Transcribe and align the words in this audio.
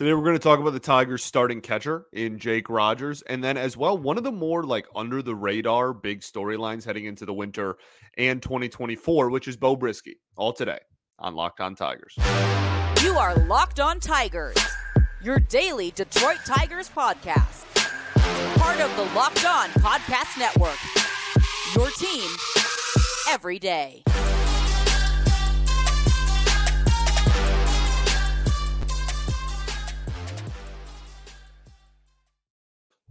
Today 0.00 0.14
we're 0.14 0.24
going 0.24 0.32
to 0.32 0.38
talk 0.38 0.58
about 0.58 0.72
the 0.72 0.80
Tigers 0.80 1.22
starting 1.22 1.60
catcher 1.60 2.06
in 2.14 2.38
Jake 2.38 2.70
Rogers, 2.70 3.20
and 3.20 3.44
then 3.44 3.58
as 3.58 3.76
well 3.76 3.98
one 3.98 4.16
of 4.16 4.24
the 4.24 4.32
more 4.32 4.64
like 4.64 4.86
under 4.96 5.20
the 5.20 5.34
radar 5.34 5.92
big 5.92 6.22
storylines 6.22 6.86
heading 6.86 7.04
into 7.04 7.26
the 7.26 7.34
winter 7.34 7.76
and 8.16 8.40
2024, 8.40 9.28
which 9.28 9.46
is 9.46 9.58
Beau 9.58 9.76
Brieske. 9.76 10.14
All 10.38 10.54
today 10.54 10.78
on 11.18 11.34
Locked 11.34 11.60
On 11.60 11.74
Tigers. 11.74 12.14
You 13.02 13.18
are 13.18 13.34
Locked 13.44 13.78
On 13.78 14.00
Tigers, 14.00 14.56
your 15.22 15.38
daily 15.38 15.90
Detroit 15.90 16.38
Tigers 16.46 16.88
podcast, 16.88 17.66
part 18.56 18.80
of 18.80 18.96
the 18.96 19.02
Locked 19.14 19.44
On 19.44 19.68
Podcast 19.82 20.38
Network. 20.38 20.78
Your 21.76 21.90
team 21.90 22.30
every 23.28 23.58
day. 23.58 24.02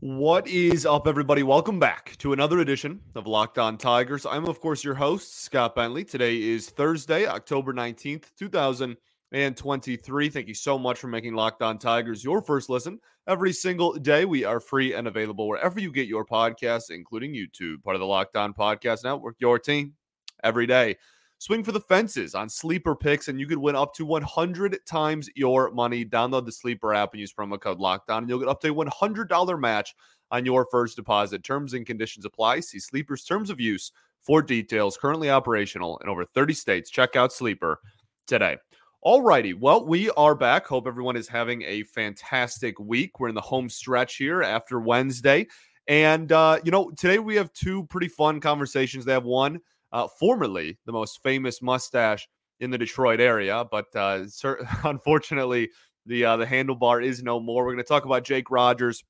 What 0.02 0.48
is 0.48 0.85
up, 0.85 1.08
everybody? 1.08 1.44
Welcome 1.44 1.77
back 1.77 2.16
to 2.20 2.31
another 2.31 2.59
edition 2.59 3.02
of 3.16 3.27
Locked 3.27 3.58
On 3.58 3.77
Tigers. 3.77 4.25
I'm, 4.25 4.45
of 4.45 4.62
course, 4.62 4.81
your 4.81 4.94
host, 4.94 5.44
Scott 5.44 5.75
Bentley. 5.75 6.05
Today 6.05 6.41
is 6.41 6.70
Thursday, 6.70 7.27
October 7.27 7.73
19th, 7.73 8.34
2023. 8.38 10.30
Thank 10.30 10.48
you 10.48 10.53
so 10.53 10.80
much 10.80 10.99
for 10.99 11.09
making 11.09 11.34
Locked 11.34 11.62
On 11.62 11.77
Tigers 11.77 12.23
your 12.23 12.41
first 12.41 12.70
listen 12.70 12.98
every 13.27 13.52
single 13.52 13.91
day. 13.91 14.23
We 14.23 14.45
are 14.45 14.62
free 14.62 14.94
and 14.94 15.05
available 15.05 15.49
wherever 15.49 15.81
you 15.81 15.91
get 15.91 16.08
your 16.08 16.25
podcasts, 16.25 16.91
including 16.91 17.34
YouTube, 17.34 17.84
part 17.84 17.97
of 17.97 18.00
the 18.00 18.05
Locked 18.05 18.38
On 18.38 18.53
Podcast 18.53 19.03
Network, 19.03 19.36
your 19.39 19.59
team 19.59 19.95
every 20.41 20.66
day. 20.66 20.95
Swing 21.42 21.64
for 21.64 21.72
the 21.72 21.80
fences 21.80 22.36
on 22.36 22.50
sleeper 22.50 22.94
picks, 22.94 23.30
and 23.30 23.40
you 23.40 23.48
could 23.48 23.58
win 23.58 23.76
up 23.76 23.94
to 23.94 24.06
100 24.06 24.78
times 24.86 25.30
your 25.36 25.72
money. 25.72 26.04
Download 26.04 26.46
the 26.46 26.52
sleeper 26.52 26.94
app 26.94 27.14
and 27.14 27.22
use 27.22 27.34
promo 27.34 27.60
code 27.60 27.80
Locked 27.80 28.10
On, 28.10 28.24
and 28.24 28.30
you'll 28.30 28.40
get 28.40 28.50
up 28.50 28.60
to 28.60 28.70
a 28.70 28.76
$100 28.76 29.60
match 29.60 29.96
on 30.31 30.46
your 30.46 30.68
first 30.70 30.98
deposit. 30.98 31.42
Terms 31.42 31.73
and 31.73 31.86
conditions 31.86 32.26
apply. 32.26 32.59
See 32.59 32.78
Sleeper's 32.78 33.23
terms 33.23 33.50
of 33.50 33.58
use 33.58 33.94
for 34.22 34.42
details. 34.42 34.98
Currently 34.98 35.30
operational 35.30 35.98
in 36.00 36.09
over 36.09 36.26
30 36.26 36.54
states. 36.54 36.90
Check 36.90 37.16
out 37.16 37.31
Sleeper 37.31 37.80
today. 38.28 38.58
All 39.02 39.22
righty. 39.22 39.53
Well, 39.53 39.86
we 39.86 40.09
are 40.12 40.36
back. 40.36 40.68
Hope 40.68 40.88
everyone 40.88 41.16
is 41.16 41.30
having 41.30 41.62
a 41.62 41.84
fantastic 41.84 42.78
week. 42.81 43.18
We're 43.18 43.30
in 43.30 43.36
the 43.36 43.40
home 43.40 43.70
stretch 43.70 44.18
here 44.18 44.44
after 44.44 44.81
Wednesday. 44.81 45.48
And, 45.88 46.34
uh, 46.34 46.59
you 46.66 46.72
know, 46.72 46.92
today 46.92 47.18
we 47.18 47.38
have 47.38 47.53
two 47.53 47.86
pretty 47.86 48.09
fun 48.09 48.42
conversations. 48.42 49.06
They 49.06 49.14
have 49.14 49.24
one 49.24 49.62
uh, 49.92 50.08
formerly 50.20 50.78
the 50.86 50.92
most 50.92 51.22
famous 51.23 51.62
mustache 51.62 52.28
in 52.59 52.72
the 52.72 52.78
Detroit 52.78 53.20
area, 53.20 53.66
but 53.72 53.86
uh, 53.96 54.26
unfortunately, 54.84 55.70
the 56.06 56.26
uh, 56.26 56.38
the 56.38 56.46
handlebar 56.46 57.04
is 57.04 57.23
no 57.23 57.40
more. 57.40 57.64
We're 57.64 57.73
going 57.73 57.84
to 57.84 57.88
talk 57.88 58.06
about 58.06 58.23
Jake 58.23 58.52
Rogers. 58.52 59.04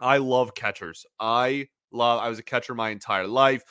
I 0.00 0.18
love 0.18 0.54
catchers. 0.54 1.06
I 1.18 1.68
love. 1.92 2.20
I 2.20 2.28
was 2.28 2.38
a 2.38 2.42
catcher 2.42 2.74
my 2.74 2.90
entire 2.90 3.26
life. 3.26 3.62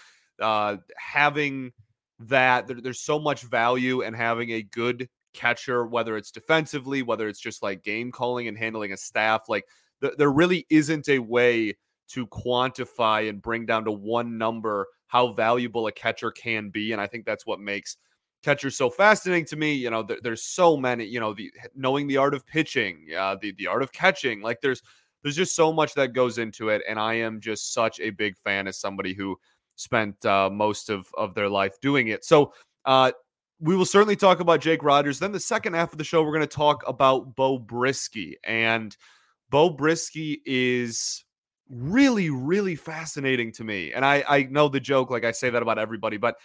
Uh, 0.41 0.77
having 0.97 1.71
that, 2.19 2.67
there, 2.67 2.81
there's 2.81 3.01
so 3.01 3.19
much 3.19 3.43
value 3.43 4.01
in 4.01 4.13
having 4.13 4.51
a 4.51 4.63
good 4.63 5.07
catcher, 5.33 5.85
whether 5.85 6.17
it's 6.17 6.31
defensively, 6.31 7.03
whether 7.03 7.27
it's 7.27 7.39
just 7.39 7.61
like 7.61 7.83
game 7.83 8.11
calling 8.11 8.47
and 8.47 8.57
handling 8.57 8.93
a 8.93 8.97
staff. 8.97 9.43
Like 9.47 9.65
th- 10.01 10.15
there 10.17 10.31
really 10.31 10.65
isn't 10.69 11.09
a 11.09 11.19
way 11.19 11.77
to 12.09 12.27
quantify 12.27 13.29
and 13.29 13.41
bring 13.41 13.65
down 13.65 13.85
to 13.85 13.91
one 13.91 14.37
number 14.37 14.87
how 15.15 15.31
valuable 15.31 15.87
a 15.87 15.93
catcher 15.93 16.29
can 16.29 16.69
be. 16.69 16.91
And 16.91 16.99
I 16.99 17.07
think 17.07 17.25
that's 17.25 17.45
what 17.45 17.61
makes 17.61 17.95
catchers 18.43 18.75
so 18.75 18.89
fascinating 18.89 19.45
to 19.45 19.55
me. 19.55 19.73
You 19.73 19.89
know, 19.89 20.03
there, 20.03 20.17
there's 20.21 20.43
so 20.43 20.75
many, 20.75 21.05
you 21.05 21.21
know, 21.21 21.33
the 21.33 21.49
knowing 21.73 22.05
the 22.05 22.17
art 22.17 22.33
of 22.33 22.45
pitching, 22.45 23.07
uh, 23.17 23.37
the, 23.41 23.53
the 23.57 23.67
art 23.67 23.81
of 23.81 23.93
catching, 23.93 24.41
like 24.41 24.59
there's, 24.59 24.81
there's 25.23 25.37
just 25.37 25.55
so 25.55 25.71
much 25.71 25.93
that 25.93 26.11
goes 26.11 26.37
into 26.37 26.67
it. 26.67 26.81
And 26.89 26.99
I 26.99 27.13
am 27.13 27.39
just 27.39 27.73
such 27.73 28.01
a 28.01 28.09
big 28.09 28.37
fan 28.43 28.67
as 28.67 28.77
somebody 28.77 29.13
who 29.13 29.37
spent 29.77 30.25
uh, 30.25 30.49
most 30.49 30.89
of, 30.89 31.07
of 31.17 31.33
their 31.33 31.47
life 31.47 31.79
doing 31.79 32.09
it. 32.09 32.25
So, 32.25 32.51
uh, 32.83 33.13
we 33.61 33.77
will 33.77 33.85
certainly 33.85 34.17
talk 34.17 34.41
about 34.41 34.59
Jake 34.59 34.83
Rogers. 34.83 35.17
Then 35.17 35.31
the 35.31 35.39
second 35.39 35.75
half 35.75 35.93
of 35.93 35.97
the 35.97 36.03
show, 36.03 36.21
we're 36.21 36.35
going 36.35 36.41
to 36.41 36.47
talk 36.47 36.83
about 36.85 37.37
Beau 37.37 37.57
Brieske. 37.57 38.33
And 38.43 38.95
Beau 39.49 39.73
Brieske 39.73 40.41
is 40.45 41.23
really, 41.69 42.29
really 42.29 42.75
fascinating 42.75 43.51
to 43.53 43.63
me. 43.63 43.93
And 43.93 44.05
I, 44.05 44.23
I 44.27 44.43
know 44.43 44.67
the 44.67 44.79
joke, 44.79 45.09
like 45.09 45.25
I 45.25 45.31
say 45.31 45.49
that 45.49 45.61
about 45.61 45.79
everybody, 45.79 46.17
but 46.17 46.35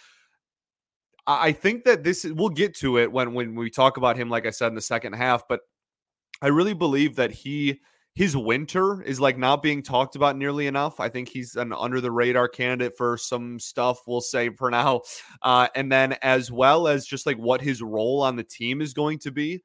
I 1.27 1.51
think 1.51 1.83
that 1.85 2.03
this 2.03 2.25
we'll 2.25 2.49
get 2.49 2.75
to 2.77 2.97
it 2.97 3.11
when 3.11 3.33
when 3.33 3.55
we 3.55 3.69
talk 3.69 3.97
about 3.97 4.17
him, 4.17 4.29
like 4.29 4.47
I 4.47 4.49
said 4.49 4.67
in 4.67 4.75
the 4.75 4.81
second 4.81 5.13
half. 5.13 5.47
But 5.47 5.61
I 6.41 6.47
really 6.47 6.73
believe 6.73 7.15
that 7.17 7.31
he 7.31 7.79
his 8.13 8.35
winter 8.35 9.01
is 9.03 9.19
like 9.19 9.37
not 9.37 9.63
being 9.63 9.83
talked 9.83 10.15
about 10.15 10.35
nearly 10.35 10.67
enough. 10.67 10.99
I 10.99 11.09
think 11.09 11.29
he's 11.29 11.55
an 11.55 11.73
under 11.73 12.01
the 12.01 12.11
radar 12.11 12.47
candidate 12.47 12.97
for 12.97 13.17
some 13.17 13.59
stuff, 13.59 13.99
we'll 14.05 14.21
say 14.21 14.49
for 14.49 14.69
now. 14.69 15.01
Uh, 15.41 15.67
and 15.75 15.91
then 15.91 16.17
as 16.21 16.51
well 16.51 16.87
as 16.87 17.05
just 17.05 17.25
like 17.25 17.37
what 17.37 17.61
his 17.61 17.81
role 17.81 18.21
on 18.21 18.35
the 18.35 18.43
team 18.43 18.81
is 18.81 18.93
going 18.93 19.19
to 19.19 19.31
be 19.31 19.61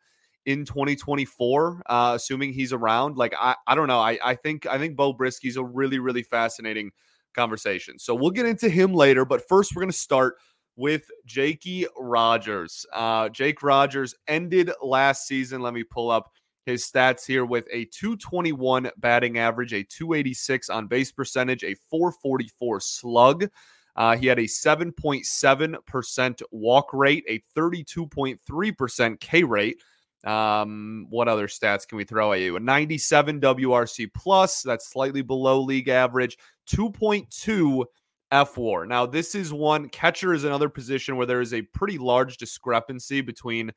in 0.47 0.65
2024, 0.65 1.83
uh, 1.87 2.13
assuming 2.15 2.53
he's 2.53 2.73
around. 2.73 3.17
Like 3.17 3.35
I, 3.39 3.57
I 3.67 3.75
don't 3.75 3.89
know. 3.89 4.01
I, 4.01 4.19
I 4.25 4.35
think 4.35 4.67
I 4.67 4.79
think 4.79 4.97
Beau 4.97 5.13
Brieske's 5.13 5.57
a 5.57 5.65
really 5.65 5.99
really 5.99 6.23
fascinating 6.23 6.91
conversation. 7.35 7.99
So 7.99 8.15
we'll 8.15 8.31
get 8.31 8.47
into 8.47 8.69
him 8.69 8.95
later. 8.95 9.25
But 9.25 9.47
first, 9.49 9.75
we're 9.75 9.83
gonna 9.83 9.93
start 9.93 10.37
with 10.77 11.07
Jakey 11.25 11.87
Rogers. 11.99 12.87
Uh, 12.93 13.29
Jake 13.29 13.63
Rogers 13.63 14.15
ended 14.29 14.71
last 14.83 15.27
season. 15.27 15.61
Let 15.61 15.75
me 15.75 15.83
pull 15.83 16.11
up 16.11 16.31
his 16.67 16.85
stats 16.85 17.25
here 17.25 17.45
with 17.45 17.67
a 17.73 17.87
221 17.87 18.91
batting 18.99 19.39
average, 19.39 19.73
a 19.73 19.85
286 19.85 20.69
on 20.69 20.87
base 20.87 21.13
percentage, 21.13 21.65
a 21.65 21.75
444 21.91 22.81
slug. 22.81 23.49
Uh, 23.95 24.17
he 24.17 24.27
had 24.27 24.39
a 24.39 24.43
7.7% 24.43 26.43
walk 26.51 26.93
rate, 26.93 27.25
a 27.29 27.43
32.3% 27.59 29.21
K 29.21 29.43
rate, 29.43 29.81
um, 30.27 31.07
what 31.09 31.29
other 31.29 31.47
stats 31.47 31.87
can 31.87 31.97
we 31.97 32.05
throw 32.05 32.33
at 32.33 32.41
you? 32.41 32.57
A 32.57 32.61
97 32.61 33.41
WRC 33.41 34.11
plus, 34.13 34.63
that's 34.63 34.91
slightly 34.91 35.23
below 35.23 35.61
league 35.61 35.89
average, 35.89 36.37
2.2 36.69 37.85
fWAR. 38.33 38.89
Now, 38.89 39.07
this 39.07 39.35
is 39.35 39.53
one 39.53 39.89
catcher 39.89 40.35
is 40.35 40.45
another 40.45 40.69
position 40.69 41.17
where 41.17 41.27
there 41.27 41.41
is 41.41 41.55
a 41.55 41.63
pretty 41.63 41.97
large 41.97 42.39
discrepancy 42.39 43.21
between 43.21 43.71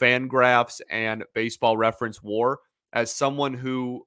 Fangraphs 0.00 0.80
and 0.88 1.24
Baseball 1.34 1.76
Reference 1.76 2.22
WAR. 2.22 2.60
As 2.92 3.12
someone 3.12 3.52
who 3.52 4.06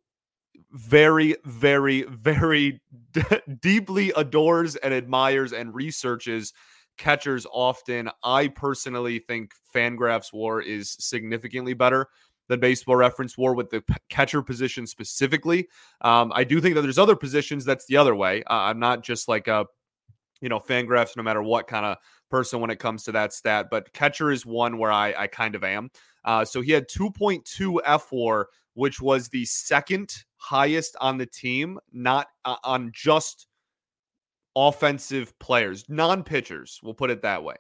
very, 0.71 1.35
very, 1.45 2.03
very 2.09 2.81
d- 3.11 3.21
deeply 3.59 4.13
adores 4.15 4.77
and 4.77 4.93
admires 4.93 5.51
and 5.51 5.75
researches 5.75 6.53
catchers 7.01 7.47
often. 7.51 8.09
I 8.23 8.47
personally 8.47 9.19
think 9.19 9.53
Fangraphs 9.75 10.31
WAR 10.31 10.61
is 10.61 10.95
significantly 10.99 11.73
better 11.73 12.07
than 12.47 12.59
Baseball 12.59 12.95
Reference 12.95 13.37
WAR 13.37 13.55
with 13.55 13.71
the 13.71 13.83
catcher 14.09 14.43
position 14.43 14.85
specifically. 14.85 15.67
Um, 16.01 16.31
I 16.35 16.43
do 16.43 16.61
think 16.61 16.75
that 16.75 16.81
there's 16.81 16.99
other 16.99 17.15
positions 17.15 17.65
that's 17.65 17.87
the 17.87 17.97
other 17.97 18.13
way. 18.13 18.43
Uh, 18.43 18.53
I'm 18.53 18.79
not 18.79 19.03
just 19.03 19.27
like 19.27 19.47
a, 19.47 19.65
you 20.41 20.49
know, 20.49 20.59
Fangraphs 20.59 21.17
no 21.17 21.23
matter 21.23 21.41
what 21.41 21.67
kind 21.67 21.87
of 21.87 21.97
person 22.29 22.61
when 22.61 22.69
it 22.69 22.77
comes 22.77 23.03
to 23.03 23.11
that 23.13 23.33
stat, 23.33 23.67
but 23.71 23.91
catcher 23.93 24.31
is 24.31 24.45
one 24.45 24.77
where 24.77 24.91
I, 24.91 25.13
I 25.17 25.27
kind 25.27 25.55
of 25.55 25.63
am. 25.63 25.89
Uh, 26.23 26.45
so 26.45 26.61
he 26.61 26.71
had 26.71 26.87
2.2 26.87 27.79
fWAR, 27.83 28.45
which 28.75 29.01
was 29.01 29.27
the 29.27 29.45
second 29.45 30.13
highest 30.37 30.95
on 31.01 31.17
the 31.17 31.25
team, 31.25 31.79
not 31.91 32.27
uh, 32.45 32.57
on 32.63 32.91
just 32.93 33.47
offensive 34.55 35.37
players, 35.39 35.85
non 35.89 36.23
pitchers, 36.23 36.79
we'll 36.83 36.93
put 36.93 37.09
it 37.09 37.21
that 37.21 37.43
way. 37.43 37.55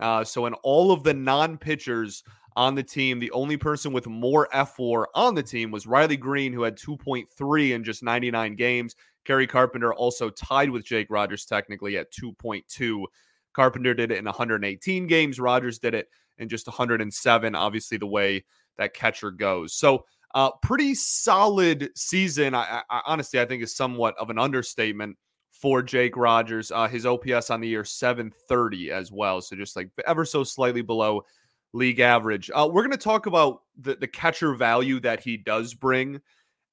Uh, 0.00 0.24
so, 0.24 0.46
in 0.46 0.54
all 0.62 0.92
of 0.92 1.04
the 1.04 1.14
non 1.14 1.56
pitchers 1.56 2.24
on 2.56 2.74
the 2.74 2.82
team, 2.82 3.18
the 3.18 3.30
only 3.30 3.56
person 3.56 3.92
with 3.92 4.06
more 4.06 4.48
fWAR 4.52 5.06
on 5.14 5.34
the 5.34 5.42
team 5.42 5.70
was 5.70 5.86
Riley 5.86 6.16
Greene, 6.16 6.52
who 6.52 6.62
had 6.62 6.76
2.3 6.76 7.70
in 7.72 7.84
just 7.84 8.02
99 8.02 8.56
games. 8.56 8.96
Kerry 9.24 9.46
Carpenter 9.46 9.94
also 9.94 10.30
tied 10.30 10.70
with 10.70 10.84
Jake 10.84 11.06
Rogers 11.08 11.44
technically 11.44 11.96
at 11.96 12.12
2.2. 12.12 13.04
Carpenter 13.52 13.94
did 13.94 14.10
it 14.10 14.18
in 14.18 14.24
118 14.24 15.06
games. 15.06 15.38
Rogers 15.38 15.78
did 15.78 15.94
it 15.94 16.08
in 16.38 16.48
just 16.48 16.66
107. 16.66 17.54
Obviously, 17.54 17.98
the 17.98 18.06
way 18.06 18.44
that 18.78 18.94
catcher 18.94 19.30
goes. 19.30 19.74
So, 19.74 20.04
uh, 20.34 20.50
pretty 20.62 20.94
solid 20.94 21.90
season. 21.94 22.54
I, 22.54 22.82
I 22.88 23.02
honestly, 23.06 23.38
I 23.38 23.44
think 23.44 23.62
is 23.62 23.76
somewhat 23.76 24.16
of 24.18 24.30
an 24.30 24.38
understatement 24.38 25.16
for 25.62 25.80
Jake 25.80 26.16
Rogers. 26.16 26.72
Uh, 26.72 26.88
his 26.88 27.06
OPS 27.06 27.48
on 27.48 27.60
the 27.60 27.68
year 27.68 27.84
730 27.84 28.90
as 28.90 29.12
well. 29.12 29.40
So 29.40 29.54
just 29.54 29.76
like 29.76 29.88
ever 30.06 30.24
so 30.24 30.42
slightly 30.42 30.82
below 30.82 31.24
league 31.72 32.00
average. 32.00 32.50
Uh, 32.52 32.68
we're 32.70 32.82
going 32.82 32.90
to 32.90 32.98
talk 32.98 33.26
about 33.26 33.62
the, 33.80 33.94
the 33.94 34.08
catcher 34.08 34.54
value 34.54 35.00
that 35.00 35.20
he 35.20 35.36
does 35.36 35.72
bring. 35.72 36.20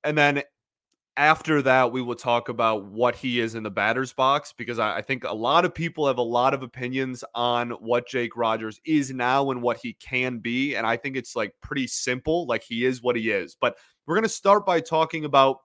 And 0.03 0.17
then 0.17 0.41
after 1.15 1.61
that, 1.61 1.91
we 1.91 2.01
will 2.01 2.15
talk 2.15 2.49
about 2.49 2.85
what 2.85 3.15
he 3.15 3.39
is 3.39 3.53
in 3.53 3.63
the 3.63 3.69
batter's 3.69 4.11
box 4.11 4.53
because 4.57 4.79
I, 4.79 4.97
I, 4.97 5.01
think 5.01 5.23
a 5.23 5.33
lot 5.33 5.65
of 5.65 5.73
people 5.73 6.07
have 6.07 6.17
a 6.17 6.23
lot 6.23 6.53
of 6.53 6.63
opinions 6.63 7.23
on 7.35 7.71
what 7.71 8.07
Jake 8.07 8.35
Rogers 8.35 8.79
is 8.85 9.11
now 9.11 9.51
and 9.51 9.61
what 9.61 9.77
he 9.77 9.93
can 9.93 10.39
be. 10.39 10.75
And 10.75 10.87
I 10.87 10.97
think 10.97 11.15
it's 11.15 11.35
like 11.35 11.53
pretty 11.61 11.87
simple. 11.87 12.45
Like 12.45 12.63
he 12.63 12.85
is 12.85 13.01
what 13.01 13.15
he 13.15 13.31
is. 13.31 13.55
But 13.59 13.77
we're 14.05 14.15
going 14.15 14.23
to 14.23 14.29
start 14.29 14.65
by 14.65 14.79
talking 14.79 15.25
about 15.25 15.59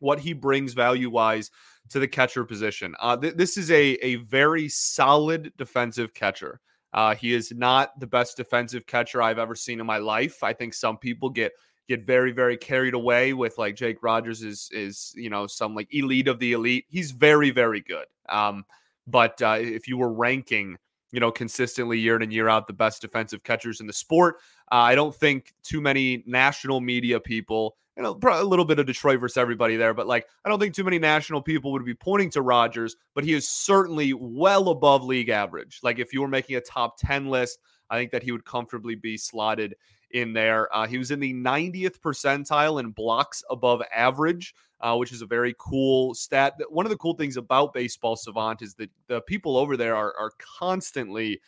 what 0.00 0.20
he 0.20 0.32
brings 0.32 0.74
value 0.74 1.10
wise 1.10 1.50
to 1.90 1.98
the 1.98 2.08
catcher 2.08 2.44
position. 2.44 2.94
Uh, 3.00 3.16
th- 3.16 3.34
this 3.34 3.56
is 3.56 3.70
a, 3.70 3.94
a 4.04 4.16
very 4.16 4.68
solid 4.68 5.52
defensive 5.56 6.14
catcher. 6.14 6.60
Uh, 6.92 7.14
he 7.14 7.34
is 7.34 7.52
not 7.52 7.98
the 8.00 8.06
best 8.06 8.36
defensive 8.36 8.86
catcher 8.86 9.20
I've 9.20 9.38
ever 9.38 9.54
seen 9.54 9.80
in 9.80 9.86
my 9.86 9.98
life. 9.98 10.42
I 10.42 10.52
think 10.52 10.74
some 10.74 10.96
people 10.96 11.28
get 11.28 11.52
get 11.88 12.06
very 12.06 12.32
very 12.32 12.56
carried 12.56 12.94
away 12.94 13.32
with 13.32 13.56
like 13.58 13.74
Jake 13.74 14.02
Rogers 14.02 14.42
is 14.42 14.68
is 14.72 15.12
you 15.16 15.30
know 15.30 15.46
some 15.46 15.74
like 15.74 15.92
elite 15.92 16.28
of 16.28 16.38
the 16.38 16.52
elite. 16.52 16.86
He's 16.88 17.10
very 17.10 17.50
very 17.50 17.80
good. 17.80 18.06
Um, 18.28 18.64
but 19.06 19.40
uh, 19.42 19.58
if 19.60 19.88
you 19.88 19.98
were 19.98 20.12
ranking 20.12 20.76
you 21.12 21.20
know 21.20 21.30
consistently 21.30 21.98
year 21.98 22.16
in 22.16 22.22
and 22.22 22.32
year 22.32 22.48
out 22.48 22.66
the 22.66 22.72
best 22.72 23.02
defensive 23.02 23.42
catchers 23.42 23.80
in 23.80 23.86
the 23.86 23.92
sport, 23.92 24.36
uh, 24.70 24.76
I 24.76 24.94
don't 24.94 25.14
think 25.14 25.54
too 25.62 25.80
many 25.80 26.22
national 26.26 26.80
media 26.80 27.20
people 27.20 27.76
you 27.98 28.04
know, 28.04 28.16
a 28.30 28.44
little 28.44 28.64
bit 28.64 28.78
of 28.78 28.86
Detroit 28.86 29.18
versus 29.18 29.36
everybody 29.36 29.74
there, 29.74 29.92
but 29.92 30.06
like 30.06 30.28
I 30.44 30.48
don't 30.48 30.60
think 30.60 30.72
too 30.72 30.84
many 30.84 31.00
national 31.00 31.42
people 31.42 31.72
would 31.72 31.84
be 31.84 31.94
pointing 31.94 32.30
to 32.30 32.42
Rogers, 32.42 32.94
but 33.12 33.24
he 33.24 33.34
is 33.34 33.48
certainly 33.48 34.12
well 34.12 34.68
above 34.68 35.02
league 35.02 35.30
average. 35.30 35.80
Like 35.82 35.98
if 35.98 36.12
you 36.12 36.20
were 36.20 36.28
making 36.28 36.54
a 36.54 36.60
top 36.60 36.96
10 36.98 37.26
list, 37.26 37.58
I 37.90 37.98
think 37.98 38.12
that 38.12 38.22
he 38.22 38.30
would 38.30 38.44
comfortably 38.44 38.94
be 38.94 39.16
slotted 39.16 39.74
in 40.12 40.32
there. 40.32 40.74
Uh, 40.74 40.86
he 40.86 40.96
was 40.96 41.10
in 41.10 41.18
the 41.18 41.34
90th 41.34 41.98
percentile 41.98 42.78
in 42.78 42.90
blocks 42.90 43.42
above 43.50 43.82
average, 43.92 44.54
uh, 44.80 44.94
which 44.94 45.10
is 45.10 45.22
a 45.22 45.26
very 45.26 45.56
cool 45.58 46.14
stat. 46.14 46.54
One 46.68 46.86
of 46.86 46.90
the 46.90 46.96
cool 46.96 47.14
things 47.14 47.36
about 47.36 47.74
Baseball 47.74 48.14
Savant 48.14 48.62
is 48.62 48.74
that 48.74 48.90
the 49.08 49.22
people 49.22 49.56
over 49.56 49.76
there 49.76 49.96
are, 49.96 50.14
are 50.18 50.30
constantly 50.38 51.40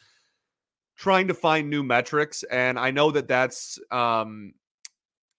trying 1.00 1.26
to 1.26 1.32
find 1.32 1.70
new 1.70 1.82
metrics. 1.82 2.42
And 2.42 2.78
I 2.78 2.90
know 2.90 3.10
that 3.10 3.26
that's 3.26 3.78
um, 3.90 4.52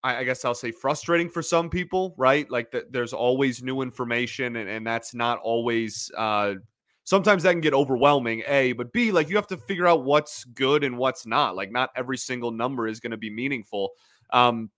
I, 0.04 0.18
I 0.18 0.24
guess 0.24 0.44
I'll 0.44 0.56
say 0.56 0.72
frustrating 0.72 1.30
for 1.30 1.44
some 1.44 1.70
people, 1.70 2.16
right? 2.18 2.50
Like 2.50 2.72
that 2.72 2.92
there's 2.92 3.14
always 3.14 3.62
new 3.62 3.82
information 3.82 4.56
and, 4.56 4.68
and 4.68 4.86
that's 4.86 5.14
not 5.14 5.38
always 5.44 6.10
uh 6.18 6.56
sometimes 7.04 7.44
that 7.44 7.52
can 7.52 7.62
get 7.62 7.76
overwhelming, 7.76 8.42
A, 8.48 8.72
but 8.74 8.92
B, 8.92 9.12
like 9.12 9.30
you 9.30 9.36
have 9.36 9.48
to 9.48 9.58
figure 9.58 9.88
out 9.88 10.04
what's 10.04 10.46
good 10.46 10.84
and 10.84 10.98
what's 10.98 11.28
not. 11.28 11.56
Like 11.56 11.72
not 11.72 11.92
every 11.96 12.18
single 12.18 12.50
number 12.50 12.88
is 12.88 13.00
going 13.00 13.12
to 13.12 13.18
be 13.18 13.30
meaningful. 13.30 13.92
Um, 14.32 14.72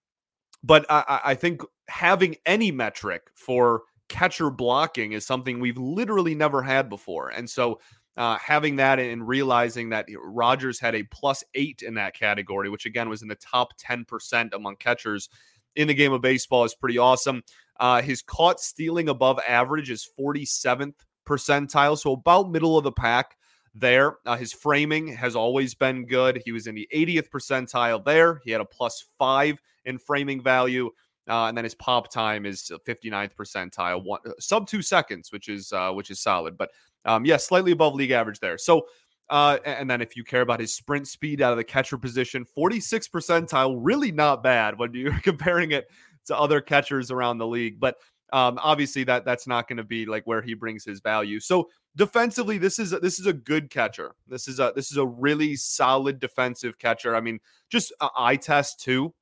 but 0.65 0.85
I, 0.89 1.21
I 1.23 1.35
think 1.35 1.61
having 1.87 2.35
any 2.45 2.71
metric 2.71 3.29
for 3.35 3.83
catcher 4.09 4.49
blocking 4.49 5.13
is 5.13 5.25
something 5.25 5.59
we've 5.59 5.77
literally 5.77 6.35
never 6.35 6.61
had 6.61 6.89
before. 6.89 7.29
And 7.29 7.49
so 7.49 7.79
uh, 8.17 8.37
having 8.37 8.75
that 8.77 8.99
and 8.99 9.27
realizing 9.27 9.89
that 9.89 10.07
Rogers 10.17 10.79
had 10.79 10.95
a 10.95 11.03
plus 11.03 11.43
eight 11.55 11.81
in 11.81 11.95
that 11.95 12.13
category, 12.13 12.69
which 12.69 12.85
again 12.85 13.09
was 13.09 13.21
in 13.21 13.27
the 13.27 13.35
top 13.35 13.77
10% 13.79 14.53
among 14.53 14.75
catchers 14.77 15.29
in 15.75 15.87
the 15.87 15.93
game 15.93 16.13
of 16.13 16.21
baseball, 16.21 16.63
is 16.63 16.75
pretty 16.75 16.97
awesome. 16.97 17.43
Uh, 17.79 18.01
his 18.01 18.21
caught 18.21 18.59
stealing 18.59 19.09
above 19.09 19.39
average 19.47 19.89
is 19.89 20.07
47th 20.19 20.93
percentile, 21.25 21.97
so 21.97 22.13
about 22.13 22.51
middle 22.51 22.77
of 22.77 22.83
the 22.83 22.91
pack 22.91 23.35
there. 23.73 24.17
Uh, 24.25 24.37
his 24.37 24.53
framing 24.53 25.07
has 25.07 25.35
always 25.35 25.73
been 25.73 26.05
good. 26.05 26.41
He 26.45 26.51
was 26.51 26.67
in 26.67 26.75
the 26.75 26.87
80th 26.93 27.29
percentile 27.29 28.03
there. 28.03 28.41
He 28.43 28.51
had 28.51 28.61
a 28.61 28.65
plus 28.65 29.05
five 29.17 29.57
in 29.85 29.97
framing 29.97 30.41
value. 30.41 30.91
Uh, 31.29 31.45
and 31.45 31.57
then 31.57 31.63
his 31.63 31.75
pop 31.75 32.11
time 32.11 32.45
is 32.45 32.71
59th 32.85 33.35
percentile, 33.35 34.03
one, 34.03 34.19
sub 34.39 34.67
two 34.67 34.81
seconds, 34.81 35.31
which 35.31 35.47
is 35.47 35.71
uh, 35.71 35.91
which 35.91 36.11
is 36.11 36.19
solid. 36.21 36.57
But 36.57 36.71
um, 37.05 37.25
yeah, 37.25 37.37
slightly 37.37 37.71
above 37.71 37.95
league 37.95 38.11
average 38.11 38.39
there. 38.39 38.57
So, 38.57 38.87
uh, 39.29 39.59
and 39.65 39.89
then 39.89 40.01
if 40.01 40.17
you 40.17 40.23
care 40.23 40.41
about 40.41 40.59
his 40.59 40.75
sprint 40.75 41.07
speed 41.07 41.41
out 41.41 41.51
of 41.51 41.57
the 41.57 41.63
catcher 41.63 41.97
position, 41.97 42.43
46 42.43 43.07
percentile, 43.07 43.77
really 43.79 44.11
not 44.11 44.43
bad 44.43 44.77
when 44.77 44.93
you're 44.93 45.17
comparing 45.23 45.71
it 45.71 45.89
to 46.25 46.37
other 46.37 46.61
catchers 46.61 47.09
around 47.09 47.37
the 47.37 47.47
league. 47.47 47.79
But 47.79 47.97
um, 48.33 48.59
obviously 48.61 49.03
that 49.05 49.25
that's 49.25 49.45
not 49.47 49.67
going 49.67 49.77
to 49.77 49.83
be 49.83 50.05
like 50.05 50.25
where 50.25 50.41
he 50.41 50.55
brings 50.55 50.83
his 50.83 50.99
value. 50.99 51.39
So 51.39 51.69
defensively, 51.95 52.57
this 52.57 52.79
is 52.79 52.91
a, 52.91 52.99
this 52.99 53.19
is 53.19 53.27
a 53.27 53.33
good 53.33 53.69
catcher. 53.69 54.15
This 54.27 54.47
is 54.47 54.59
a 54.59 54.73
this 54.75 54.91
is 54.91 54.97
a 54.97 55.05
really 55.05 55.55
solid 55.55 56.19
defensive 56.19 56.79
catcher. 56.79 57.15
I 57.15 57.21
mean, 57.21 57.39
just 57.69 57.93
eye 58.17 58.35
test 58.35 58.81
too. 58.81 59.13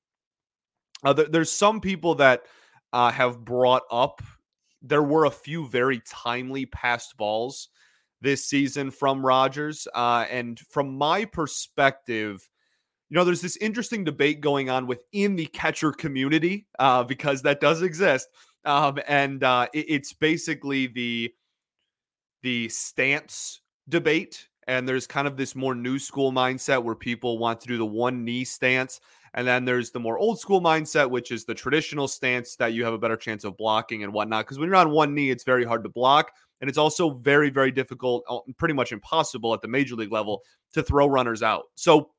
Uh, 1.03 1.13
there, 1.13 1.27
there's 1.27 1.51
some 1.51 1.81
people 1.81 2.15
that 2.15 2.44
uh, 2.94 3.12
have 3.12 3.44
brought 3.44 3.83
up 3.92 4.21
there 4.81 5.03
were 5.03 5.25
a 5.25 5.31
few 5.31 5.68
very 5.68 6.01
timely 6.06 6.65
passed 6.65 7.15
balls 7.18 7.69
this 8.21 8.45
season 8.45 8.92
from 8.92 9.25
Rogers. 9.25 9.88
Uh, 9.94 10.25
and 10.30 10.59
from 10.59 10.98
my 10.98 11.25
perspective, 11.25 12.48
you 13.09 13.15
know, 13.15 13.24
there's 13.24 13.42
this 13.42 13.57
interesting 13.57 14.03
debate 14.03 14.42
going 14.42 14.69
on 14.69 14.88
within 14.88 15.36
the 15.36 15.48
catcher 15.48 15.92
community 15.92 16.65
uh, 16.80 17.03
because 17.03 17.42
that 17.42 17.59
does 17.59 17.81
exist. 17.81 18.30
Um, 18.63 19.00
and 19.07 19.44
uh, 19.44 19.68
it, 19.74 19.86
it's 19.89 20.13
basically 20.13 20.88
the 20.88 21.33
the 22.44 22.69
stance 22.69 23.62
debate. 23.89 24.48
And 24.68 24.88
there's 24.88 25.06
kind 25.06 25.27
of 25.27 25.38
this 25.38 25.56
more 25.56 25.75
new 25.75 26.00
school 26.00 26.31
mindset 26.31 26.83
where 26.83 26.95
people 26.95 27.38
want 27.38 27.62
to 27.62 27.68
do 27.68 27.77
the 27.77 27.86
one 27.86 28.24
knee 28.24 28.45
stance. 28.45 29.01
And 29.33 29.47
then 29.47 29.63
there's 29.63 29.91
the 29.91 29.99
more 29.99 30.17
old 30.17 30.39
school 30.39 30.61
mindset, 30.61 31.09
which 31.09 31.31
is 31.31 31.45
the 31.45 31.53
traditional 31.53 32.07
stance 32.07 32.55
that 32.57 32.73
you 32.73 32.83
have 32.83 32.93
a 32.93 32.97
better 32.97 33.15
chance 33.15 33.43
of 33.43 33.55
blocking 33.57 34.03
and 34.03 34.11
whatnot. 34.11 34.45
Because 34.45 34.59
when 34.59 34.67
you're 34.67 34.75
on 34.75 34.91
one 34.91 35.15
knee, 35.15 35.29
it's 35.29 35.45
very 35.45 35.63
hard 35.63 35.83
to 35.83 35.89
block. 35.89 36.31
And 36.59 36.69
it's 36.69 36.77
also 36.77 37.11
very, 37.11 37.49
very 37.49 37.71
difficult, 37.71 38.23
uh, 38.29 38.39
pretty 38.57 38.73
much 38.73 38.91
impossible 38.91 39.53
at 39.53 39.61
the 39.61 39.67
major 39.67 39.95
league 39.95 40.11
level 40.11 40.41
to 40.73 40.83
throw 40.83 41.07
runners 41.07 41.41
out. 41.41 41.63
So 41.75 42.11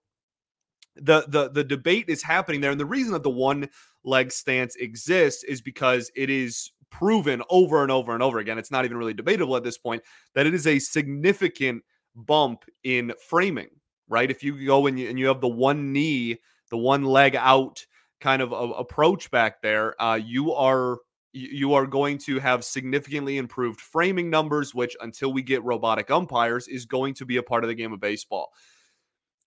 the 0.97 1.25
the 1.29 1.51
the 1.51 1.65
debate 1.65 2.07
is 2.09 2.23
happening 2.23 2.61
there. 2.61 2.71
And 2.71 2.81
the 2.81 2.87
reason 2.87 3.13
that 3.13 3.23
the 3.23 3.31
one 3.31 3.69
leg 4.05 4.33
stance 4.33 4.77
exists 4.77 5.45
is 5.45 5.61
because 5.61 6.11
it 6.17 6.29
is 6.29 6.71
proven 6.91 7.43
over 7.51 7.83
and 7.83 7.91
over 7.91 8.13
and 8.13 8.23
over 8.23 8.39
again. 8.39 8.59
It's 8.59 8.71
not 8.71 8.85
even 8.85 8.97
really 8.97 9.15
debatable 9.15 9.57
at 9.57 9.65
this 9.65 9.79
point 9.79 10.03
that 10.35 10.47
it 10.47 10.55
is 10.55 10.67
a 10.67 10.79
significant 10.79 11.83
bump 12.15 12.65
in 12.85 13.13
framing, 13.29 13.69
right? 14.09 14.31
If 14.31 14.43
you 14.43 14.67
go 14.67 14.87
and 14.87 14.99
you, 14.99 15.09
and 15.09 15.19
you 15.19 15.27
have 15.27 15.41
the 15.41 15.49
one 15.49 15.93
knee 15.93 16.39
the 16.73 16.79
one 16.79 17.05
leg 17.05 17.37
out 17.37 17.87
kind 18.21 18.41
of 18.41 18.51
approach 18.53 19.31
back 19.31 19.61
there, 19.61 20.01
uh, 20.03 20.17
you 20.17 20.53
are 20.55 20.99
you 21.35 21.75
are 21.75 21.87
going 21.87 22.19
to 22.19 22.39
have 22.41 22.65
significantly 22.65 23.37
improved 23.37 23.81
framing 23.81 24.29
numbers, 24.29 24.75
which 24.75 24.97
until 25.01 25.33
we 25.33 25.43
get 25.43 25.63
robotic 25.65 26.11
umpires 26.11 26.69
is 26.69 26.85
going 26.85 27.15
to 27.15 27.25
be 27.25 27.37
a 27.37 27.43
part 27.43 27.63
of 27.63 27.69
the 27.69 27.75
game 27.75 27.93
of 27.93 28.01
baseball. 28.01 28.51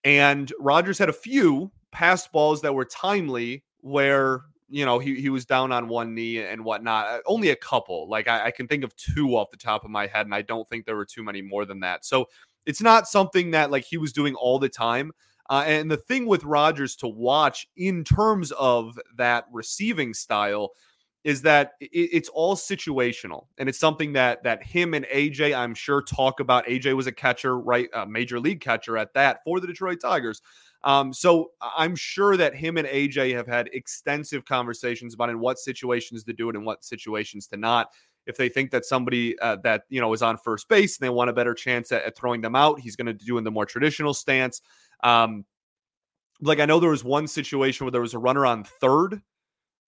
And 0.04 0.52
Rogers 0.58 0.98
had 0.98 1.08
a 1.08 1.12
few 1.12 1.70
passed 1.92 2.30
balls 2.32 2.62
that 2.62 2.74
were 2.74 2.84
timely 2.84 3.64
where 3.80 4.42
you 4.68 4.84
know 4.84 5.00
he, 5.00 5.20
he 5.20 5.28
was 5.28 5.46
down 5.46 5.72
on 5.72 5.88
one 5.88 6.14
knee 6.14 6.38
and 6.38 6.64
whatnot 6.64 7.06
uh, 7.06 7.20
only 7.26 7.50
a 7.50 7.56
couple 7.56 8.08
like 8.08 8.26
I, 8.26 8.46
I, 8.46 8.50
can 8.50 8.66
think 8.66 8.82
of 8.82 8.94
two 8.96 9.36
off 9.36 9.52
the 9.52 9.56
top 9.56 9.84
of 9.84 9.90
my 9.90 10.08
head 10.08 10.26
and 10.26 10.34
i 10.34 10.42
don't 10.42 10.68
think 10.68 10.84
there 10.84 10.96
were 10.96 11.04
too 11.06 11.22
many 11.22 11.40
more 11.40 11.64
than 11.64 11.78
that 11.80 12.04
so 12.04 12.26
it's 12.66 12.82
not 12.82 13.06
something 13.06 13.52
that 13.52 13.70
like 13.70 13.84
he 13.84 13.96
was 13.96 14.12
doing 14.12 14.34
all 14.34 14.58
the 14.58 14.68
time 14.68 15.12
uh, 15.48 15.64
and 15.66 15.90
the 15.90 15.96
thing 15.96 16.26
with 16.26 16.44
Rogers 16.44 16.96
to 16.96 17.08
watch 17.08 17.68
in 17.76 18.04
terms 18.04 18.52
of 18.52 18.98
that 19.16 19.46
receiving 19.52 20.14
style 20.14 20.72
is 21.24 21.42
that 21.42 21.72
it, 21.80 21.88
it's 21.90 22.28
all 22.28 22.54
situational, 22.54 23.46
and 23.58 23.68
it's 23.68 23.78
something 23.78 24.12
that 24.12 24.42
that 24.44 24.62
him 24.62 24.94
and 24.94 25.04
AJ, 25.06 25.56
I'm 25.56 25.74
sure, 25.74 26.02
talk 26.02 26.40
about. 26.40 26.66
AJ 26.66 26.94
was 26.94 27.06
a 27.06 27.12
catcher, 27.12 27.58
right, 27.58 27.88
a 27.94 28.06
major 28.06 28.38
league 28.38 28.60
catcher 28.60 28.96
at 28.96 29.12
that 29.14 29.42
for 29.44 29.60
the 29.60 29.66
Detroit 29.66 29.98
Tigers. 30.00 30.40
Um, 30.84 31.12
so 31.12 31.50
I'm 31.60 31.96
sure 31.96 32.36
that 32.36 32.54
him 32.54 32.76
and 32.76 32.86
AJ 32.86 33.34
have 33.34 33.48
had 33.48 33.68
extensive 33.72 34.44
conversations 34.44 35.14
about 35.14 35.30
in 35.30 35.40
what 35.40 35.58
situations 35.58 36.22
to 36.24 36.32
do 36.32 36.48
it 36.48 36.54
and 36.54 36.64
what 36.64 36.84
situations 36.84 37.48
to 37.48 37.56
not. 37.56 37.90
If 38.26 38.36
they 38.36 38.48
think 38.48 38.70
that 38.72 38.84
somebody 38.84 39.38
uh, 39.38 39.56
that 39.62 39.84
you 39.88 40.00
know 40.00 40.12
is 40.12 40.22
on 40.22 40.36
first 40.38 40.68
base 40.68 40.98
and 40.98 41.06
they 41.06 41.10
want 41.10 41.30
a 41.30 41.32
better 41.32 41.54
chance 41.54 41.92
at, 41.92 42.04
at 42.04 42.16
throwing 42.16 42.40
them 42.40 42.56
out, 42.56 42.80
he's 42.80 42.96
going 42.96 43.06
to 43.06 43.12
do 43.12 43.38
in 43.38 43.44
the 43.44 43.50
more 43.50 43.66
traditional 43.66 44.14
stance. 44.14 44.60
Um, 45.02 45.44
like 46.40 46.60
I 46.60 46.66
know 46.66 46.80
there 46.80 46.90
was 46.90 47.04
one 47.04 47.26
situation 47.28 47.86
where 47.86 47.92
there 47.92 48.00
was 48.00 48.14
a 48.14 48.18
runner 48.18 48.44
on 48.44 48.64
third, 48.64 49.22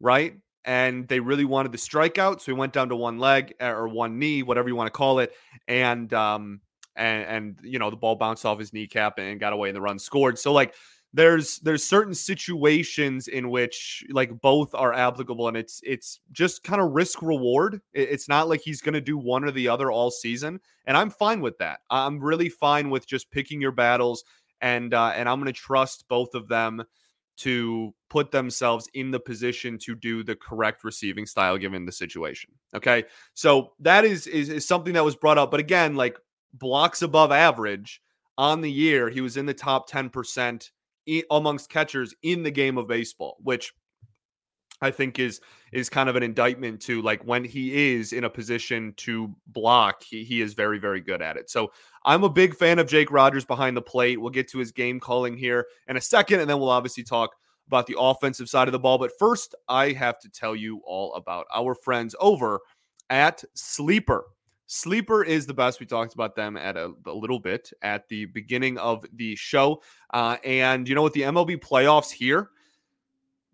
right? 0.01 0.35
And 0.65 1.09
they 1.09 1.21
really 1.21 1.45
wanted 1.45 1.73
the 1.73 1.79
strikeout, 1.79 2.41
so 2.41 2.47
he 2.47 2.53
went 2.53 2.73
down 2.73 2.89
to 2.91 2.97
one 2.97 3.19
leg 3.19 3.55
eh, 3.61 3.69
or 3.69 3.89
one 3.89 4.19
knee, 4.19 4.43
whatever 4.43 4.69
you 4.69 4.77
want 4.77 4.87
to 4.87 4.97
call 4.97 5.19
it, 5.19 5.33
and 5.67 6.13
um, 6.13 6.61
and 6.97 7.25
and 7.25 7.59
you 7.63 7.79
know 7.79 7.91
the 7.91 7.97
ball 7.97 8.17
bounced 8.17 8.45
off 8.45 8.59
his 8.59 8.73
kneecap 8.73 9.19
and 9.19 9.41
got 9.41 9.53
away, 9.53 9.69
and 9.69 9.77
the 9.77 9.81
run 9.81 9.99
scored. 9.99 10.39
So 10.39 10.53
like 10.53 10.75
there's 11.19 11.59
there's 11.59 11.85
certain 11.85 12.15
situations 12.15 13.29
in 13.29 13.51
which 13.51 14.05
like 14.11 14.41
both 14.41 14.75
are 14.75 14.95
applicable 14.95 15.49
and 15.49 15.57
it's 15.57 15.81
it's 15.85 16.21
just 16.33 16.63
kind 16.63 16.81
of 16.81 16.93
risk 16.93 17.23
reward 17.23 17.81
it's 17.93 18.29
not 18.29 18.49
like 18.49 18.61
he's 18.61 18.81
going 18.81 18.95
to 18.95 19.01
do 19.01 19.19
one 19.19 19.45
or 19.45 19.51
the 19.51 19.69
other 19.69 19.91
all 19.91 20.11
season 20.11 20.61
and 20.87 20.97
i'm 20.97 21.11
fine 21.11 21.41
with 21.41 21.59
that 21.59 21.81
i'm 21.91 22.21
really 22.21 22.49
fine 22.49 22.89
with 22.89 23.07
just 23.07 23.31
picking 23.31 23.61
your 23.61 23.73
battles 23.73 24.25
and 24.61 24.95
uh, 24.95 25.13
and 25.15 25.29
I'm 25.29 25.39
going 25.39 25.53
to 25.53 25.59
trust 25.59 26.05
both 26.09 26.35
of 26.35 26.49
them 26.49 26.83
to 27.39 27.95
put 28.11 28.33
themselves 28.33 28.89
in 28.95 29.11
the 29.11 29.21
position 29.21 29.79
to 29.79 29.95
do 29.95 30.25
the 30.25 30.35
correct 30.35 30.83
receiving 30.83 31.25
style 31.25 31.57
given 31.57 31.85
the 31.85 31.93
situation. 31.93 32.51
Okay. 32.75 33.05
So 33.35 33.75
that 33.79 34.05
is, 34.05 34.27
is, 34.27 34.49
is 34.49 34.67
something 34.67 34.95
that 34.95 35.05
was 35.05 35.15
brought 35.15 35.39
up. 35.39 35.53
But 35.53 35.61
again, 35.61 35.95
like 35.95 36.19
blocks 36.53 37.03
above 37.03 37.31
average 37.31 38.03
on 38.37 38.61
the 38.61 38.71
year, 38.71 39.09
he 39.09 39.21
was 39.21 39.37
in 39.37 39.47
the 39.47 39.55
top 39.55 39.89
10% 39.89 40.71
amongst 41.31 41.71
catchers 41.71 42.15
in 42.23 42.43
the 42.43 42.51
game 42.51 42.79
of 42.79 42.87
baseball, 42.87 43.37
which 43.43 43.73
I 44.81 44.91
think 44.91 45.19
is 45.19 45.41
is 45.73 45.91
kind 45.91 46.09
of 46.09 46.17
an 46.17 46.23
indictment 46.23 46.81
to 46.83 47.03
like 47.03 47.23
when 47.25 47.45
he 47.45 47.93
is 47.95 48.13
in 48.13 48.25
a 48.25 48.31
position 48.31 48.95
to 48.99 49.35
block, 49.49 50.03
he, 50.03 50.25
he 50.25 50.41
is 50.41 50.55
very, 50.55 50.79
very 50.79 51.01
good 51.01 51.21
at 51.21 51.37
it. 51.37 51.51
So 51.51 51.73
I'm 52.05 52.25
a 52.25 52.29
big 52.29 52.55
fan 52.55 52.79
of 52.79 52.87
Jake 52.87 53.11
Rogers 53.11 53.45
behind 53.45 53.77
the 53.77 53.83
plate. 53.83 54.21
We'll 54.21 54.31
get 54.31 54.49
to 54.49 54.59
his 54.59 54.73
game 54.73 55.01
calling 55.01 55.37
here 55.37 55.67
in 55.89 55.97
a 55.97 56.01
second, 56.01 56.41
and 56.41 56.49
then 56.49 56.59
we'll 56.59 56.71
obviously 56.71 57.03
talk 57.03 57.31
about 57.67 57.87
the 57.87 57.97
offensive 57.99 58.49
side 58.49 58.69
of 58.69 58.73
the 58.73 58.79
ball. 58.79 58.99
But 58.99 59.13
first, 59.19 59.55
I 59.69 59.93
have 59.93 60.19
to 60.21 60.31
tell 60.31 60.57
you 60.57 60.81
all 60.87 61.13
about 61.15 61.47
our 61.55 61.75
friends 61.75 62.15
over 62.21 62.61
at 63.11 63.45
Sleeper. 63.55 64.25
Sleeper 64.69 65.25
is 65.25 65.47
the 65.47 65.55
best. 65.55 65.81
We 65.81 65.87
talked 65.87 66.15
about 66.15 66.37
them 66.37 66.57
at 66.57 66.77
a, 66.77 66.93
a 67.07 67.13
little 67.13 67.41
bit 67.41 67.73
at 67.83 68.09
the 68.09 68.27
beginning 68.27 68.79
of 68.79 69.05
the 69.15 69.35
show. 69.35 69.83
Uh, 70.15 70.37
and 70.45 70.89
you 70.89 70.95
know 70.95 71.03
what? 71.03 71.15
The 71.15 71.23
MLB 71.23 71.59
playoffs 71.59 72.13
here 72.13 72.51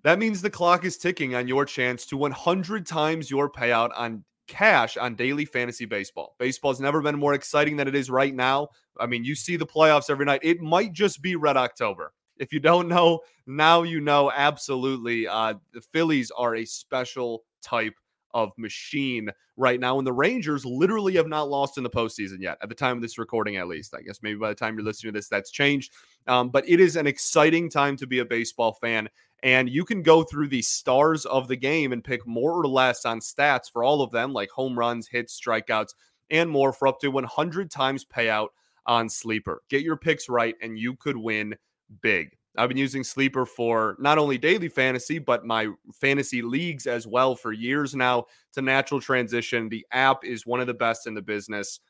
that 0.04 0.18
means 0.18 0.42
the 0.42 0.50
clock 0.50 0.84
is 0.84 0.98
ticking 0.98 1.34
on 1.34 1.48
your 1.48 1.64
chance 1.64 2.04
to 2.06 2.18
100 2.18 2.86
times 2.86 3.30
your 3.30 3.50
payout 3.50 3.90
on 3.96 4.22
cash 4.46 4.98
on 4.98 5.14
daily 5.14 5.46
fantasy 5.46 5.86
baseball. 5.86 6.36
Baseball's 6.38 6.78
never 6.78 7.00
been 7.00 7.18
more 7.18 7.32
exciting 7.32 7.78
than 7.78 7.88
it 7.88 7.94
is 7.94 8.10
right 8.10 8.34
now. 8.34 8.68
I 9.00 9.06
mean, 9.06 9.24
you 9.24 9.34
see 9.34 9.56
the 9.56 9.66
playoffs 9.66 10.10
every 10.10 10.26
night. 10.26 10.40
It 10.42 10.60
might 10.60 10.92
just 10.92 11.22
be 11.22 11.36
Red 11.36 11.56
October. 11.56 12.12
If 12.36 12.52
you 12.52 12.60
don't 12.60 12.86
know, 12.86 13.20
now 13.46 13.82
you 13.82 14.02
know 14.02 14.30
absolutely. 14.30 15.26
Uh, 15.26 15.54
the 15.72 15.80
Phillies 15.80 16.30
are 16.36 16.56
a 16.56 16.66
special 16.66 17.44
type 17.62 17.94
of 18.34 18.50
machine 18.58 19.30
right 19.56 19.80
now. 19.80 19.96
And 19.98 20.06
the 20.06 20.12
Rangers 20.12 20.66
literally 20.66 21.14
have 21.14 21.28
not 21.28 21.48
lost 21.48 21.78
in 21.78 21.84
the 21.84 21.90
postseason 21.90 22.40
yet, 22.40 22.58
at 22.60 22.68
the 22.68 22.74
time 22.74 22.96
of 22.96 23.02
this 23.02 23.16
recording, 23.16 23.56
at 23.56 23.68
least. 23.68 23.94
I 23.94 24.02
guess 24.02 24.20
maybe 24.22 24.38
by 24.38 24.50
the 24.50 24.54
time 24.54 24.76
you're 24.76 24.84
listening 24.84 25.12
to 25.12 25.18
this, 25.18 25.28
that's 25.28 25.50
changed. 25.50 25.92
Um, 26.26 26.50
but 26.50 26.68
it 26.68 26.80
is 26.80 26.96
an 26.96 27.06
exciting 27.06 27.70
time 27.70 27.96
to 27.96 28.06
be 28.06 28.18
a 28.18 28.24
baseball 28.24 28.74
fan. 28.74 29.08
And 29.42 29.68
you 29.68 29.84
can 29.84 30.02
go 30.02 30.22
through 30.22 30.48
the 30.48 30.62
stars 30.62 31.24
of 31.26 31.48
the 31.48 31.56
game 31.56 31.92
and 31.92 32.02
pick 32.02 32.26
more 32.26 32.52
or 32.52 32.66
less 32.66 33.04
on 33.04 33.20
stats 33.20 33.70
for 33.70 33.84
all 33.84 34.02
of 34.02 34.10
them, 34.10 34.32
like 34.32 34.50
home 34.50 34.78
runs, 34.78 35.06
hits, 35.06 35.38
strikeouts, 35.40 35.94
and 36.30 36.50
more 36.50 36.72
for 36.72 36.88
up 36.88 36.98
to 37.00 37.08
100 37.08 37.70
times 37.70 38.04
payout 38.04 38.48
on 38.86 39.08
Sleeper. 39.08 39.62
Get 39.68 39.82
your 39.82 39.96
picks 39.96 40.28
right, 40.28 40.54
and 40.62 40.78
you 40.78 40.96
could 40.96 41.16
win 41.16 41.56
big. 42.02 42.36
I've 42.56 42.68
been 42.68 42.78
using 42.78 43.02
Sleeper 43.02 43.46
for 43.46 43.96
not 43.98 44.18
only 44.18 44.38
daily 44.38 44.68
fantasy, 44.68 45.18
but 45.18 45.44
my 45.44 45.68
fantasy 45.92 46.40
leagues 46.40 46.86
as 46.86 47.06
well 47.06 47.34
for 47.34 47.52
years 47.52 47.94
now. 47.94 48.26
It's 48.48 48.58
a 48.58 48.62
natural 48.62 49.00
transition. 49.00 49.68
The 49.68 49.84
app 49.92 50.24
is 50.24 50.46
one 50.46 50.60
of 50.60 50.66
the 50.66 50.74
best 50.74 51.06
in 51.06 51.14
the 51.14 51.22
business. 51.22 51.80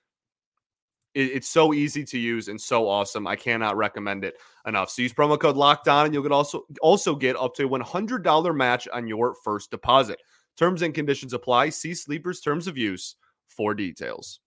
It's 1.15 1.49
so 1.49 1.73
easy 1.73 2.03
to 2.07 2.19
use 2.19 2.49
and 2.49 2.61
so 2.61 2.89
awesome. 2.89 3.25
I 3.29 3.37
cannot 3.37 3.77
recommend 3.77 4.25
it 4.25 4.35
enough. 4.67 4.91
So 4.91 5.03
use 5.03 5.13
promo 5.13 5.39
code 5.39 5.55
Locked 5.55 5.87
On, 5.87 6.07
and 6.07 6.13
you'll 6.13 6.25
get 6.25 6.33
also 6.33 6.63
also 6.81 7.15
get 7.15 7.37
up 7.37 7.55
to 7.55 7.67
a 7.67 7.69
$100 7.69 8.57
match 8.57 8.89
on 8.93 9.07
your 9.07 9.37
first 9.45 9.71
deposit. 9.71 10.21
Terms 10.57 10.83
and 10.83 10.93
conditions 10.93 11.33
apply. 11.33 11.69
See 11.69 11.95
Sleeper's 11.95 12.41
terms 12.41 12.67
of 12.67 12.77
use 12.77 13.15
for 13.47 13.75
details. 13.75 14.41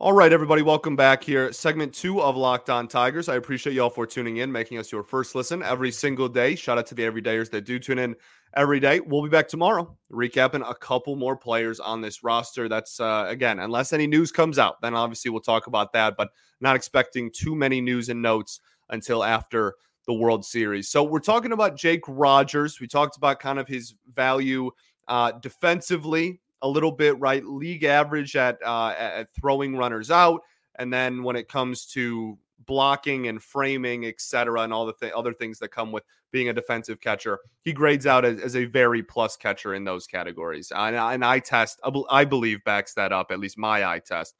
All 0.00 0.12
right, 0.12 0.32
everybody, 0.32 0.62
welcome 0.62 0.94
back 0.94 1.24
here. 1.24 1.52
Segment 1.52 1.92
two 1.92 2.22
of 2.22 2.36
Locked 2.36 2.70
On 2.70 2.86
Tigers. 2.86 3.28
I 3.28 3.34
appreciate 3.34 3.72
y'all 3.72 3.90
for 3.90 4.06
tuning 4.06 4.36
in, 4.36 4.52
making 4.52 4.78
us 4.78 4.92
your 4.92 5.02
first 5.02 5.34
listen 5.34 5.60
every 5.60 5.90
single 5.90 6.28
day. 6.28 6.54
Shout 6.54 6.78
out 6.78 6.86
to 6.86 6.94
the 6.94 7.02
everydayers 7.02 7.50
that 7.50 7.62
do 7.62 7.80
tune 7.80 7.98
in 7.98 8.14
every 8.54 8.78
day. 8.78 9.00
We'll 9.00 9.24
be 9.24 9.28
back 9.28 9.48
tomorrow, 9.48 9.98
recapping 10.12 10.62
a 10.64 10.72
couple 10.76 11.16
more 11.16 11.36
players 11.36 11.80
on 11.80 12.00
this 12.00 12.22
roster. 12.22 12.68
That's, 12.68 13.00
uh, 13.00 13.26
again, 13.28 13.58
unless 13.58 13.92
any 13.92 14.06
news 14.06 14.30
comes 14.30 14.56
out, 14.56 14.80
then 14.82 14.94
obviously 14.94 15.32
we'll 15.32 15.40
talk 15.40 15.66
about 15.66 15.92
that, 15.94 16.16
but 16.16 16.28
not 16.60 16.76
expecting 16.76 17.28
too 17.32 17.56
many 17.56 17.80
news 17.80 18.08
and 18.08 18.22
notes 18.22 18.60
until 18.90 19.24
after 19.24 19.74
the 20.06 20.14
World 20.14 20.44
Series. 20.44 20.88
So 20.88 21.02
we're 21.02 21.18
talking 21.18 21.50
about 21.50 21.76
Jake 21.76 22.02
Rogers. 22.06 22.80
We 22.80 22.86
talked 22.86 23.16
about 23.16 23.40
kind 23.40 23.58
of 23.58 23.66
his 23.66 23.96
value 24.14 24.70
uh, 25.08 25.32
defensively 25.32 26.40
a 26.62 26.68
little 26.68 26.92
bit, 26.92 27.18
right? 27.18 27.44
League 27.44 27.84
average 27.84 28.36
at 28.36 28.58
uh, 28.64 28.94
at 28.98 29.28
throwing 29.34 29.76
runners 29.76 30.10
out, 30.10 30.40
and 30.78 30.92
then 30.92 31.22
when 31.22 31.36
it 31.36 31.48
comes 31.48 31.86
to 31.86 32.38
blocking 32.66 33.28
and 33.28 33.42
framing, 33.42 34.04
etc., 34.06 34.62
and 34.62 34.72
all 34.72 34.86
the 34.86 34.94
th- 34.94 35.12
other 35.14 35.32
things 35.32 35.58
that 35.58 35.68
come 35.68 35.92
with 35.92 36.04
being 36.32 36.48
a 36.48 36.52
defensive 36.52 37.00
catcher, 37.00 37.38
he 37.62 37.72
grades 37.72 38.06
out 38.06 38.24
as, 38.24 38.40
as 38.40 38.56
a 38.56 38.64
very 38.64 39.02
plus 39.02 39.36
catcher 39.36 39.74
in 39.74 39.84
those 39.84 40.06
categories. 40.06 40.72
And, 40.74 40.96
and 40.96 41.24
eye 41.24 41.38
test, 41.38 41.80
I 42.10 42.24
believe, 42.24 42.62
backs 42.64 42.94
that 42.94 43.12
up. 43.12 43.30
At 43.30 43.40
least 43.40 43.56
my 43.56 43.84
eye 43.86 44.00
test 44.00 44.34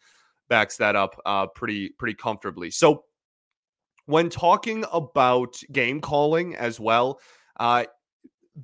backs 0.49 0.77
that 0.79 0.97
up 0.97 1.21
uh, 1.27 1.47
pretty 1.47 1.91
pretty 1.91 2.15
comfortably. 2.15 2.71
So 2.71 3.05
when 4.07 4.31
talking 4.31 4.85
about 4.93 5.61
game 5.71 6.01
calling 6.01 6.57
as 6.57 6.81
well, 6.81 7.21
uh, 7.61 7.85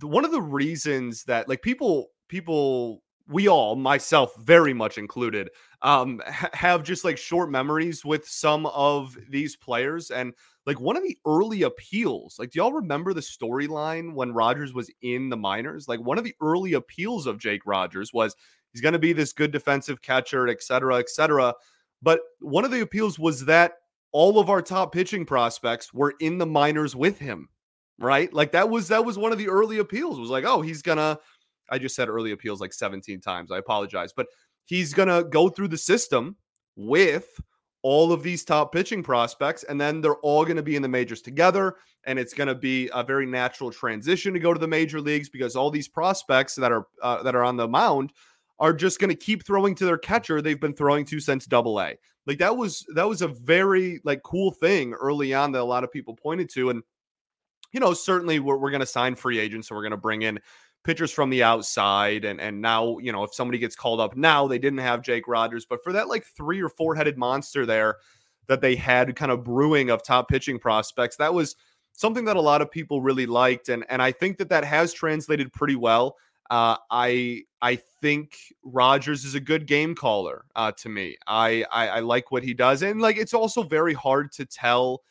one 0.00 0.24
of 0.24 0.32
the 0.32 0.42
reasons 0.42 1.24
that 1.24 1.48
like 1.48 1.62
people 1.62 2.08
people 2.28 3.02
we 3.26 3.48
all, 3.48 3.74
myself 3.74 4.34
very 4.36 4.74
much 4.74 4.98
included, 4.98 5.50
um, 5.82 6.20
ha- 6.26 6.50
have 6.52 6.82
just 6.82 7.04
like 7.04 7.16
short 7.16 7.50
memories 7.50 8.04
with 8.04 8.28
some 8.28 8.66
of 8.66 9.16
these 9.30 9.56
players. 9.56 10.10
And 10.10 10.34
like 10.66 10.80
one 10.80 10.96
of 10.96 11.02
the 11.02 11.16
early 11.26 11.62
appeals, 11.62 12.36
like, 12.38 12.50
do 12.50 12.58
y'all 12.58 12.72
remember 12.72 13.12
the 13.12 13.20
storyline 13.20 14.14
when 14.14 14.32
Rogers 14.32 14.74
was 14.74 14.90
in 15.02 15.28
the 15.28 15.36
minors? 15.36 15.88
Like, 15.88 16.00
one 16.00 16.18
of 16.18 16.24
the 16.24 16.34
early 16.40 16.74
appeals 16.74 17.26
of 17.26 17.38
Jake 17.38 17.62
Rogers 17.66 18.12
was 18.12 18.36
he's 18.72 18.82
going 18.82 18.92
to 18.92 18.98
be 18.98 19.12
this 19.12 19.32
good 19.32 19.52
defensive 19.52 20.02
catcher, 20.02 20.48
et 20.48 20.62
cetera, 20.62 20.96
et 20.96 21.08
cetera. 21.08 21.54
But 22.02 22.20
one 22.40 22.64
of 22.64 22.70
the 22.70 22.82
appeals 22.82 23.18
was 23.18 23.44
that 23.46 23.74
all 24.12 24.38
of 24.38 24.50
our 24.50 24.62
top 24.62 24.92
pitching 24.92 25.24
prospects 25.24 25.92
were 25.92 26.14
in 26.20 26.38
the 26.38 26.46
minors 26.46 26.94
with 26.94 27.18
him, 27.18 27.48
right? 27.98 28.32
Like 28.32 28.52
that 28.52 28.68
was 28.68 28.88
that 28.88 29.04
was 29.04 29.18
one 29.18 29.32
of 29.32 29.38
the 29.38 29.48
early 29.48 29.78
appeals. 29.78 30.20
Was 30.20 30.30
like, 30.30 30.44
oh, 30.44 30.60
he's 30.60 30.82
gonna 30.82 31.18
I 31.70 31.78
just 31.78 31.94
said 31.94 32.08
early 32.08 32.32
appeals 32.32 32.60
like 32.60 32.72
17 32.72 33.20
times. 33.20 33.50
I 33.50 33.58
apologize. 33.58 34.12
But 34.12 34.26
he's 34.64 34.94
going 34.94 35.08
to 35.08 35.28
go 35.28 35.48
through 35.48 35.68
the 35.68 35.78
system 35.78 36.36
with 36.76 37.40
all 37.82 38.12
of 38.12 38.22
these 38.22 38.44
top 38.44 38.72
pitching 38.72 39.02
prospects, 39.02 39.62
and 39.64 39.78
then 39.78 40.00
they're 40.00 40.16
all 40.16 40.44
going 40.44 40.56
to 40.56 40.62
be 40.62 40.74
in 40.74 40.82
the 40.82 40.88
majors 40.88 41.20
together. 41.20 41.76
And 42.04 42.18
it's 42.18 42.32
going 42.32 42.48
to 42.48 42.54
be 42.54 42.90
a 42.94 43.04
very 43.04 43.26
natural 43.26 43.70
transition 43.70 44.32
to 44.32 44.40
go 44.40 44.54
to 44.54 44.60
the 44.60 44.66
major 44.66 45.00
leagues 45.00 45.28
because 45.28 45.54
all 45.54 45.70
these 45.70 45.88
prospects 45.88 46.54
that 46.56 46.72
are 46.72 46.86
uh, 47.02 47.22
that 47.22 47.34
are 47.34 47.44
on 47.44 47.56
the 47.56 47.68
mound 47.68 48.12
are 48.58 48.72
just 48.72 49.00
going 49.00 49.10
to 49.10 49.16
keep 49.16 49.44
throwing 49.44 49.74
to 49.74 49.84
their 49.84 49.98
catcher 49.98 50.40
they've 50.40 50.60
been 50.60 50.74
throwing 50.74 51.04
to 51.04 51.20
since 51.20 51.44
double 51.44 51.80
A. 51.80 51.94
Like 52.26 52.38
that 52.38 52.56
was 52.56 52.86
that 52.94 53.08
was 53.08 53.20
a 53.22 53.28
very 53.28 54.00
like 54.04 54.22
cool 54.22 54.50
thing 54.50 54.94
early 54.94 55.34
on 55.34 55.52
that 55.52 55.60
a 55.60 55.64
lot 55.64 55.84
of 55.84 55.92
people 55.92 56.14
pointed 56.14 56.48
to. 56.50 56.70
And 56.70 56.82
you 57.72 57.80
know, 57.80 57.92
certainly 57.92 58.38
we're, 58.38 58.56
we're 58.56 58.70
going 58.70 58.80
to 58.80 58.86
sign 58.86 59.16
free 59.16 59.38
agents, 59.38 59.68
so 59.68 59.74
we're 59.74 59.82
going 59.82 59.90
to 59.90 59.96
bring 59.96 60.22
in 60.22 60.38
pitchers 60.84 61.10
from 61.10 61.30
the 61.30 61.42
outside. 61.42 62.24
And 62.24 62.40
and 62.40 62.60
now, 62.60 62.98
you 62.98 63.12
know, 63.12 63.24
if 63.24 63.34
somebody 63.34 63.58
gets 63.58 63.74
called 63.74 64.00
up 64.00 64.16
now, 64.16 64.46
they 64.46 64.58
didn't 64.58 64.78
have 64.78 65.02
Jake 65.02 65.26
Rogers, 65.26 65.66
but 65.66 65.82
for 65.82 65.92
that 65.92 66.08
like 66.08 66.24
three 66.24 66.62
or 66.62 66.68
four 66.68 66.94
headed 66.94 67.18
monster 67.18 67.66
there 67.66 67.96
that 68.46 68.60
they 68.60 68.76
had 68.76 69.16
kind 69.16 69.32
of 69.32 69.42
brewing 69.42 69.90
of 69.90 70.02
top 70.02 70.28
pitching 70.28 70.58
prospects, 70.58 71.16
that 71.16 71.32
was 71.32 71.56
something 71.92 72.26
that 72.26 72.36
a 72.36 72.40
lot 72.40 72.60
of 72.60 72.70
people 72.70 73.00
really 73.00 73.26
liked. 73.26 73.68
And 73.68 73.84
and 73.88 74.00
I 74.02 74.12
think 74.12 74.38
that 74.38 74.50
that 74.50 74.64
has 74.64 74.92
translated 74.92 75.52
pretty 75.52 75.76
well. 75.76 76.16
Uh, 76.50 76.76
I 76.90 77.42
I 77.62 77.76
think 78.02 78.36
Rogers 78.62 79.24
is 79.24 79.34
a 79.34 79.40
good 79.40 79.66
game 79.66 79.94
caller 79.94 80.44
uh, 80.54 80.72
to 80.72 80.88
me. 80.90 81.16
I, 81.26 81.64
I 81.72 81.88
I 81.88 82.00
like 82.00 82.30
what 82.30 82.42
he 82.42 82.52
does, 82.52 82.82
and 82.82 83.00
like 83.00 83.16
it's 83.16 83.32
also 83.32 83.62
very 83.62 83.94
hard 83.94 84.30
to 84.32 84.44
tell 84.44 85.02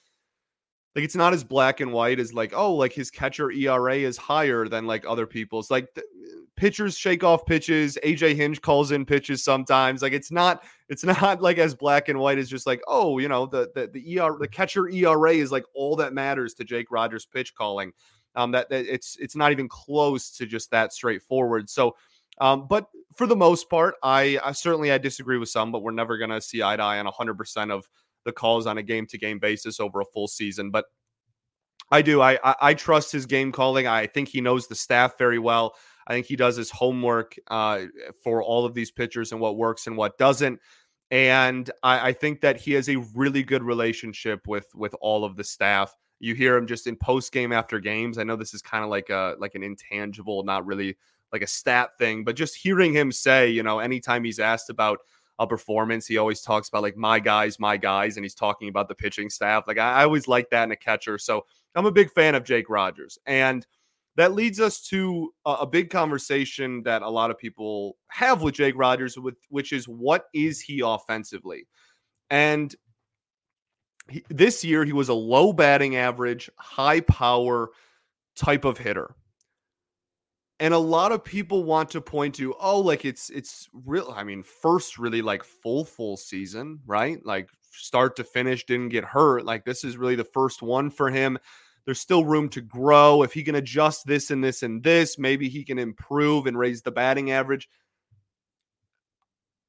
like 0.96 1.06
it's 1.06 1.16
not 1.16 1.34
as 1.34 1.44
black 1.44 1.80
and 1.80 1.92
white 1.92 2.20
as 2.20 2.34
like 2.34 2.54
oh 2.56 2.74
like 2.74 2.94
his 2.94 3.10
catcher 3.10 3.52
ERA 3.52 3.96
is 3.96 4.18
higher 4.18 4.68
than 4.68 4.86
like 4.86 5.06
other 5.08 5.26
people's. 5.26 5.72
Like 5.72 5.88
pitchers 6.56 6.96
shake 6.98 7.24
off 7.24 7.46
pitches. 7.46 7.98
AJ 8.04 8.36
Hinch 8.36 8.62
calls 8.62 8.92
in 8.92 9.06
pitches 9.06 9.44
sometimes. 9.44 10.02
Like 10.02 10.14
it's 10.14 10.32
not 10.32 10.64
it's 10.90 11.04
not 11.22 11.42
like 11.42 11.58
as 11.58 11.74
black 11.74 12.10
and 12.10 12.20
white 12.20 12.38
as 12.38 12.50
just 12.50 12.68
like 12.68 12.82
oh 12.88 13.18
you 13.18 13.28
know 13.28 13.46
the 13.46 13.72
the 13.74 13.88
the 13.88 14.20
ER 14.20 14.38
the 14.40 14.48
catcher 14.48 14.88
ERA 14.90 15.34
is 15.34 15.52
like 15.52 15.66
all 15.74 15.96
that 15.96 16.14
matters 16.14 16.54
to 16.56 16.64
Jake 16.64 16.92
Rogers 16.92 17.26
pitch 17.26 17.56
calling. 17.56 17.92
Um 18.36 18.52
that, 18.52 18.70
that 18.70 18.86
it's 18.86 19.18
it's 19.20 19.36
not 19.36 19.52
even 19.52 19.68
close 19.68 20.30
to 20.38 20.46
just 20.46 20.70
that 20.72 20.94
straightforward. 20.94 21.70
So 21.70 21.96
um 22.40 22.68
but 22.68 22.88
for 23.16 23.26
the 23.26 23.36
most 23.36 23.70
part 23.70 23.96
I, 24.04 24.40
I 24.44 24.52
certainly 24.52 24.92
I 24.92 25.00
disagree 25.00 25.38
with 25.40 25.50
some 25.50 25.72
but 25.72 25.82
we're 25.82 25.92
never 25.92 26.18
going 26.18 26.32
to 26.32 26.42
see 26.42 26.64
eye 26.64 26.76
to 26.76 26.82
eye 26.82 27.00
on 27.00 27.06
100% 27.06 27.72
of 27.72 27.88
the 28.26 28.32
calls 28.32 28.68
on 28.68 28.78
a 28.78 28.84
game 28.84 29.06
to 29.08 29.18
game 29.18 29.40
basis 29.40 29.80
over 29.80 30.02
a 30.02 30.06
full 30.06 30.28
season. 30.28 30.72
But 30.72 30.86
I 31.92 32.02
do. 32.02 32.22
I, 32.22 32.40
I, 32.44 32.56
I 32.62 32.74
trust 32.74 33.12
his 33.12 33.26
game 33.26 33.52
calling. 33.52 33.88
I 33.88 34.08
think 34.08 34.30
he 34.30 34.42
knows 34.42 34.68
the 34.68 34.76
staff 34.76 35.18
very 35.18 35.40
well. 35.40 35.76
I 36.08 36.14
think 36.14 36.26
he 36.26 36.36
does 36.36 36.56
his 36.56 36.70
homework 36.70 37.36
uh, 37.48 37.84
for 38.24 38.44
all 38.44 38.66
of 38.66 38.74
these 38.74 38.92
pitchers 38.92 39.32
and 39.32 39.40
what 39.40 39.58
works 39.58 39.88
and 39.88 39.96
what 39.96 40.18
doesn't. 40.18 40.60
And 41.12 41.70
I, 41.84 42.10
I 42.10 42.14
think 42.14 42.42
that 42.42 42.60
he 42.60 42.74
has 42.74 42.90
a 42.90 42.98
really 43.14 43.44
good 43.44 43.64
relationship 43.64 44.48
with 44.48 44.68
with 44.74 44.96
all 45.00 45.24
of 45.24 45.36
the 45.36 45.44
staff. 45.44 45.96
You 46.20 46.34
hear 46.34 46.58
him 46.58 46.68
just 46.68 46.88
in 46.88 46.96
post 46.96 47.32
game 47.32 47.52
after 47.52 47.80
games. 47.80 48.18
I 48.18 48.24
know 48.24 48.36
this 48.36 48.54
is 48.54 48.62
kind 48.62 48.84
of 48.84 48.90
like 48.90 49.10
a 49.10 49.36
like 49.40 49.56
an 49.56 49.64
intangible, 49.64 50.44
not 50.44 50.66
really 50.66 50.98
like 51.32 51.42
a 51.42 51.48
stat 51.48 51.92
thing, 52.00 52.24
but 52.24 52.36
just 52.36 52.56
hearing 52.56 52.94
him 52.94 53.12
say, 53.12 53.50
you 53.50 53.64
know, 53.64 53.80
anytime 53.80 54.24
he's 54.24 54.40
asked 54.40 54.70
about 54.70 55.00
a 55.44 55.48
performance, 55.48 56.08
he 56.08 56.18
always 56.18 56.42
talks 56.42 56.70
about 56.70 56.82
like 56.82 56.98
my 56.98 57.20
guys, 57.20 57.60
my 57.60 57.78
guys, 57.78 58.18
and 58.18 58.26
he's 58.26 58.36
talking 58.36 58.70
about 58.70 58.88
the 58.88 58.96
pitching 58.96 59.30
staff. 59.30 59.66
Like 59.68 59.78
I, 59.78 60.02
I 60.02 60.04
always 60.04 60.28
like 60.28 60.50
that 60.50 60.64
in 60.64 60.72
a 60.72 60.76
catcher. 60.76 61.18
So 61.18 61.46
I'm 61.76 61.86
a 61.86 61.92
big 61.92 62.12
fan 62.12 62.36
of 62.36 62.44
Jake 62.44 62.70
Rogers. 62.70 63.18
And 63.26 63.66
that 64.16 64.34
leads 64.34 64.60
us 64.60 64.82
to 64.88 65.34
a, 65.46 65.52
a, 65.62 65.66
big 65.66 65.90
conversation 65.90 66.84
that 66.84 67.02
a 67.02 67.10
lot 67.10 67.32
of 67.32 67.38
people 67.38 67.98
have 68.10 68.44
with 68.44 68.54
Jake 68.54 68.76
Rogers, 68.78 69.18
with 69.18 69.36
which 69.50 69.74
is 69.74 69.88
what 69.88 70.26
is 70.34 70.62
he 70.62 70.82
offensively? 70.82 71.68
And 72.30 72.76
he, 74.10 74.24
this 74.30 74.64
year 74.64 74.86
he 74.86 74.94
was 74.94 75.10
a 75.10 75.14
low 75.14 75.52
batting 75.52 75.96
average, 75.96 76.50
high 76.58 77.00
power 77.02 77.72
type 78.36 78.66
of 78.66 78.78
hitter. 78.78 79.16
And 80.60 80.74
a 80.74 80.80
lot 80.80 81.12
of 81.12 81.24
people 81.24 81.64
want 81.64 81.90
to 81.92 82.02
point 82.02 82.36
to, 82.36 82.54
oh, 82.60 82.80
like 82.80 83.06
it's 83.06 83.30
it's 83.30 83.68
real. 83.74 84.14
I 84.16 84.24
mean, 84.24 84.44
first 84.44 84.98
really 84.98 85.22
like 85.22 85.44
full 85.44 85.84
full 85.84 86.16
season, 86.16 86.80
right? 86.86 87.24
Like 87.26 87.50
start 87.72 88.16
to 88.18 88.24
finish, 88.24 88.66
didn't 88.66 88.90
get 88.90 89.04
hurt. 89.04 89.46
Like 89.46 89.66
this 89.66 89.84
is 89.84 89.98
really 89.98 90.16
the 90.16 90.24
first 90.24 90.62
one 90.62 90.90
for 90.90 91.10
him 91.10 91.38
there's 91.86 92.00
still 92.00 92.24
room 92.24 92.50
to 92.50 92.62
grow. 92.62 93.24
If 93.24 93.34
he 93.34 93.44
can 93.44 93.56
adjust 93.56 94.06
this 94.06 94.32
and 94.32 94.44
this 94.44 94.64
and 94.64 94.82
this, 94.84 95.18
maybe 95.18 95.50
he 95.50 95.64
can 95.64 95.80
improve 95.80 96.48
and 96.48 96.58
raise 96.58 96.82
the 96.82 96.92
batting 96.92 97.32
average. 97.32 97.70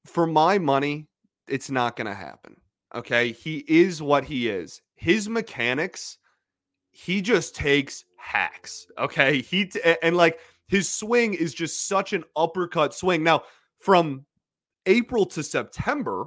For 0.06 0.26
my 0.26 0.58
money, 0.58 1.08
it's 1.48 1.70
not 1.70 1.96
going 1.96 2.06
to 2.06 2.14
happen. 2.14 2.56
Okay. 2.94 3.32
He 3.32 3.64
is 3.66 4.00
what 4.00 4.24
he 4.24 4.48
is. 4.48 4.80
His 4.94 5.28
mechanics, 5.28 6.18
he 6.90 7.20
just 7.20 7.56
takes 7.56 8.04
hacks. 8.16 8.86
Okay. 8.98 9.40
He, 9.40 9.66
t- 9.66 9.80
and 10.02 10.16
like 10.16 10.38
his 10.66 10.90
swing 10.90 11.34
is 11.34 11.54
just 11.54 11.86
such 11.86 12.12
an 12.12 12.24
uppercut 12.36 12.94
swing. 12.94 13.22
Now, 13.22 13.42
from 13.80 14.24
April 14.86 15.26
to 15.26 15.42
September, 15.42 16.26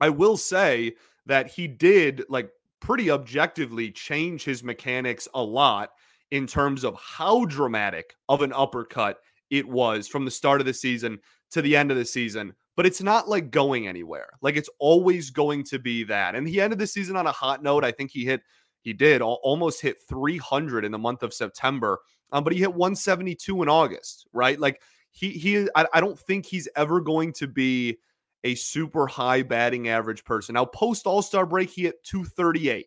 I 0.00 0.08
will 0.08 0.36
say 0.36 0.94
that 1.26 1.48
he 1.48 1.66
did 1.66 2.24
like 2.28 2.50
pretty 2.80 3.10
objectively 3.10 3.90
change 3.90 4.44
his 4.44 4.62
mechanics 4.62 5.26
a 5.34 5.42
lot 5.42 5.90
in 6.30 6.46
terms 6.46 6.84
of 6.84 6.96
how 6.96 7.44
dramatic 7.46 8.14
of 8.28 8.42
an 8.42 8.52
uppercut 8.52 9.18
it 9.50 9.66
was 9.66 10.06
from 10.06 10.24
the 10.24 10.30
start 10.30 10.60
of 10.60 10.66
the 10.66 10.74
season 10.74 11.18
to 11.50 11.62
the 11.62 11.76
end 11.76 11.90
of 11.90 11.96
the 11.96 12.04
season. 12.04 12.52
But 12.76 12.86
it's 12.86 13.02
not 13.02 13.28
like 13.28 13.50
going 13.50 13.88
anywhere. 13.88 14.28
Like 14.40 14.56
it's 14.56 14.70
always 14.78 15.30
going 15.30 15.64
to 15.64 15.78
be 15.78 16.04
that. 16.04 16.34
And 16.34 16.48
he 16.48 16.60
ended 16.60 16.78
the 16.78 16.86
season 16.86 17.16
on 17.16 17.26
a 17.26 17.32
hot 17.32 17.62
note. 17.62 17.84
I 17.84 17.90
think 17.90 18.12
he 18.12 18.24
hit, 18.24 18.42
he 18.82 18.92
did 18.92 19.20
almost 19.20 19.80
hit 19.80 19.96
300 20.08 20.84
in 20.84 20.92
the 20.92 20.98
month 20.98 21.22
of 21.22 21.34
September, 21.34 21.98
um, 22.32 22.44
but 22.44 22.52
he 22.52 22.58
hit 22.58 22.74
172 22.74 23.62
in 23.62 23.68
August, 23.68 24.26
right? 24.32 24.58
Like 24.58 24.82
he, 25.10 25.30
he, 25.30 25.68
I, 25.74 25.86
I 25.94 26.00
don't 26.00 26.18
think 26.18 26.46
he's 26.46 26.68
ever 26.76 27.00
going 27.00 27.32
to 27.34 27.46
be 27.46 27.98
a 28.44 28.54
super 28.54 29.06
high 29.06 29.42
batting 29.42 29.88
average 29.88 30.24
person. 30.24 30.54
Now, 30.54 30.64
post 30.64 31.06
All 31.06 31.22
Star 31.22 31.46
break, 31.46 31.70
he 31.70 31.82
hit 31.82 32.02
238, 32.04 32.86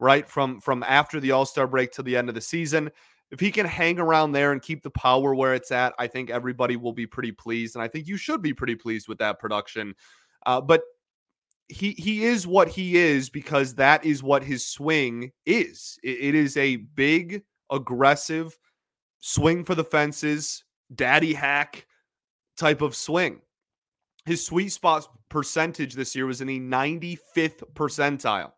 right? 0.00 0.28
From 0.28 0.60
from 0.60 0.82
after 0.82 1.20
the 1.20 1.32
All 1.32 1.46
Star 1.46 1.66
break 1.66 1.92
to 1.92 2.02
the 2.02 2.16
end 2.16 2.28
of 2.28 2.34
the 2.34 2.40
season. 2.40 2.90
If 3.30 3.40
he 3.40 3.50
can 3.50 3.66
hang 3.66 3.98
around 3.98 4.32
there 4.32 4.52
and 4.52 4.62
keep 4.62 4.82
the 4.82 4.90
power 4.90 5.34
where 5.34 5.54
it's 5.54 5.72
at, 5.72 5.94
I 5.98 6.06
think 6.06 6.30
everybody 6.30 6.76
will 6.76 6.92
be 6.92 7.06
pretty 7.06 7.32
pleased, 7.32 7.74
and 7.74 7.82
I 7.82 7.88
think 7.88 8.06
you 8.06 8.16
should 8.16 8.42
be 8.42 8.52
pretty 8.52 8.74
pleased 8.74 9.08
with 9.08 9.18
that 9.18 9.38
production. 9.38 9.94
Uh, 10.46 10.60
but 10.60 10.82
he 11.68 11.92
he 11.92 12.24
is 12.24 12.46
what 12.46 12.68
he 12.68 12.96
is 12.96 13.30
because 13.30 13.74
that 13.74 14.04
is 14.04 14.22
what 14.22 14.44
his 14.44 14.66
swing 14.66 15.32
is. 15.46 15.98
it, 16.02 16.18
it 16.20 16.34
is 16.34 16.56
a 16.56 16.76
big, 16.76 17.42
aggressive 17.74 18.56
swing 19.20 19.64
for 19.64 19.74
the 19.74 19.84
fences, 19.84 20.64
daddy 20.94 21.34
hack 21.34 21.86
type 22.56 22.82
of 22.82 22.94
swing. 22.94 23.40
His 24.26 24.44
sweet 24.44 24.70
spot 24.70 25.06
percentage 25.28 25.94
this 25.94 26.14
year 26.14 26.26
was 26.26 26.40
in 26.40 26.46
the 26.46 26.60
95th 26.60 27.62
percentile. 27.74 28.52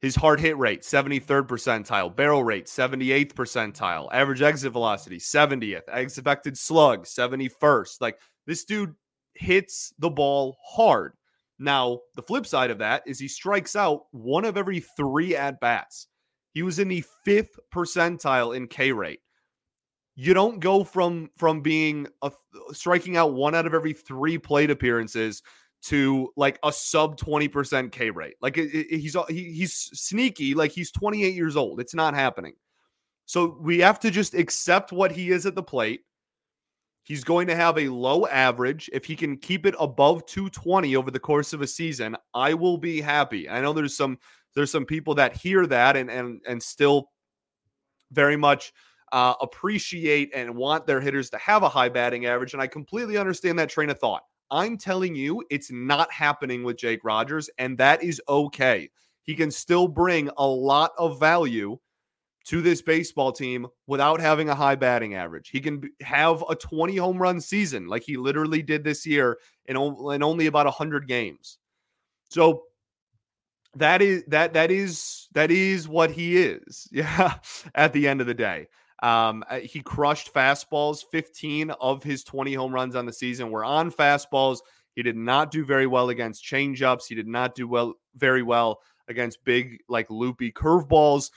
His 0.00 0.16
hard 0.16 0.40
hit 0.40 0.58
rate, 0.58 0.82
73rd 0.82 1.46
percentile. 1.46 2.14
Barrel 2.14 2.42
rate, 2.42 2.66
78th 2.66 3.34
percentile. 3.34 4.08
Average 4.12 4.42
exit 4.42 4.72
velocity, 4.72 5.18
70th. 5.18 5.82
Expected 5.92 6.58
slug, 6.58 7.04
71st. 7.04 8.00
Like 8.00 8.18
this 8.46 8.64
dude 8.64 8.94
hits 9.34 9.94
the 10.00 10.10
ball 10.10 10.56
hard. 10.64 11.12
Now, 11.60 12.00
the 12.16 12.22
flip 12.22 12.46
side 12.46 12.72
of 12.72 12.78
that 12.78 13.04
is 13.06 13.20
he 13.20 13.28
strikes 13.28 13.76
out 13.76 14.06
one 14.10 14.44
of 14.44 14.56
every 14.56 14.80
three 14.80 15.36
at 15.36 15.60
bats. 15.60 16.08
He 16.52 16.62
was 16.62 16.78
in 16.78 16.88
the 16.88 17.04
fifth 17.24 17.58
percentile 17.72 18.56
in 18.56 18.68
K 18.68 18.92
rate 18.92 19.20
you 20.14 20.34
don't 20.34 20.60
go 20.60 20.84
from 20.84 21.30
from 21.36 21.60
being 21.60 22.06
a, 22.22 22.30
striking 22.72 23.16
out 23.16 23.32
one 23.32 23.54
out 23.54 23.66
of 23.66 23.74
every 23.74 23.92
three 23.92 24.38
plate 24.38 24.70
appearances 24.70 25.42
to 25.82 26.28
like 26.36 26.60
a 26.62 26.72
sub 26.72 27.18
20% 27.18 27.90
K 27.90 28.10
rate. 28.10 28.34
Like 28.40 28.56
it, 28.56 28.72
it, 28.74 29.00
he's 29.00 29.16
he, 29.28 29.52
he's 29.52 29.74
sneaky 29.74 30.54
like 30.54 30.70
he's 30.70 30.92
28 30.92 31.34
years 31.34 31.56
old. 31.56 31.80
It's 31.80 31.94
not 31.94 32.14
happening. 32.14 32.54
So 33.26 33.56
we 33.60 33.78
have 33.78 33.98
to 34.00 34.10
just 34.10 34.34
accept 34.34 34.92
what 34.92 35.12
he 35.12 35.30
is 35.30 35.46
at 35.46 35.54
the 35.54 35.62
plate. 35.62 36.02
He's 37.04 37.24
going 37.24 37.48
to 37.48 37.56
have 37.56 37.78
a 37.78 37.88
low 37.88 38.26
average. 38.26 38.88
If 38.92 39.04
he 39.04 39.16
can 39.16 39.36
keep 39.36 39.66
it 39.66 39.74
above 39.80 40.24
220 40.26 40.94
over 40.94 41.10
the 41.10 41.18
course 41.18 41.52
of 41.52 41.62
a 41.62 41.66
season, 41.66 42.16
I 42.32 42.54
will 42.54 42.78
be 42.78 43.00
happy. 43.00 43.48
I 43.48 43.60
know 43.60 43.72
there's 43.72 43.96
some 43.96 44.18
there's 44.54 44.70
some 44.70 44.84
people 44.84 45.14
that 45.16 45.36
hear 45.36 45.66
that 45.66 45.96
and 45.96 46.10
and 46.10 46.40
and 46.46 46.62
still 46.62 47.10
very 48.10 48.36
much 48.36 48.72
uh, 49.12 49.34
appreciate 49.40 50.30
and 50.34 50.54
want 50.54 50.86
their 50.86 51.00
hitters 51.00 51.30
to 51.30 51.38
have 51.38 51.62
a 51.62 51.68
high 51.68 51.88
batting 51.88 52.26
average. 52.26 52.54
And 52.54 52.62
I 52.62 52.66
completely 52.66 53.18
understand 53.18 53.58
that 53.58 53.68
train 53.68 53.90
of 53.90 53.98
thought. 53.98 54.22
I'm 54.50 54.76
telling 54.76 55.14
you, 55.14 55.42
it's 55.50 55.70
not 55.70 56.12
happening 56.12 56.62
with 56.62 56.76
Jake 56.76 57.00
Rogers, 57.04 57.48
and 57.58 57.76
that 57.78 58.02
is 58.02 58.20
okay. 58.28 58.90
He 59.22 59.34
can 59.34 59.50
still 59.50 59.88
bring 59.88 60.28
a 60.36 60.46
lot 60.46 60.92
of 60.98 61.18
value 61.18 61.78
to 62.44 62.60
this 62.60 62.82
baseball 62.82 63.32
team 63.32 63.66
without 63.86 64.20
having 64.20 64.48
a 64.48 64.54
high 64.54 64.74
batting 64.74 65.14
average. 65.14 65.48
He 65.50 65.60
can 65.60 65.82
have 66.00 66.42
a 66.48 66.56
20 66.56 66.96
home 66.96 67.18
run 67.18 67.40
season 67.40 67.86
like 67.86 68.02
he 68.02 68.16
literally 68.16 68.62
did 68.62 68.82
this 68.82 69.06
year 69.06 69.38
in, 69.66 69.76
in 69.76 70.22
only 70.22 70.46
about 70.46 70.66
100 70.66 71.06
games. 71.06 71.58
So 72.30 72.64
that 73.76 74.02
is 74.02 74.24
that 74.28 74.52
that 74.54 74.70
is 74.70 75.28
that 75.32 75.50
is 75.50 75.88
what 75.88 76.10
he 76.10 76.38
is. 76.38 76.88
Yeah, 76.92 77.34
at 77.74 77.92
the 77.92 78.08
end 78.08 78.20
of 78.20 78.26
the 78.26 78.34
day. 78.34 78.68
Um, 79.02 79.42
uh, 79.50 79.58
he 79.58 79.80
crushed 79.80 80.32
fastballs. 80.32 81.04
15 81.10 81.70
of 81.70 82.04
his 82.04 82.22
20 82.22 82.54
home 82.54 82.72
runs 82.72 82.94
on 82.94 83.04
the 83.04 83.12
season 83.12 83.50
were 83.50 83.64
on 83.64 83.90
fastballs. 83.90 84.58
He 84.94 85.02
did 85.02 85.16
not 85.16 85.50
do 85.50 85.64
very 85.64 85.88
well 85.88 86.10
against 86.10 86.44
changeups. 86.44 87.06
He 87.08 87.14
did 87.16 87.26
not 87.26 87.54
do 87.54 87.66
well 87.66 87.94
very 88.14 88.42
well 88.42 88.80
against 89.08 89.44
big, 89.44 89.78
like 89.88 90.08
loopy 90.10 90.52
curveballs. 90.52 91.30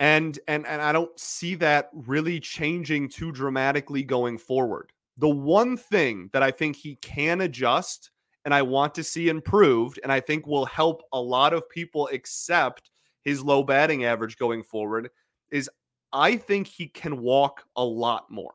And 0.00 0.38
and 0.48 0.66
and 0.66 0.80
I 0.80 0.92
don't 0.92 1.16
see 1.18 1.54
that 1.56 1.90
really 1.92 2.40
changing 2.40 3.08
too 3.10 3.32
dramatically 3.32 4.02
going 4.02 4.38
forward. 4.38 4.92
The 5.18 5.28
one 5.28 5.76
thing 5.76 6.30
that 6.32 6.42
I 6.42 6.50
think 6.50 6.76
he 6.76 6.96
can 6.96 7.42
adjust 7.42 8.10
and 8.44 8.54
I 8.54 8.62
want 8.62 8.94
to 8.96 9.04
see 9.04 9.28
improved, 9.28 10.00
and 10.02 10.10
I 10.10 10.20
think 10.20 10.46
will 10.46 10.66
help 10.66 11.02
a 11.12 11.20
lot 11.20 11.52
of 11.52 11.68
people 11.68 12.08
accept 12.12 12.90
his 13.22 13.42
low 13.42 13.62
batting 13.62 14.04
average 14.04 14.36
going 14.36 14.62
forward, 14.62 15.10
is 15.50 15.70
I 16.12 16.36
think 16.36 16.66
he 16.66 16.88
can 16.88 17.20
walk 17.20 17.64
a 17.76 17.84
lot 17.84 18.30
more. 18.30 18.54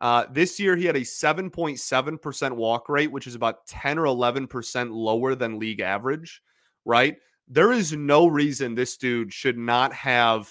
Uh, 0.00 0.26
this 0.30 0.58
year, 0.58 0.76
he 0.76 0.84
had 0.84 0.96
a 0.96 1.00
7.7% 1.00 2.52
walk 2.52 2.88
rate, 2.88 3.10
which 3.10 3.26
is 3.26 3.36
about 3.36 3.66
10 3.68 3.98
or 3.98 4.04
11% 4.04 4.90
lower 4.90 5.34
than 5.34 5.60
league 5.60 5.80
average, 5.80 6.42
right? 6.84 7.16
There 7.48 7.72
is 7.72 7.92
no 7.92 8.26
reason 8.26 8.74
this 8.74 8.96
dude 8.96 9.32
should 9.32 9.56
not 9.56 9.92
have 9.92 10.50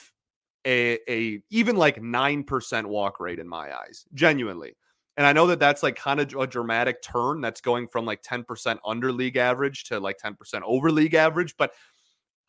a, 0.65 0.99
a 1.09 1.41
even 1.49 1.75
like 1.75 2.01
9% 2.01 2.85
walk 2.85 3.19
rate 3.19 3.39
in 3.39 3.47
my 3.47 3.75
eyes, 3.75 4.05
genuinely. 4.13 4.75
And 5.17 5.27
I 5.27 5.33
know 5.33 5.47
that 5.47 5.59
that's 5.59 5.83
like 5.83 5.95
kind 5.95 6.19
of 6.19 6.33
a 6.33 6.47
dramatic 6.47 7.01
turn 7.01 7.41
that's 7.41 7.61
going 7.61 7.87
from 7.87 8.05
like 8.05 8.23
10% 8.23 8.77
under 8.85 9.11
league 9.11 9.37
average 9.37 9.83
to 9.85 9.99
like 9.99 10.17
10% 10.17 10.61
over 10.63 10.91
league 10.91 11.15
average, 11.15 11.55
but 11.57 11.73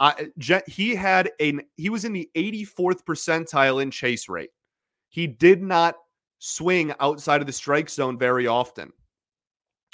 uh, 0.01 0.13
he 0.67 0.95
had 0.95 1.31
a 1.41 1.59
he 1.77 1.89
was 1.89 2.05
in 2.05 2.13
the 2.13 2.29
84th 2.35 3.05
percentile 3.05 3.83
in 3.83 3.91
chase 3.91 4.29
rate. 4.29 4.51
He 5.11 5.27
did 5.27 5.63
not 5.63 5.97
swing 6.39 6.93
outside 6.99 7.41
of 7.41 7.47
the 7.47 7.53
strike 7.53 7.89
zone 7.89 8.19
very 8.19 8.47
often. 8.47 8.93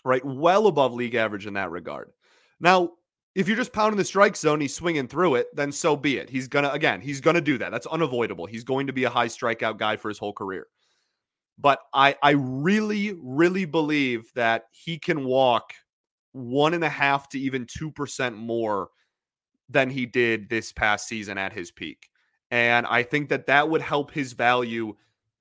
Right, 0.05 0.25
well 0.25 0.69
above 0.69 0.95
league 0.95 1.15
average 1.15 1.47
in 1.47 1.55
that 1.55 1.71
regard. 1.71 2.11
Now, 2.61 2.93
if 3.35 3.47
you're 3.49 3.57
just 3.57 3.73
pounding 3.73 3.99
the 3.99 4.05
strike 4.05 4.37
zone, 4.37 4.61
he's 4.61 4.75
swinging 4.75 5.09
through 5.09 5.35
it, 5.35 5.55
then 5.55 5.71
so 5.73 5.95
be 5.95 6.17
it. 6.17 6.31
He's 6.31 6.49
gonna 6.49 6.71
again, 6.71 7.01
he's 7.01 7.21
gonna 7.21 7.41
do 7.41 7.59
that. 7.59 7.71
That's 7.71 7.87
unavoidable. 7.87 8.47
He's 8.47 8.65
going 8.65 8.87
to 8.87 8.93
be 8.93 9.05
a 9.05 9.11
high 9.11 9.27
strikeout 9.27 9.77
guy 9.79 9.97
for 9.97 10.09
his 10.09 10.19
whole 10.19 10.33
career. 10.33 10.69
But 11.59 11.81
I 11.93 12.17
I 12.23 12.31
really 12.31 13.15
really 13.21 13.65
believe 13.65 14.31
that 14.35 14.65
he 14.71 14.99
can 14.99 15.25
walk 15.25 15.73
one 16.33 16.75
and 16.75 16.85
a 16.85 16.89
half 16.89 17.29
to 17.31 17.41
even 17.41 17.67
two 17.67 17.91
percent 17.91 18.37
more 18.37 18.89
than 19.69 19.91
he 19.91 20.07
did 20.07 20.49
this 20.49 20.73
past 20.73 21.09
season 21.09 21.37
at 21.39 21.53
his 21.53 21.71
peak, 21.71 22.09
and 22.51 22.87
I 22.87 23.03
think 23.03 23.29
that 23.31 23.47
that 23.47 23.69
would 23.69 23.83
help 23.83 24.11
his 24.11 24.33
value 24.33 24.95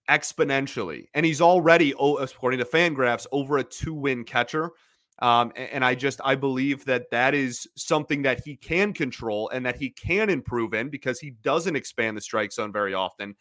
exponentially. 0.10 1.08
And 1.13 1.25
he's 1.25 1.41
already, 1.41 1.91
according 1.91 2.60
to 2.60 2.65
Fangraphs, 2.65 3.27
over 3.32 3.58
a 3.58 3.63
two 3.63 3.93
win 3.93 4.23
catcher. 4.23 4.71
Um, 5.19 5.51
and 5.56 5.84
I 5.84 5.95
just 5.95 6.21
I 6.23 6.36
believe 6.36 6.86
that 6.86 7.10
that 7.10 7.34
is 7.34 7.67
something 7.75 8.21
that 8.21 8.41
he 8.45 8.56
can 8.56 8.93
control 8.93 9.49
and 9.49 9.65
that 9.65 9.75
he 9.75 9.89
can 9.89 10.30
improve 10.30 10.75
in 10.75 10.89
because 10.89 11.19
he 11.19 11.32
doesn't 11.41 11.75
expand 11.75 12.15
the 12.15 12.21
strike 12.21 12.51
zone 12.51 12.71
very 12.71 12.93
often, 12.93 13.36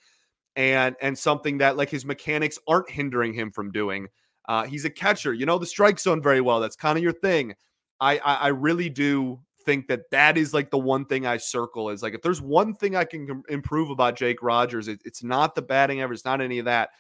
and 0.57 0.97
and 1.01 1.17
something 1.17 1.59
that 1.59 1.77
like 1.77 1.91
his 1.91 2.05
mechanics 2.05 2.59
aren't 2.67 2.91
hindering 2.91 3.35
him 3.35 3.51
from 3.53 3.71
doing. 3.71 4.09
Uh, 4.49 4.65
he's 4.65 4.85
a 4.85 4.91
catcher, 4.91 5.35
you 5.35 5.47
know 5.47 5.59
the 5.59 5.67
strike 5.67 5.99
zone 5.99 6.23
very 6.23 6.41
well. 6.41 6.61
That's 6.61 6.77
kind 6.77 6.97
of 6.97 7.05
your 7.05 7.13
thing. 7.13 7.55
I, 8.01 8.19
I 8.19 8.35
I 8.35 8.49
really 8.49 8.89
do 8.89 9.41
think 9.65 9.89
that 9.89 10.11
that 10.11 10.39
is 10.39 10.55
like 10.55 10.71
the 10.71 10.79
one 10.79 11.05
thing 11.05 11.27
I 11.27 11.37
circle 11.37 11.91
is 11.91 12.03
like 12.03 12.15
if 12.15 12.23
there's 12.23 12.41
one 12.41 12.75
thing 12.75 12.97
I 12.97 13.05
can 13.05 13.43
improve 13.49 13.91
about 13.91 14.17
Jake 14.17 14.43
Rogers, 14.43 14.89
it, 14.89 15.01
it's 15.05 15.23
not 15.23 15.55
the 15.55 15.63
batting 15.63 16.01
average, 16.01 16.19
it's 16.19 16.25
not 16.25 16.41
any 16.41 16.59
of 16.59 16.67
that. 16.67 16.91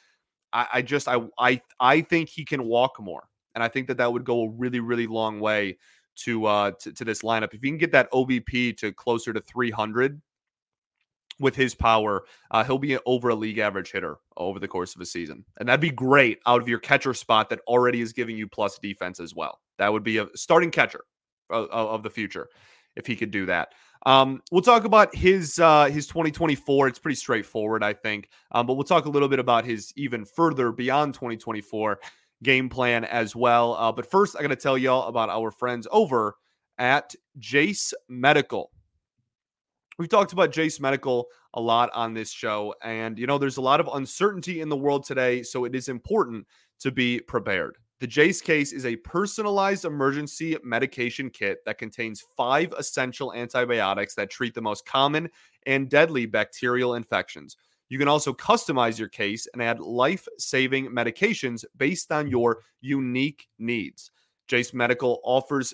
I, 0.52 0.66
I 0.74 0.82
just 0.82 1.08
I 1.08 1.20
I 1.38 1.60
I 1.80 2.00
think 2.02 2.28
he 2.28 2.44
can 2.44 2.64
walk 2.64 3.00
more 3.00 3.28
and 3.56 3.64
I 3.64 3.68
think 3.68 3.88
that 3.88 3.96
that 3.96 4.12
would 4.12 4.24
go 4.24 4.42
a 4.42 4.50
really, 4.50 4.80
really 4.80 5.06
long 5.06 5.40
way 5.40 5.78
to 6.16 6.44
uh 6.46 6.72
to, 6.80 6.92
to 6.92 7.04
this 7.04 7.22
lineup. 7.22 7.54
If 7.54 7.64
you 7.64 7.70
can 7.70 7.78
get 7.78 7.92
that 7.92 8.10
OBP 8.12 8.76
to 8.78 8.92
closer 8.92 9.32
to 9.32 9.40
300 9.40 10.20
with 11.38 11.54
his 11.54 11.74
power, 11.74 12.24
uh, 12.50 12.64
he'll 12.64 12.78
be 12.78 12.98
over 13.06 13.28
a 13.28 13.34
league 13.34 13.58
average 13.58 13.92
hitter 13.92 14.16
over 14.36 14.58
the 14.58 14.68
course 14.68 14.94
of 14.94 15.00
a 15.00 15.06
season, 15.06 15.44
and 15.58 15.68
that'd 15.68 15.80
be 15.80 15.90
great 15.90 16.38
out 16.46 16.62
of 16.62 16.68
your 16.68 16.78
catcher 16.78 17.14
spot 17.14 17.50
that 17.50 17.60
already 17.66 18.00
is 18.00 18.12
giving 18.12 18.36
you 18.36 18.46
plus 18.46 18.78
defense 18.78 19.20
as 19.20 19.34
well. 19.34 19.60
That 19.78 19.92
would 19.92 20.04
be 20.04 20.18
a 20.18 20.28
starting 20.34 20.70
catcher 20.70 21.04
of, 21.50 21.68
of 21.70 22.02
the 22.02 22.10
future 22.10 22.48
if 22.96 23.06
he 23.06 23.16
could 23.16 23.30
do 23.30 23.46
that. 23.46 23.72
Um, 24.04 24.40
we'll 24.52 24.62
talk 24.62 24.84
about 24.84 25.14
his 25.14 25.58
uh, 25.58 25.86
his 25.86 26.06
2024. 26.06 26.88
It's 26.88 26.98
pretty 26.98 27.16
straightforward, 27.16 27.82
I 27.82 27.92
think. 27.92 28.28
Um, 28.52 28.66
but 28.66 28.74
we'll 28.74 28.84
talk 28.84 29.06
a 29.06 29.10
little 29.10 29.28
bit 29.28 29.38
about 29.38 29.64
his 29.64 29.92
even 29.96 30.24
further 30.24 30.70
beyond 30.70 31.14
2024 31.14 31.98
game 32.42 32.68
plan 32.68 33.04
as 33.04 33.34
well. 33.34 33.74
Uh, 33.74 33.92
but 33.92 34.08
first, 34.08 34.36
I 34.36 34.42
got 34.42 34.48
to 34.48 34.56
tell 34.56 34.78
y'all 34.78 35.08
about 35.08 35.28
our 35.28 35.50
friends 35.50 35.88
over 35.90 36.36
at 36.78 37.14
Jase 37.38 37.94
Medical. 38.08 38.70
We've 39.98 40.08
talked 40.10 40.34
about 40.34 40.52
Jase 40.52 40.78
Medical 40.78 41.28
a 41.54 41.60
lot 41.60 41.90
on 41.94 42.12
this 42.12 42.30
show, 42.30 42.74
and 42.82 43.18
you 43.18 43.26
know, 43.26 43.38
there's 43.38 43.56
a 43.56 43.62
lot 43.62 43.80
of 43.80 43.88
uncertainty 43.94 44.60
in 44.60 44.68
the 44.68 44.76
world 44.76 45.04
today, 45.04 45.42
so 45.42 45.64
it 45.64 45.74
is 45.74 45.88
important 45.88 46.46
to 46.80 46.92
be 46.92 47.20
prepared. 47.20 47.78
The 48.00 48.06
Jase 48.06 48.42
case 48.42 48.74
is 48.74 48.84
a 48.84 48.96
personalized 48.96 49.86
emergency 49.86 50.58
medication 50.62 51.30
kit 51.30 51.64
that 51.64 51.78
contains 51.78 52.22
five 52.36 52.74
essential 52.78 53.32
antibiotics 53.32 54.14
that 54.16 54.28
treat 54.28 54.52
the 54.52 54.60
most 54.60 54.84
common 54.84 55.30
and 55.66 55.88
deadly 55.88 56.26
bacterial 56.26 56.96
infections. 56.96 57.56
You 57.88 57.98
can 57.98 58.08
also 58.08 58.34
customize 58.34 58.98
your 58.98 59.08
case 59.08 59.46
and 59.54 59.62
add 59.62 59.80
life 59.80 60.28
saving 60.36 60.88
medications 60.88 61.64
based 61.78 62.12
on 62.12 62.28
your 62.28 62.58
unique 62.82 63.48
needs. 63.58 64.10
Jase 64.46 64.74
Medical 64.74 65.20
offers 65.24 65.72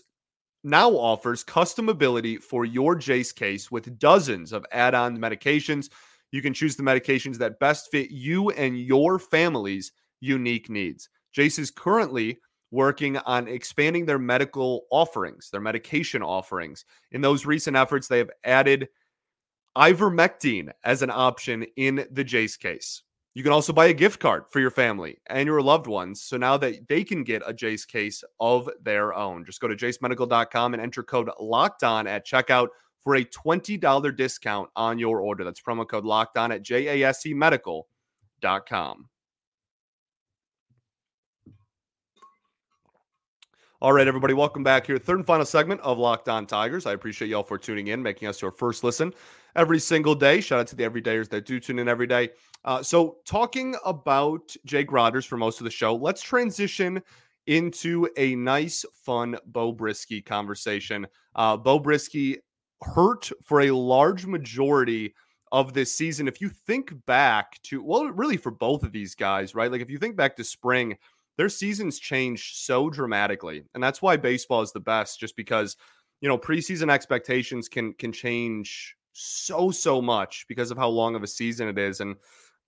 now 0.64 0.90
offers 0.90 1.42
custom 1.42 1.88
ability 1.88 2.37
for 2.37 2.64
your 2.64 2.94
Jase 2.94 3.33
case 3.33 3.70
with 3.70 3.98
dozens 3.98 4.53
of 4.53 4.64
add 4.72 4.94
on 4.94 5.18
medications. 5.18 5.90
You 6.31 6.42
can 6.42 6.55
choose 6.55 6.77
the 6.77 6.83
medications 6.83 7.37
that 7.38 7.59
best 7.59 7.90
fit 7.90 8.11
you 8.11 8.51
and 8.51 8.79
your 8.79 9.18
family's 9.18 9.92
unique 10.20 10.70
needs. 10.70 11.09
Jase 11.33 11.59
is 11.59 11.70
currently 11.70 12.38
working 12.70 13.18
on 13.18 13.48
expanding 13.48 14.07
their 14.07 14.18
medical 14.18 14.87
offerings, 14.90 15.51
their 15.51 15.61
medication 15.61 16.22
offerings. 16.22 16.85
In 17.11 17.20
those 17.20 17.44
recent 17.44 17.77
efforts, 17.77 18.09
they 18.09 18.18
have 18.18 18.31
added 18.44 18.88
ivermectin 19.77 20.70
as 20.85 21.03
an 21.03 21.11
option 21.11 21.64
in 21.77 22.07
the 22.11 22.25
Jase 22.25 22.57
case. 22.57 23.03
You 23.34 23.42
can 23.42 23.52
also 23.52 23.72
buy 23.72 23.86
a 23.86 23.94
gift 23.94 24.20
card 24.20 24.44
for 24.50 24.60
your 24.60 24.70
family 24.70 25.16
and 25.28 25.46
your 25.46 25.62
loved 25.62 25.86
ones. 25.86 26.22
So 26.22 26.36
now 26.36 26.58
that 26.58 26.86
they 26.88 27.02
can 27.02 27.24
get 27.24 27.42
a 27.46 27.54
Jase 27.54 27.86
case 27.86 28.22
of 28.40 28.68
their 28.82 29.14
own, 29.14 29.46
just 29.46 29.60
go 29.60 29.68
to 29.68 29.76
jasemedical.com 29.76 30.74
and 30.74 30.82
enter 30.82 31.02
code 31.02 31.30
locked 31.40 31.82
on 31.82 32.06
at 32.06 32.26
checkout 32.26 32.68
for 33.02 33.16
a 33.16 33.24
$20 33.24 34.16
discount 34.16 34.68
on 34.76 34.98
your 34.98 35.20
order. 35.20 35.44
That's 35.44 35.62
promo 35.62 35.88
code 35.88 36.04
locked 36.04 36.36
on 36.36 36.52
at 36.52 36.62
jasemedical.com. 36.62 39.08
All 43.80 43.92
right, 43.92 44.06
everybody, 44.06 44.32
welcome 44.32 44.62
back 44.62 44.86
here. 44.86 44.96
Third 44.96 45.16
and 45.16 45.26
final 45.26 45.44
segment 45.44 45.80
of 45.80 45.98
Locked 45.98 46.28
On 46.28 46.46
Tigers. 46.46 46.86
I 46.86 46.92
appreciate 46.92 47.26
y'all 47.26 47.42
for 47.42 47.58
tuning 47.58 47.88
in, 47.88 48.00
making 48.00 48.28
us 48.28 48.40
your 48.40 48.52
first 48.52 48.84
listen 48.84 49.12
every 49.56 49.80
single 49.80 50.14
day. 50.14 50.40
Shout 50.40 50.60
out 50.60 50.68
to 50.68 50.76
the 50.76 50.84
everydayers 50.84 51.28
that 51.30 51.46
do 51.46 51.58
tune 51.58 51.80
in 51.80 51.88
every 51.88 52.06
day. 52.06 52.30
Uh, 52.64 52.83
so, 52.83 53.16
talking 53.27 53.75
about 53.85 54.55
Jake 54.64 54.92
Rogers 54.92 55.25
for 55.25 55.37
most 55.37 55.61
of 55.61 55.64
the 55.64 55.70
show, 55.70 55.94
let's 55.94 56.22
transition 56.22 57.03
into 57.46 58.09
a 58.16 58.37
nice, 58.37 58.85
fun 58.94 59.37
Beau 59.46 59.72
Brieske 59.75 60.25
conversation. 60.25 61.07
Uh, 61.35 61.57
Beau 61.57 61.81
Brieske 61.81 62.37
hurt 62.83 63.31
for 63.42 63.62
a 63.62 63.70
large 63.72 64.27
majority 64.27 65.14
of 65.51 65.75
this 65.75 65.92
season. 65.92 66.29
If 66.29 66.40
you 66.40 66.48
think 66.48 66.92
back 67.07 67.61
to, 67.64 67.83
well, 67.83 68.07
really 68.07 68.37
for 68.37 68.51
both 68.51 68.83
of 68.83 68.92
these 68.92 69.14
guys, 69.14 69.55
right? 69.55 69.70
Like 69.70 69.83
if 69.83 69.90
you 69.90 69.98
think 69.98 70.16
back 70.16 70.37
to 70.37 70.44
spring, 70.44 70.96
their 71.37 71.48
seasons 71.48 71.98
change 71.98 72.55
so 72.55 72.90
dramatically. 72.90 73.64
And 73.75 73.83
that's 73.83 74.01
why 74.01 74.16
baseball 74.16 74.62
is 74.62 74.72
the 74.72 74.81
best, 74.81 75.20
just 75.20 75.37
because, 75.37 75.77
you 76.20 76.29
know, 76.29 76.38
preseason 76.38 76.90
expectations 76.90 77.68
can 77.68 77.92
can 77.94 78.12
change 78.12 78.96
so 79.12 79.70
so 79.70 80.01
much 80.01 80.46
because 80.48 80.70
of 80.70 80.79
how 80.79 80.88
long 80.88 81.14
of 81.14 81.22
a 81.22 81.27
season 81.27 81.68
it 81.68 81.79
is 81.79 82.01
and 82.01 82.16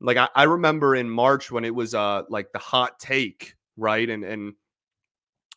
like 0.00 0.16
I, 0.16 0.28
I 0.34 0.42
remember 0.44 0.94
in 0.94 1.08
march 1.08 1.50
when 1.50 1.64
it 1.64 1.74
was 1.74 1.94
uh 1.94 2.22
like 2.28 2.52
the 2.52 2.58
hot 2.58 2.98
take 2.98 3.54
right? 3.76 4.08
And 4.08 4.24
and 4.24 4.54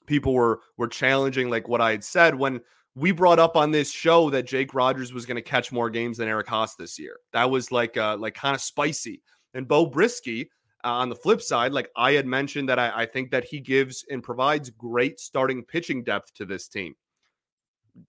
people 0.06 0.34
were 0.34 0.62
were 0.78 0.88
challenging 0.88 1.50
like 1.50 1.68
what 1.68 1.82
i 1.82 1.92
had 1.92 2.04
said 2.04 2.34
when 2.34 2.62
we 2.96 3.12
brought 3.12 3.40
up 3.40 3.56
on 3.56 3.72
this 3.72 3.92
show 3.92 4.30
that 4.30 4.48
jake 4.48 4.74
rogers 4.74 5.14
was 5.14 5.26
going 5.26 5.36
to 5.36 5.42
catch 5.42 5.72
more 5.72 5.90
games 5.90 6.18
than 6.18 6.28
eric 6.28 6.48
haase 6.48 6.76
this 6.78 6.98
year. 6.98 7.18
That 7.34 7.50
was 7.50 7.72
like 7.72 7.98
uh 7.98 8.18
like 8.18 8.34
kind 8.34 8.56
of 8.56 8.62
spicy. 8.62 9.22
And 9.54 9.68
beau 9.68 9.90
Brieske, 9.90 10.48
uh, 10.84 10.88
on 10.88 11.10
the 11.10 11.16
flip 11.16 11.42
side 11.42 11.74
like 11.74 11.90
i 11.96 12.14
had 12.14 12.26
mentioned 12.26 12.70
that 12.70 12.80
I, 12.80 13.02
I 13.02 13.06
think 13.06 13.32
that 13.32 13.44
he 13.44 13.60
gives 13.60 14.06
and 14.10 14.24
provides 14.24 14.70
great 14.70 15.20
starting 15.20 15.64
pitching 15.64 16.04
depth 16.04 16.34
to 16.36 16.46
this 16.46 16.68
team. 16.68 16.96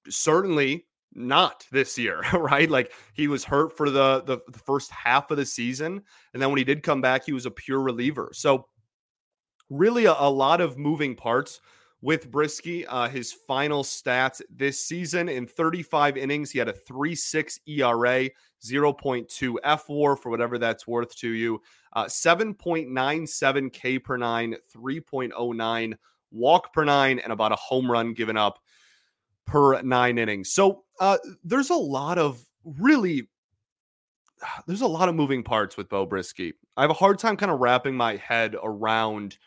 Certainly 0.08 0.86
not 1.14 1.66
this 1.72 1.98
year, 1.98 2.22
right? 2.32 2.70
Like 2.70 2.92
he 3.14 3.28
was 3.28 3.44
hurt 3.44 3.76
for 3.76 3.90
the, 3.90 4.22
the, 4.22 4.38
the 4.50 4.58
first 4.58 4.90
half 4.90 5.30
of 5.30 5.36
the 5.36 5.46
season, 5.46 6.02
and 6.32 6.42
then 6.42 6.50
when 6.50 6.58
he 6.58 6.64
did 6.64 6.82
come 6.82 7.00
back, 7.00 7.24
he 7.24 7.32
was 7.32 7.46
a 7.46 7.50
pure 7.50 7.80
reliever. 7.80 8.30
So 8.32 8.66
really 9.70 10.06
a, 10.06 10.14
a 10.18 10.30
lot 10.30 10.60
of 10.60 10.78
moving 10.78 11.14
parts 11.14 11.60
with 12.00 12.30
Brieske. 12.30 12.84
Uh, 12.88 13.08
his 13.08 13.32
final 13.32 13.82
stats 13.82 14.40
this 14.50 14.80
season 14.80 15.28
in 15.28 15.46
35 15.46 16.16
innings, 16.16 16.50
he 16.50 16.58
had 16.58 16.68
a 16.68 16.72
3.6 16.72 17.58
ERA, 17.66 18.30
0.2 18.64 19.54
fWAR 19.64 20.18
for 20.18 20.30
whatever 20.30 20.58
that's 20.58 20.86
worth 20.86 21.14
to 21.16 21.30
you, 21.30 21.60
uh, 21.94 22.04
7.97 22.04 23.72
K 23.72 23.98
per 23.98 24.16
nine, 24.16 24.56
3.09 24.74 25.94
walk 26.30 26.72
per 26.72 26.84
nine, 26.84 27.18
and 27.18 27.32
about 27.32 27.52
a 27.52 27.56
home 27.56 27.90
run 27.90 28.12
given 28.12 28.36
up 28.36 28.58
per 29.46 29.80
nine 29.82 30.18
innings. 30.18 30.50
So 30.50 30.84
uh, 31.00 31.18
there's 31.44 31.70
a 31.70 31.74
lot 31.74 32.18
of 32.18 32.42
really 32.64 33.28
there's 34.66 34.80
a 34.80 34.86
lot 34.86 35.08
of 35.08 35.14
moving 35.14 35.42
parts 35.42 35.76
with 35.76 35.88
Beau 35.88 36.06
Brieske. 36.06 36.52
I 36.76 36.82
have 36.82 36.90
a 36.90 36.94
hard 36.94 37.18
time 37.18 37.36
kind 37.36 37.52
of 37.52 37.60
wrapping 37.60 37.96
my 37.96 38.16
head 38.16 38.56
around 38.62 39.38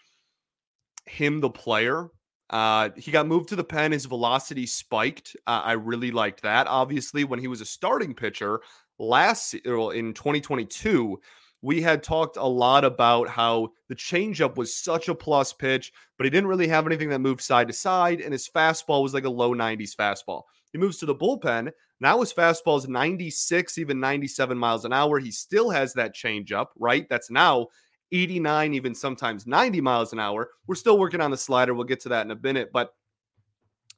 him, 1.05 1.39
the 1.39 1.49
player. 1.49 2.09
Uh, 2.49 2.89
he 2.97 3.11
got 3.11 3.27
moved 3.27 3.49
to 3.49 3.55
the 3.55 3.63
pen. 3.63 3.93
His 3.93 4.05
velocity 4.05 4.65
spiked. 4.65 5.35
Uh, 5.47 5.61
I 5.63 5.73
really 5.73 6.11
liked 6.11 6.41
that. 6.41 6.67
Obviously, 6.67 7.23
when 7.23 7.39
he 7.39 7.47
was 7.47 7.61
a 7.61 7.65
starting 7.65 8.13
pitcher 8.13 8.59
last 8.99 9.55
well, 9.65 9.91
in 9.91 10.13
2022, 10.13 11.19
we 11.61 11.81
had 11.81 12.03
talked 12.03 12.37
a 12.37 12.43
lot 12.45 12.83
about 12.83 13.29
how 13.29 13.69
the 13.87 13.95
changeup 13.95 14.57
was 14.57 14.75
such 14.75 15.07
a 15.07 15.15
plus 15.15 15.53
pitch, 15.53 15.93
but 16.17 16.25
he 16.25 16.29
didn't 16.29 16.49
really 16.49 16.67
have 16.67 16.85
anything 16.85 17.09
that 17.09 17.19
moved 17.19 17.41
side 17.41 17.67
to 17.67 17.73
side, 17.73 18.19
and 18.19 18.33
his 18.33 18.49
fastball 18.49 19.03
was 19.03 19.13
like 19.13 19.25
a 19.25 19.29
low 19.29 19.53
90s 19.53 19.95
fastball. 19.95 20.43
He 20.71 20.79
moves 20.79 20.97
to 20.97 21.05
the 21.05 21.15
bullpen. 21.15 21.71
Now 21.99 22.19
his 22.19 22.33
fastball 22.33 22.77
is 22.77 22.87
96, 22.87 23.77
even 23.77 23.99
97 23.99 24.57
miles 24.57 24.85
an 24.85 24.93
hour. 24.93 25.19
He 25.19 25.31
still 25.31 25.69
has 25.69 25.93
that 25.93 26.15
changeup, 26.15 26.67
right? 26.77 27.07
That's 27.09 27.29
now 27.29 27.67
89, 28.11 28.73
even 28.73 28.95
sometimes 28.95 29.47
90 29.47 29.81
miles 29.81 30.13
an 30.13 30.19
hour. 30.19 30.49
We're 30.67 30.75
still 30.75 30.97
working 30.97 31.21
on 31.21 31.31
the 31.31 31.37
slider. 31.37 31.73
We'll 31.73 31.83
get 31.83 31.99
to 32.01 32.09
that 32.09 32.25
in 32.25 32.31
a 32.31 32.39
minute, 32.39 32.69
but 32.73 32.93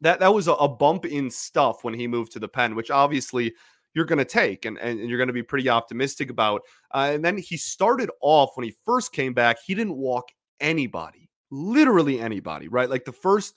that 0.01 0.19
that 0.19 0.33
was 0.33 0.47
a, 0.47 0.53
a 0.53 0.67
bump 0.67 1.05
in 1.05 1.29
stuff 1.29 1.83
when 1.83 1.93
he 1.93 2.07
moved 2.07 2.33
to 2.33 2.39
the 2.39 2.47
pen, 2.47 2.75
which 2.75 2.91
obviously 2.91 3.53
you're 3.93 4.05
going 4.05 4.19
to 4.19 4.25
take 4.25 4.65
and, 4.65 4.77
and 4.79 4.99
you're 4.99 5.17
going 5.17 5.27
to 5.27 5.33
be 5.33 5.43
pretty 5.43 5.69
optimistic 5.69 6.29
about. 6.29 6.61
Uh, 6.93 7.11
and 7.13 7.23
then 7.23 7.37
he 7.37 7.57
started 7.57 8.09
off 8.21 8.51
when 8.55 8.65
he 8.65 8.75
first 8.85 9.13
came 9.13 9.33
back, 9.33 9.57
he 9.65 9.75
didn't 9.75 9.95
walk 9.95 10.29
anybody, 10.59 11.29
literally 11.51 12.19
anybody, 12.19 12.67
right? 12.67 12.89
Like 12.89 13.05
the 13.05 13.11
first, 13.11 13.53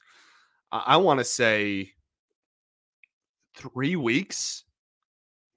I 0.70 0.96
want 0.98 1.18
to 1.20 1.24
say, 1.24 1.92
three 3.56 3.96
weeks. 3.96 4.64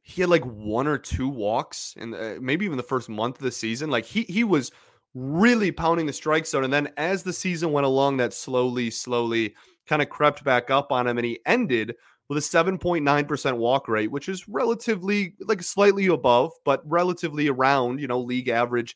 He 0.01 0.21
had 0.21 0.29
like 0.29 0.43
one 0.43 0.87
or 0.87 0.97
two 0.97 1.29
walks, 1.29 1.95
and 1.99 2.15
uh, 2.15 2.35
maybe 2.41 2.65
even 2.65 2.77
the 2.77 2.83
first 2.83 3.09
month 3.09 3.37
of 3.37 3.43
the 3.43 3.51
season. 3.51 3.89
Like 3.91 4.05
he 4.05 4.23
he 4.23 4.43
was 4.43 4.71
really 5.13 5.71
pounding 5.71 6.05
the 6.05 6.13
strike 6.13 6.47
zone, 6.47 6.63
and 6.63 6.73
then 6.73 6.89
as 6.97 7.23
the 7.23 7.33
season 7.33 7.71
went 7.71 7.85
along, 7.85 8.17
that 8.17 8.33
slowly, 8.33 8.89
slowly 8.89 9.53
kind 9.87 10.01
of 10.01 10.09
crept 10.09 10.43
back 10.43 10.71
up 10.71 10.91
on 10.91 11.07
him, 11.07 11.17
and 11.17 11.25
he 11.25 11.39
ended 11.45 11.95
with 12.29 12.37
a 12.37 12.41
7.9% 12.41 13.57
walk 13.57 13.87
rate, 13.87 14.11
which 14.11 14.29
is 14.29 14.47
relatively 14.47 15.33
like 15.41 15.63
slightly 15.63 16.05
above, 16.07 16.51
but 16.63 16.81
relatively 16.85 17.47
around, 17.47 17.99
you 17.99 18.07
know, 18.07 18.19
league 18.19 18.49
average 18.49 18.95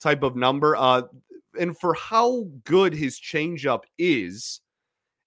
type 0.00 0.22
of 0.22 0.36
number. 0.36 0.74
Uh, 0.74 1.02
and 1.60 1.76
for 1.78 1.92
how 1.92 2.46
good 2.64 2.94
his 2.94 3.20
changeup 3.20 3.82
is 3.98 4.61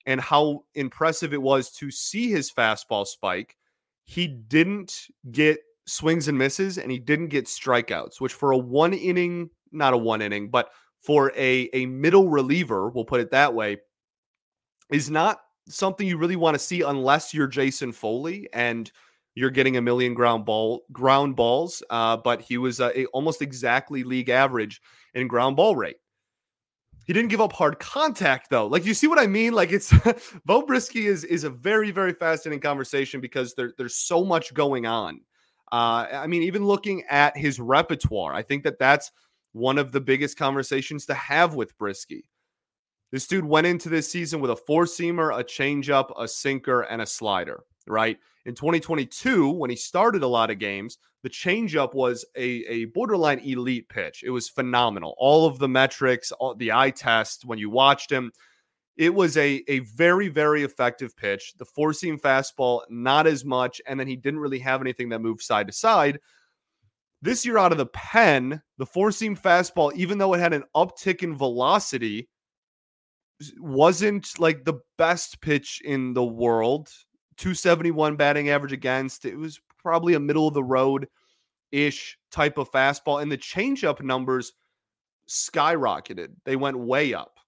and 0.05 0.21
how 0.21 0.63
impressive 0.75 1.33
it 1.33 1.41
was 1.41 1.71
to 1.71 1.89
see 1.91 2.29
his 2.29 2.51
fastball 2.51 3.05
spike, 3.05 3.55
he 4.03 4.27
didn't 4.27 5.07
get 5.31 5.59
swings 5.87 6.27
and 6.27 6.37
misses 6.37 6.77
and 6.77 6.91
he 6.91 6.99
didn't 6.99 7.29
get 7.29 7.45
strikeouts, 7.45 8.19
which 8.19 8.33
for 8.33 8.51
a 8.51 8.57
one 8.57 8.93
inning, 8.93 9.49
not 9.71 9.93
a 9.93 9.97
one 9.97 10.21
inning, 10.21 10.49
but 10.49 10.69
for 11.01 11.31
a, 11.35 11.69
a 11.73 11.85
middle 11.85 12.29
reliever, 12.29 12.89
we'll 12.89 13.05
put 13.05 13.21
it 13.21 13.31
that 13.31 13.53
way, 13.53 13.77
is 14.91 15.09
not 15.09 15.39
something 15.67 16.07
you 16.07 16.17
really 16.17 16.35
want 16.35 16.55
to 16.55 16.59
see 16.59 16.81
unless 16.81 17.33
you're 17.33 17.47
Jason 17.47 17.91
Foley 17.91 18.47
and 18.53 18.91
you're 19.35 19.49
getting 19.49 19.77
a 19.77 19.81
million 19.81 20.13
ground 20.13 20.45
ball 20.45 20.85
ground 20.91 21.35
balls. 21.35 21.83
Uh, 21.89 22.17
but 22.17 22.41
he 22.41 22.57
was 22.57 22.79
uh, 22.79 22.91
a, 22.95 23.05
almost 23.07 23.41
exactly 23.41 24.03
league 24.03 24.29
average 24.29 24.81
in 25.13 25.27
ground 25.27 25.55
ball 25.55 25.75
rate. 25.75 25.97
He 27.05 27.13
didn't 27.13 27.29
give 27.29 27.41
up 27.41 27.53
hard 27.53 27.79
contact 27.79 28.49
though. 28.49 28.67
Like 28.67 28.85
you 28.85 28.93
see 28.93 29.07
what 29.07 29.19
I 29.19 29.27
mean? 29.27 29.53
Like 29.53 29.71
it's 29.71 29.91
Beau 30.45 30.63
Brieske 30.63 31.05
is 31.05 31.23
is 31.23 31.43
a 31.43 31.49
very 31.49 31.91
very 31.91 32.13
fascinating 32.13 32.61
conversation 32.61 33.21
because 33.21 33.53
there, 33.53 33.73
there's 33.77 33.95
so 33.95 34.23
much 34.23 34.53
going 34.53 34.85
on. 34.85 35.21
Uh, 35.71 36.07
I 36.11 36.27
mean, 36.27 36.43
even 36.43 36.65
looking 36.65 37.03
at 37.09 37.35
his 37.37 37.59
repertoire, 37.59 38.33
I 38.33 38.41
think 38.41 38.63
that 38.63 38.79
that's 38.79 39.11
one 39.53 39.77
of 39.77 39.91
the 39.91 40.01
biggest 40.01 40.37
conversations 40.37 41.05
to 41.05 41.13
have 41.13 41.55
with 41.55 41.77
Brieske. 41.77 42.23
This 43.11 43.27
dude 43.27 43.45
went 43.45 43.67
into 43.67 43.89
this 43.89 44.11
season 44.11 44.41
with 44.41 44.51
a 44.51 44.55
four 44.55 44.85
seamer, 44.85 45.37
a 45.37 45.43
changeup, 45.43 46.11
a 46.19 46.27
sinker, 46.27 46.81
and 46.81 47.01
a 47.01 47.05
slider, 47.05 47.63
right? 47.88 48.17
In 48.45 48.54
2022, 48.54 49.50
when 49.50 49.69
he 49.69 49.76
started 49.76 50.24
a 50.24 50.28
lot 50.28 50.52
of 50.52 50.60
games, 50.60 50.98
the 51.24 51.30
changeup 51.30 51.93
was 51.93 52.24
a, 52.36 52.63
a 52.67 52.86
borderline 52.86 53.39
elite 53.39 53.89
pitch. 53.89 54.24
It 54.24 54.30
was 54.30 54.50
phenomenal. 54.50 55.15
All 55.17 55.48
of 55.48 55.58
the 55.58 55.67
metrics, 55.67 56.32
all, 56.34 56.56
the 56.56 56.71
eye 56.71 56.91
test, 56.91 57.45
when 57.45 57.58
you 57.58 57.69
watched 57.69 58.12
him, 58.12 58.32
it 58.98 59.13
was 59.13 59.36
a, 59.36 59.63
a 59.67 59.80
very, 59.80 60.30
very 60.30 60.63
effective 60.63 61.17
pitch. 61.17 61.54
The 61.58 61.65
four 61.65 61.93
seam 61.93 62.19
fastball, 62.19 62.82
not 62.89 63.28
as 63.28 63.43
much. 63.43 63.82
And 63.88 64.00
then 64.00 64.08
he 64.08 64.15
didn't 64.15 64.39
really 64.39 64.60
have 64.60 64.82
anything 64.82 65.10
that 65.10 65.19
moved 65.19 65.41
side 65.41 65.67
to 65.67 65.74
side. 65.74 66.19
This 67.21 67.45
year 67.45 67.58
out 67.58 67.71
of 67.71 67.78
the 67.78 67.88
pen, 67.88 68.62
the 68.78 68.86
four 68.86 69.12
seam 69.12 69.36
fastball, 69.36 69.93
even 69.95 70.17
though 70.17 70.34
it 70.34 70.39
had 70.39 70.54
an 70.54 70.63
uptick 70.76 71.24
in 71.24 71.36
velocity, 71.36 72.30
wasn't 73.58 74.39
like 74.39 74.63
the 74.63 74.80
best 74.98 75.41
pitch 75.41 75.82
in 75.84 76.13
the 76.13 76.24
world. 76.24 76.89
271 77.38 78.15
batting 78.15 78.50
average 78.50 78.74
against. 78.74 79.26
It 79.26 79.38
was 79.38 79.60
probably 79.78 80.13
a 80.13 80.19
middle 80.19 80.48
of 80.48 80.54
the 80.54 80.63
road 80.63 81.08
ish 81.71 82.17
type 82.32 82.58
of 82.58 82.71
fastball. 82.71 83.21
And 83.21 83.32
the 83.32 83.38
changeup 83.38 84.02
numbers 84.02 84.54
skyrocketed. 85.30 86.30
They 86.45 86.56
went 86.56 86.78
way 86.78 87.13
up. 87.13 87.39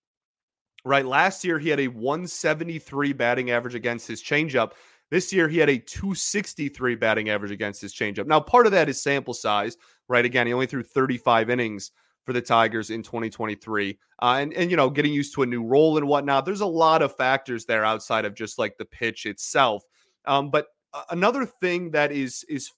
Right. 0.85 1.05
Last 1.05 1.43
year, 1.43 1.59
he 1.59 1.69
had 1.69 1.79
a 1.79 1.87
173 1.87 3.13
batting 3.13 3.51
average 3.51 3.75
against 3.75 4.07
his 4.07 4.23
changeup. 4.23 4.71
This 5.09 5.33
year, 5.33 5.47
he 5.47 5.57
had 5.57 5.69
a 5.69 5.77
263 5.77 6.95
batting 6.95 7.29
average 7.29 7.51
against 7.51 7.81
his 7.81 7.93
changeup. 7.93 8.25
Now, 8.25 8.39
part 8.39 8.65
of 8.65 8.71
that 8.73 8.89
is 8.89 9.01
sample 9.01 9.33
size, 9.33 9.77
right? 10.07 10.23
Again, 10.23 10.47
he 10.47 10.53
only 10.53 10.65
threw 10.65 10.83
35 10.83 11.49
innings 11.49 11.91
for 12.27 12.33
the 12.33 12.41
Tigers 12.41 12.89
in 12.89 13.01
2023. 13.03 13.97
Uh, 14.21 14.37
and, 14.41 14.53
and, 14.53 14.69
you 14.69 14.75
know, 14.75 14.89
getting 14.89 15.13
used 15.13 15.33
to 15.33 15.43
a 15.43 15.45
new 15.45 15.63
role 15.63 15.97
and 15.97 16.05
whatnot. 16.05 16.43
There's 16.43 16.59
a 16.59 16.65
lot 16.65 17.01
of 17.01 17.15
factors 17.15 17.63
there 17.63 17.85
outside 17.85 18.25
of 18.25 18.35
just 18.35 18.59
like 18.59 18.77
the 18.77 18.83
pitch 18.83 19.25
itself. 19.25 19.81
Um, 20.25 20.51
but 20.51 20.67
another 21.09 21.45
thing 21.45 21.91
that 21.91 22.11
is, 22.11 22.43
is 22.49 22.73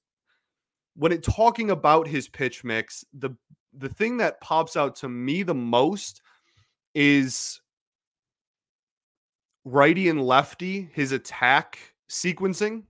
when 0.95 1.12
it 1.12 1.23
talking 1.23 1.71
about 1.71 2.07
his 2.07 2.27
pitch 2.27 2.63
mix, 2.63 3.03
the, 3.12 3.31
the 3.73 3.89
thing 3.89 4.17
that 4.17 4.39
pops 4.39 4.77
out 4.77 4.95
to 4.97 5.09
me 5.09 5.41
the 5.41 5.55
most 5.55 6.21
is 6.93 7.59
righty 9.65 10.09
and 10.09 10.21
lefty, 10.21 10.91
his 10.93 11.12
attack 11.12 11.79
sequencing. 12.07 12.83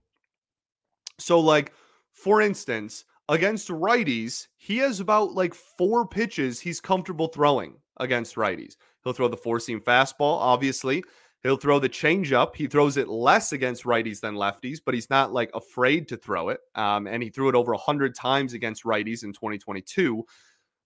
So, 1.18 1.40
like, 1.40 1.72
for 2.12 2.42
instance, 2.42 3.06
against 3.30 3.68
righties, 3.68 4.48
he 4.62 4.76
has 4.76 5.00
about 5.00 5.32
like 5.32 5.54
four 5.54 6.06
pitches 6.06 6.60
he's 6.60 6.82
comfortable 6.82 7.28
throwing 7.28 7.76
against 7.96 8.36
righties. 8.36 8.76
He'll 9.02 9.14
throw 9.14 9.26
the 9.26 9.36
four 9.36 9.58
seam 9.58 9.80
fastball, 9.80 10.36
obviously. 10.38 11.02
He'll 11.42 11.56
throw 11.56 11.78
the 11.78 11.88
changeup. 11.88 12.54
He 12.54 12.66
throws 12.66 12.98
it 12.98 13.08
less 13.08 13.52
against 13.52 13.84
righties 13.84 14.20
than 14.20 14.34
lefties, 14.34 14.78
but 14.84 14.92
he's 14.92 15.08
not 15.08 15.32
like 15.32 15.50
afraid 15.54 16.08
to 16.08 16.18
throw 16.18 16.50
it. 16.50 16.60
Um, 16.74 17.06
and 17.06 17.22
he 17.22 17.30
threw 17.30 17.48
it 17.48 17.54
over 17.54 17.72
100 17.72 18.14
times 18.14 18.52
against 18.52 18.84
righties 18.84 19.24
in 19.24 19.32
2022. 19.32 20.26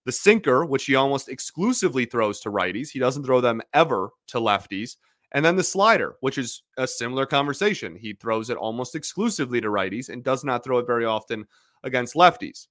The 0.05 0.11
sinker, 0.13 0.63
which 0.63 0.85
he 0.85 0.95
almost 0.95 1.27
exclusively 1.27 2.05
throws 2.05 2.39
to 2.41 2.51
righties, 2.51 2.91
he 2.91 2.99
doesn't 2.99 3.25
throw 3.25 3.41
them 3.41 3.61
ever 3.73 4.11
to 4.27 4.37
lefties. 4.37 4.95
And 5.33 5.43
then 5.43 5.57
the 5.57 5.65
slider, 5.65 6.15
which 6.21 6.37
is 6.37 6.63
a 6.77 6.87
similar 6.87 7.25
conversation. 7.25 7.97
He 7.97 8.13
throws 8.13 8.49
it 8.49 8.55
almost 8.55 8.95
exclusively 8.95 9.59
to 9.59 9.67
righties 9.67 10.07
and 10.07 10.23
does 10.23 10.45
not 10.45 10.63
throw 10.63 10.77
it 10.77 10.87
very 10.87 11.03
often 11.03 11.45
against 11.83 12.15
lefties. 12.15 12.67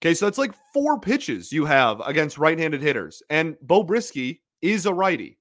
Okay, 0.00 0.14
so 0.14 0.26
that's 0.26 0.38
like 0.38 0.54
four 0.72 1.00
pitches 1.00 1.52
you 1.52 1.64
have 1.64 2.00
against 2.00 2.38
right 2.38 2.58
handed 2.58 2.82
hitters. 2.82 3.22
And 3.30 3.56
Beau 3.62 3.84
Brieske 3.84 4.38
is 4.62 4.86
a 4.86 4.94
righty. 4.94 5.38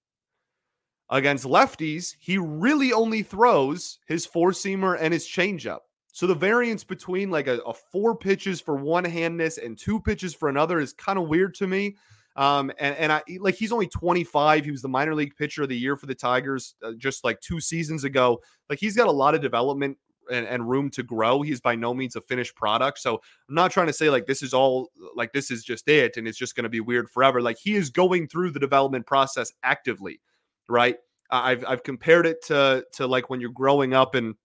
Against 1.10 1.46
lefties, 1.46 2.16
he 2.20 2.38
really 2.38 2.92
only 2.92 3.24
throws 3.24 4.00
his 4.08 4.26
four 4.26 4.52
seamer 4.52 4.98
and 5.00 5.14
his 5.14 5.26
changeup. 5.26 5.80
So 6.12 6.26
the 6.26 6.36
variance 6.36 6.84
between 6.84 7.30
like 7.30 7.48
a, 7.48 7.60
a 7.60 7.74
four 7.74 8.16
pitches 8.16 8.60
for 8.60 8.76
one 8.76 9.06
handness 9.06 9.60
and 9.60 9.78
two 9.78 10.02
pitches 10.02 10.34
for 10.34 10.50
another 10.50 10.80
is 10.80 10.92
kind 10.92 11.20
of 11.20 11.28
weird 11.28 11.54
to 11.56 11.68
me. 11.68 11.96
Um, 12.36 12.72
and, 12.80 12.96
and 12.98 13.12
I 13.12 13.22
like 13.40 13.56
he's 13.56 13.72
only 13.72 13.88
25. 13.88 14.66
He 14.66 14.72
was 14.72 14.82
the 14.82 14.90
minor 14.90 15.16
league 15.16 15.36
pitcher 15.36 15.64
of 15.64 15.70
the 15.70 15.78
year 15.78 15.96
for 15.96 16.08
the 16.08 16.16
Tigers 16.16 16.76
uh, 16.84 16.94
just 16.98 17.24
like 17.24 17.40
two 17.42 17.60
seasons 17.60 18.04
ago. 18.04 18.42
Like 18.70 18.80
he's 18.80 18.96
got 18.96 19.08
a 19.08 19.12
lot 19.12 19.36
of 19.36 19.42
development 19.42 19.98
and, 20.32 20.46
and, 20.48 20.68
room 20.68 20.90
to 20.92 21.04
grow. 21.04 21.42
He's 21.42 21.62
by 21.62 21.76
no 21.76 21.94
means 21.94 22.16
a 22.16 22.22
finished 22.22 22.56
product. 22.56 23.00
So 23.00 23.22
I'm 23.50 23.56
not 23.56 23.72
trying 23.72 23.88
to 23.88 23.94
say 23.94 24.10
like 24.10 24.26
this 24.26 24.42
is 24.42 24.54
all 24.54 24.90
like 25.16 25.34
this 25.34 25.52
is 25.52 25.64
just 25.64 25.88
it 25.88 26.18
and 26.18 26.28
it's 26.28 26.38
just 26.38 26.56
going 26.56 26.64
to 26.64 26.70
be 26.70 26.80
weird 26.80 27.10
forever. 27.10 27.42
Like 27.42 27.58
he 27.58 27.76
is 27.76 27.90
going 27.90 28.28
through 28.28 28.52
the 28.52 28.60
development 28.60 29.06
process 29.06 29.52
actively, 29.64 30.20
right? 30.68 30.98
I've 31.30 31.66
I've 31.66 31.84
compared 31.84 32.26
it 32.26 32.44
to 32.46 32.86
to 32.94 33.08
like 33.08 33.30
when 33.30 33.42
you're 33.42 33.50
growing 33.50 33.94
up 33.94 34.16
and 34.16 34.36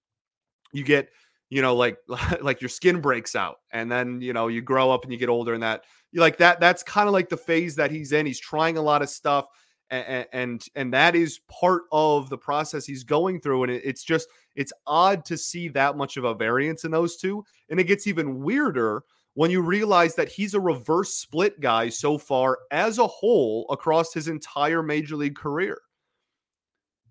you 0.73 0.85
get 0.85 1.09
you 1.51 1.63
know 1.63 1.75
like 1.75 1.99
like 2.41 2.61
your 2.61 2.69
skin 2.69 3.01
breaks 3.01 3.37
out 3.37 3.59
and 3.73 3.91
then 3.91 4.21
you 4.21 4.33
know 4.33 4.49
you 4.49 4.63
grow 4.63 4.91
up 4.91 5.05
and 5.05 5.13
you 5.13 5.19
get 5.19 5.29
older 5.29 5.55
and 5.55 5.63
that 5.63 5.85
you 6.11 6.21
like 6.21 6.39
that 6.39 6.61
that's 6.61 6.83
kind 6.83 7.09
of 7.09 7.13
like 7.13 7.29
the 7.29 7.37
phase 7.37 7.77
that 7.77 7.91
he's 7.91 8.13
in. 8.13 8.27
He's 8.27 8.41
trying 8.41 8.77
a 8.77 8.83
lot 8.83 9.03
of 9.03 9.09
stuff 9.09 9.47
and 9.91 10.27
and, 10.33 10.65
and 10.75 10.93
that 10.95 11.15
is 11.15 11.41
part 11.49 11.83
of 11.93 12.29
the 12.31 12.39
process 12.39 12.87
he's 12.87 13.05
going 13.05 13.41
through 13.41 13.65
and 13.65 13.73
it, 13.73 13.83
it's 13.85 14.03
just 14.03 14.29
it's 14.55 14.73
odd 14.87 15.25
to 15.27 15.37
see 15.37 15.69
that 15.69 15.97
much 15.97 16.17
of 16.17 16.25
a 16.25 16.35
variance 16.35 16.85
in 16.85 16.91
those 16.91 17.17
two. 17.17 17.45
And 17.71 17.81
it 17.81 17.85
gets 17.85 18.07
even 18.07 18.43
weirder 18.43 19.05
when 19.35 19.51
you 19.51 19.63
realize 19.63 20.15
that 20.15 20.29
he's 20.29 20.55
a 20.55 20.61
reverse 20.61 21.15
split 21.15 21.61
guy 21.61 21.89
so 21.89 22.19
far 22.19 22.59
as 22.71 22.99
a 22.99 23.07
whole 23.07 23.67
across 23.71 24.13
his 24.13 24.29
entire 24.29 24.83
major 24.83 25.17
league 25.17 25.37
career. 25.37 25.81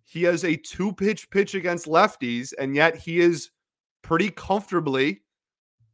He 0.03 0.23
has 0.23 0.43
a 0.43 0.57
two 0.57 0.93
pitch 0.93 1.29
pitch 1.29 1.55
against 1.55 1.87
lefties, 1.87 2.53
and 2.59 2.75
yet 2.75 2.95
he 2.95 3.19
is 3.19 3.49
pretty 4.01 4.29
comfortably, 4.29 5.21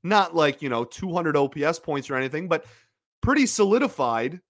not 0.03 0.36
like, 0.36 0.62
you 0.62 0.69
know, 0.69 0.83
200 0.83 1.38
OPS 1.38 1.79
points 1.79 2.10
or 2.10 2.15
anything, 2.15 2.47
but 2.47 2.65
pretty 3.21 3.45
solidified, 3.45 4.41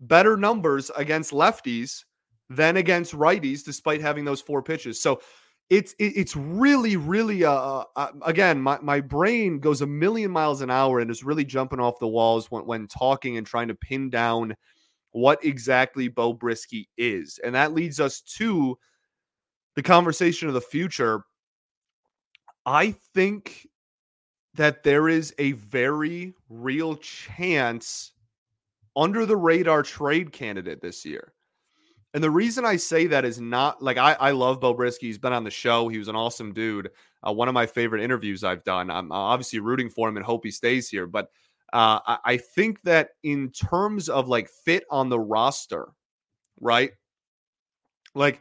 better 0.00 0.36
numbers 0.36 0.90
against 0.96 1.32
lefties 1.32 2.04
than 2.48 2.76
against 2.76 3.14
righties, 3.14 3.64
despite 3.64 4.00
having 4.00 4.24
those 4.24 4.40
four 4.40 4.62
pitches. 4.62 5.02
So 5.02 5.20
it's 5.68 5.94
it's 5.98 6.36
really 6.36 6.96
really 6.96 7.44
uh, 7.44 7.52
uh, 7.52 7.84
uh, 7.96 8.08
again 8.24 8.60
my, 8.60 8.78
my 8.82 9.00
brain 9.00 9.58
goes 9.58 9.82
a 9.82 9.86
million 9.86 10.30
miles 10.30 10.60
an 10.60 10.70
hour 10.70 11.00
and 11.00 11.10
is 11.10 11.24
really 11.24 11.44
jumping 11.44 11.80
off 11.80 11.98
the 11.98 12.06
walls 12.06 12.50
when, 12.50 12.64
when 12.66 12.86
talking 12.86 13.36
and 13.36 13.46
trying 13.46 13.68
to 13.68 13.74
pin 13.74 14.08
down 14.08 14.54
what 15.10 15.44
exactly 15.44 16.08
Beau 16.08 16.34
Brieske 16.34 16.86
is 16.96 17.40
and 17.44 17.54
that 17.54 17.74
leads 17.74 17.98
us 17.98 18.20
to 18.20 18.78
the 19.74 19.82
conversation 19.82 20.46
of 20.46 20.54
the 20.54 20.60
future 20.60 21.24
i 22.64 22.92
think 23.14 23.66
that 24.54 24.82
there 24.82 25.08
is 25.08 25.34
a 25.38 25.52
very 25.52 26.32
real 26.48 26.96
chance 26.96 28.12
under 28.96 29.26
the 29.26 29.36
radar 29.36 29.82
trade 29.82 30.32
candidate 30.32 30.80
this 30.80 31.04
year. 31.04 31.32
And 32.16 32.24
the 32.24 32.30
reason 32.30 32.64
I 32.64 32.76
say 32.76 33.06
that 33.08 33.26
is 33.26 33.42
not 33.42 33.82
like 33.82 33.98
I, 33.98 34.14
I 34.14 34.30
love 34.30 34.58
Beau 34.58 34.74
Brieske. 34.74 35.02
He's 35.02 35.18
been 35.18 35.34
on 35.34 35.44
the 35.44 35.50
show. 35.50 35.86
He 35.88 35.98
was 35.98 36.08
an 36.08 36.16
awesome 36.16 36.54
dude. 36.54 36.88
Uh, 37.22 37.30
one 37.30 37.46
of 37.46 37.52
my 37.52 37.66
favorite 37.66 38.02
interviews 38.02 38.42
I've 38.42 38.64
done. 38.64 38.90
I'm 38.90 39.12
obviously 39.12 39.58
rooting 39.58 39.90
for 39.90 40.08
him 40.08 40.16
and 40.16 40.24
hope 40.24 40.42
he 40.42 40.50
stays 40.50 40.88
here. 40.88 41.06
But 41.06 41.26
uh, 41.74 42.00
I, 42.06 42.18
I 42.24 42.36
think 42.38 42.80
that 42.84 43.10
in 43.22 43.50
terms 43.50 44.08
of 44.08 44.28
like 44.28 44.48
fit 44.48 44.84
on 44.90 45.10
the 45.10 45.20
roster, 45.20 45.88
right? 46.58 46.92
Like, 48.14 48.40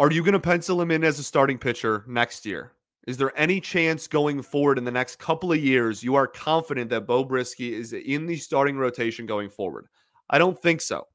are 0.00 0.10
you 0.10 0.22
going 0.22 0.32
to 0.32 0.40
pencil 0.40 0.80
him 0.80 0.90
in 0.90 1.04
as 1.04 1.18
a 1.18 1.22
starting 1.22 1.58
pitcher 1.58 2.06
next 2.08 2.46
year? 2.46 2.72
Is 3.06 3.18
there 3.18 3.38
any 3.38 3.60
chance 3.60 4.06
going 4.06 4.40
forward 4.40 4.78
in 4.78 4.84
the 4.84 4.90
next 4.90 5.18
couple 5.18 5.52
of 5.52 5.58
years 5.58 6.02
you 6.02 6.14
are 6.14 6.26
confident 6.26 6.88
that 6.88 7.06
Beau 7.06 7.26
Brieske 7.26 7.72
is 7.72 7.92
in 7.92 8.24
the 8.24 8.36
starting 8.36 8.78
rotation 8.78 9.26
going 9.26 9.50
forward? 9.50 9.88
I 10.30 10.38
don't 10.38 10.58
think 10.58 10.80
so. 10.80 11.08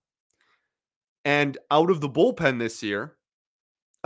And 1.27 1.57
out 1.71 1.91
of 1.91 1.99
the 1.99 2.07
bullpen 2.07 2.57
this 2.57 2.81
year, 2.81 3.17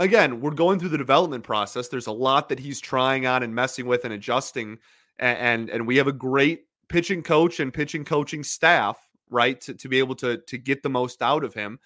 again, 0.00 0.40
we're 0.40 0.50
going 0.50 0.80
through 0.80 0.88
the 0.88 0.98
development 0.98 1.44
process. 1.44 1.86
There's 1.86 2.08
a 2.08 2.12
lot 2.12 2.48
that 2.48 2.58
he's 2.58 2.80
trying 2.80 3.28
on 3.28 3.44
and 3.44 3.54
messing 3.54 3.86
with 3.86 4.04
and 4.04 4.12
adjusting. 4.12 4.78
And 5.20 5.38
and, 5.38 5.70
and 5.70 5.86
we 5.86 5.96
have 5.98 6.08
a 6.08 6.12
great 6.12 6.64
pitching 6.88 7.22
coach 7.22 7.60
and 7.60 7.72
pitching 7.72 8.04
coaching 8.04 8.42
staff, 8.42 8.98
right, 9.30 9.60
to, 9.60 9.72
to 9.72 9.88
be 9.88 10.00
able 10.00 10.16
to 10.16 10.38
to 10.38 10.58
get 10.58 10.82
the 10.82 10.90
most 10.90 11.22
out 11.22 11.44
of 11.44 11.54
him. 11.54 11.78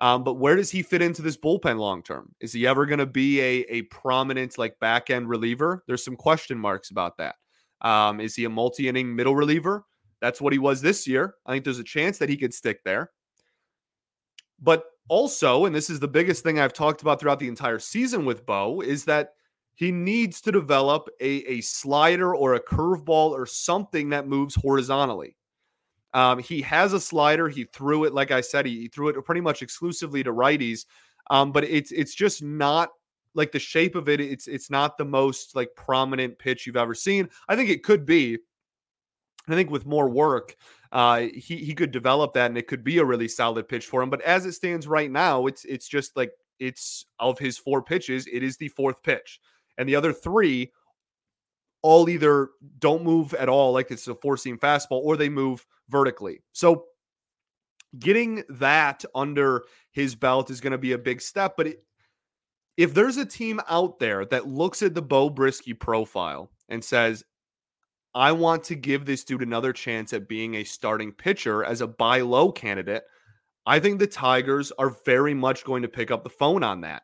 Um, 0.00 0.24
but 0.24 0.34
where 0.34 0.56
does 0.56 0.72
he 0.72 0.82
fit 0.82 1.02
into 1.02 1.22
this 1.22 1.36
bullpen 1.36 1.78
long 1.78 2.02
term? 2.02 2.34
Is 2.40 2.52
he 2.52 2.66
ever 2.66 2.84
going 2.84 2.98
to 2.98 3.06
be 3.06 3.40
a, 3.40 3.64
a 3.68 3.82
prominent 3.82 4.58
like 4.58 4.76
back 4.80 5.08
end 5.08 5.28
reliever? 5.28 5.84
There's 5.86 6.04
some 6.04 6.16
question 6.16 6.58
marks 6.58 6.90
about 6.90 7.16
that. 7.18 7.36
Um, 7.80 8.18
is 8.18 8.34
he 8.34 8.44
a 8.44 8.50
multi 8.50 8.88
inning 8.88 9.14
middle 9.14 9.36
reliever? 9.36 9.84
That's 10.20 10.40
what 10.40 10.52
he 10.52 10.58
was 10.58 10.82
this 10.82 11.06
year. 11.06 11.36
I 11.46 11.52
think 11.52 11.62
there's 11.62 11.78
a 11.78 11.84
chance 11.84 12.18
that 12.18 12.28
he 12.28 12.36
could 12.36 12.52
stick 12.52 12.82
there. 12.84 13.12
But 14.60 14.84
also, 15.08 15.64
and 15.64 15.74
this 15.74 15.90
is 15.90 16.00
the 16.00 16.08
biggest 16.08 16.42
thing 16.42 16.60
I've 16.60 16.72
talked 16.72 17.02
about 17.02 17.20
throughout 17.20 17.40
the 17.40 17.48
entire 17.48 17.78
season 17.78 18.24
with 18.24 18.46
Beau, 18.46 18.80
is 18.80 19.04
that 19.06 19.30
he 19.74 19.90
needs 19.90 20.40
to 20.42 20.52
develop 20.52 21.08
a, 21.20 21.44
a 21.46 21.60
slider 21.62 22.34
or 22.34 22.54
a 22.54 22.62
curveball 22.62 23.30
or 23.30 23.46
something 23.46 24.10
that 24.10 24.28
moves 24.28 24.54
horizontally. 24.54 25.36
Um, 26.12 26.38
he 26.38 26.60
has 26.62 26.92
a 26.92 27.00
slider. 27.00 27.48
He 27.48 27.64
threw 27.64 28.04
it, 28.04 28.12
like 28.12 28.30
I 28.30 28.40
said, 28.40 28.66
he, 28.66 28.82
he 28.82 28.88
threw 28.88 29.08
it 29.08 29.24
pretty 29.24 29.40
much 29.40 29.62
exclusively 29.62 30.22
to 30.22 30.32
righties. 30.32 30.84
Um, 31.30 31.52
but 31.52 31.64
it's 31.64 31.92
it's 31.92 32.14
just 32.14 32.42
not 32.42 32.90
like 33.34 33.52
the 33.52 33.58
shape 33.58 33.94
of 33.94 34.08
it. 34.08 34.20
It's 34.20 34.48
it's 34.48 34.70
not 34.70 34.98
the 34.98 35.04
most 35.04 35.54
like 35.54 35.70
prominent 35.76 36.38
pitch 36.38 36.66
you've 36.66 36.76
ever 36.76 36.94
seen. 36.94 37.30
I 37.48 37.56
think 37.56 37.70
it 37.70 37.84
could 37.84 38.04
be. 38.04 38.38
I 39.48 39.54
think 39.54 39.70
with 39.70 39.86
more 39.86 40.08
work, 40.08 40.54
uh, 40.92 41.20
he 41.34 41.56
he 41.56 41.74
could 41.74 41.90
develop 41.90 42.34
that, 42.34 42.50
and 42.50 42.58
it 42.58 42.66
could 42.66 42.84
be 42.84 42.98
a 42.98 43.04
really 43.04 43.28
solid 43.28 43.68
pitch 43.68 43.86
for 43.86 44.02
him. 44.02 44.10
But 44.10 44.22
as 44.22 44.46
it 44.46 44.52
stands 44.52 44.86
right 44.86 45.10
now, 45.10 45.46
it's 45.46 45.64
it's 45.64 45.88
just 45.88 46.16
like 46.16 46.32
it's 46.58 47.06
of 47.18 47.38
his 47.38 47.58
four 47.58 47.82
pitches, 47.82 48.26
it 48.26 48.42
is 48.42 48.56
the 48.56 48.68
fourth 48.68 49.02
pitch, 49.02 49.40
and 49.78 49.88
the 49.88 49.96
other 49.96 50.12
three 50.12 50.72
all 51.82 52.08
either 52.08 52.50
don't 52.78 53.02
move 53.02 53.32
at 53.34 53.48
all, 53.48 53.72
like 53.72 53.90
it's 53.90 54.06
a 54.08 54.14
four 54.14 54.36
seam 54.36 54.58
fastball, 54.58 55.02
or 55.02 55.16
they 55.16 55.28
move 55.28 55.66
vertically. 55.88 56.42
So 56.52 56.84
getting 57.98 58.44
that 58.48 59.04
under 59.14 59.64
his 59.90 60.14
belt 60.14 60.50
is 60.50 60.60
going 60.60 60.72
to 60.72 60.78
be 60.78 60.92
a 60.92 60.98
big 60.98 61.20
step. 61.20 61.54
But 61.56 61.68
it, 61.68 61.84
if 62.76 62.94
there's 62.94 63.16
a 63.16 63.26
team 63.26 63.60
out 63.68 63.98
there 63.98 64.24
that 64.26 64.46
looks 64.46 64.82
at 64.82 64.94
the 64.94 65.02
Beau 65.02 65.30
Brieske 65.30 65.78
profile 65.78 66.50
and 66.68 66.84
says, 66.84 67.24
I 68.14 68.32
want 68.32 68.64
to 68.64 68.74
give 68.74 69.04
this 69.04 69.24
dude 69.24 69.42
another 69.42 69.72
chance 69.72 70.12
at 70.12 70.28
being 70.28 70.56
a 70.56 70.64
starting 70.64 71.12
pitcher 71.12 71.64
as 71.64 71.80
a 71.80 71.86
buy 71.86 72.20
low 72.20 72.50
candidate, 72.50 73.04
I 73.66 73.78
think 73.78 73.98
the 73.98 74.06
Tigers 74.06 74.72
are 74.78 74.96
very 75.04 75.34
much 75.34 75.64
going 75.64 75.82
to 75.82 75.88
pick 75.88 76.10
up 76.10 76.24
the 76.24 76.30
phone 76.30 76.62
on 76.62 76.80
that. 76.80 77.02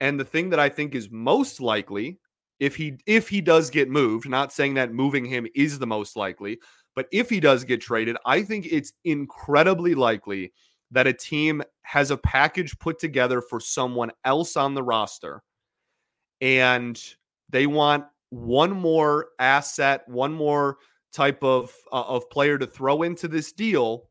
And 0.00 0.18
the 0.18 0.24
thing 0.24 0.50
that 0.50 0.60
I 0.60 0.68
think 0.68 0.94
is 0.94 1.10
most 1.10 1.60
likely 1.60 2.18
if 2.60 2.76
he 2.76 2.98
if 3.06 3.28
he 3.28 3.40
does 3.40 3.68
get 3.68 3.90
moved, 3.90 4.28
not 4.28 4.52
saying 4.52 4.74
that 4.74 4.92
moving 4.92 5.24
him 5.24 5.46
is 5.54 5.78
the 5.78 5.86
most 5.86 6.16
likely, 6.16 6.58
but 6.94 7.06
if 7.12 7.28
he 7.28 7.40
does 7.40 7.64
get 7.64 7.80
traded, 7.80 8.16
I 8.24 8.42
think 8.42 8.66
it's 8.70 8.92
incredibly 9.04 9.94
likely 9.94 10.52
that 10.92 11.06
a 11.06 11.12
team 11.12 11.62
has 11.82 12.10
a 12.10 12.16
package 12.16 12.78
put 12.78 12.98
together 12.98 13.40
for 13.40 13.58
someone 13.58 14.12
else 14.24 14.56
on 14.56 14.74
the 14.74 14.82
roster 14.82 15.42
and 16.40 17.02
they 17.48 17.66
want 17.66 18.04
one 18.34 18.72
more 18.72 19.28
asset, 19.38 20.08
one 20.08 20.32
more 20.32 20.78
type 21.12 21.42
of 21.44 21.72
uh, 21.92 22.02
of 22.02 22.28
player 22.30 22.58
to 22.58 22.66
throw 22.66 23.02
into 23.02 23.28
this 23.28 23.52
deal 23.52 24.08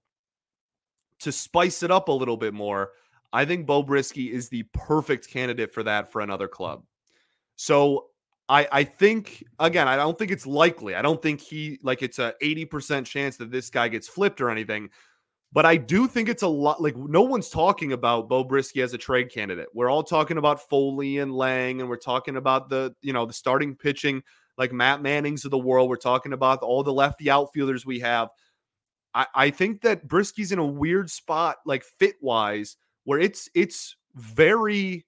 to 1.19 1.31
spice 1.31 1.83
it 1.83 1.91
up 1.91 2.07
a 2.07 2.11
little 2.11 2.37
bit 2.37 2.53
more. 2.53 2.91
I 3.31 3.45
think 3.45 3.65
Beau 3.65 3.83
Brieske 3.83 4.31
is 4.31 4.49
the 4.49 4.63
perfect 4.73 5.29
candidate 5.29 5.73
for 5.73 5.83
that 5.83 6.11
for 6.11 6.21
another 6.21 6.47
club. 6.47 6.83
So 7.55 8.07
I, 8.47 8.67
I 8.71 8.83
think 8.83 9.43
again, 9.59 9.87
I 9.87 9.95
don't 9.95 10.17
think 10.17 10.31
it's 10.31 10.45
likely. 10.45 10.95
I 10.95 11.01
don't 11.01 11.21
think 11.21 11.41
he 11.41 11.79
like 11.81 12.01
it's 12.01 12.19
a 12.19 12.33
80% 12.41 13.05
chance 13.05 13.37
that 13.37 13.51
this 13.51 13.69
guy 13.69 13.87
gets 13.87 14.07
flipped 14.07 14.39
or 14.39 14.49
anything. 14.49 14.89
But 15.53 15.67
I 15.67 15.77
do 15.77 16.07
think 16.07 16.29
it's 16.29 16.41
a 16.41 16.47
lot 16.47 16.81
like 16.81 16.97
no 16.97 17.21
one's 17.21 17.49
talking 17.49 17.93
about 17.93 18.27
Beau 18.27 18.43
Brieske 18.43 18.83
as 18.83 18.95
a 18.95 18.97
trade 18.97 19.31
candidate. 19.31 19.67
We're 19.71 19.89
all 19.89 20.01
talking 20.01 20.39
about 20.39 20.67
Foley 20.67 21.19
and 21.19 21.31
Lange, 21.31 21.79
and 21.79 21.87
we're 21.87 21.97
talking 21.97 22.37
about 22.37 22.69
the, 22.69 22.95
you 23.03 23.13
know, 23.13 23.27
the 23.27 23.33
starting 23.33 23.75
pitching 23.75 24.23
like 24.57 24.73
Matt 24.73 25.03
Manning's 25.03 25.45
of 25.45 25.51
the 25.51 25.59
world. 25.59 25.89
We're 25.89 25.97
talking 25.97 26.33
about 26.33 26.63
all 26.63 26.81
the 26.81 26.91
lefty 26.91 27.29
outfielders 27.29 27.85
we 27.85 27.99
have. 27.99 28.29
I, 29.13 29.27
I 29.35 29.49
think 29.51 29.81
that 29.81 30.07
Brieske's 30.07 30.51
in 30.51 30.57
a 30.57 30.65
weird 30.65 31.11
spot, 31.11 31.57
like 31.67 31.83
fit 31.83 32.15
wise, 32.19 32.75
where 33.03 33.19
it's 33.19 33.47
it's 33.53 33.95
very 34.15 35.05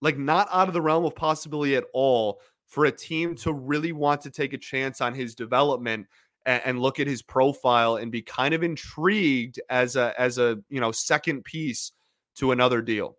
like 0.00 0.18
not 0.18 0.48
out 0.50 0.66
of 0.66 0.74
the 0.74 0.82
realm 0.82 1.04
of 1.04 1.14
possibility 1.14 1.76
at 1.76 1.84
all 1.94 2.40
for 2.66 2.86
a 2.86 2.92
team 2.92 3.36
to 3.36 3.52
really 3.52 3.92
want 3.92 4.22
to 4.22 4.30
take 4.30 4.54
a 4.54 4.58
chance 4.58 5.00
on 5.00 5.14
his 5.14 5.36
development 5.36 6.08
and, 6.46 6.62
and 6.64 6.80
look 6.80 7.00
at 7.00 7.06
his 7.06 7.22
profile 7.22 7.96
and 7.96 8.12
be 8.12 8.22
kind 8.22 8.54
of 8.54 8.62
intrigued 8.62 9.60
as 9.70 9.96
a 9.96 10.18
as 10.18 10.38
a 10.38 10.58
you 10.68 10.80
know 10.80 10.92
second 10.92 11.44
piece 11.44 11.92
to 12.36 12.52
another 12.52 12.82
deal. 12.82 13.16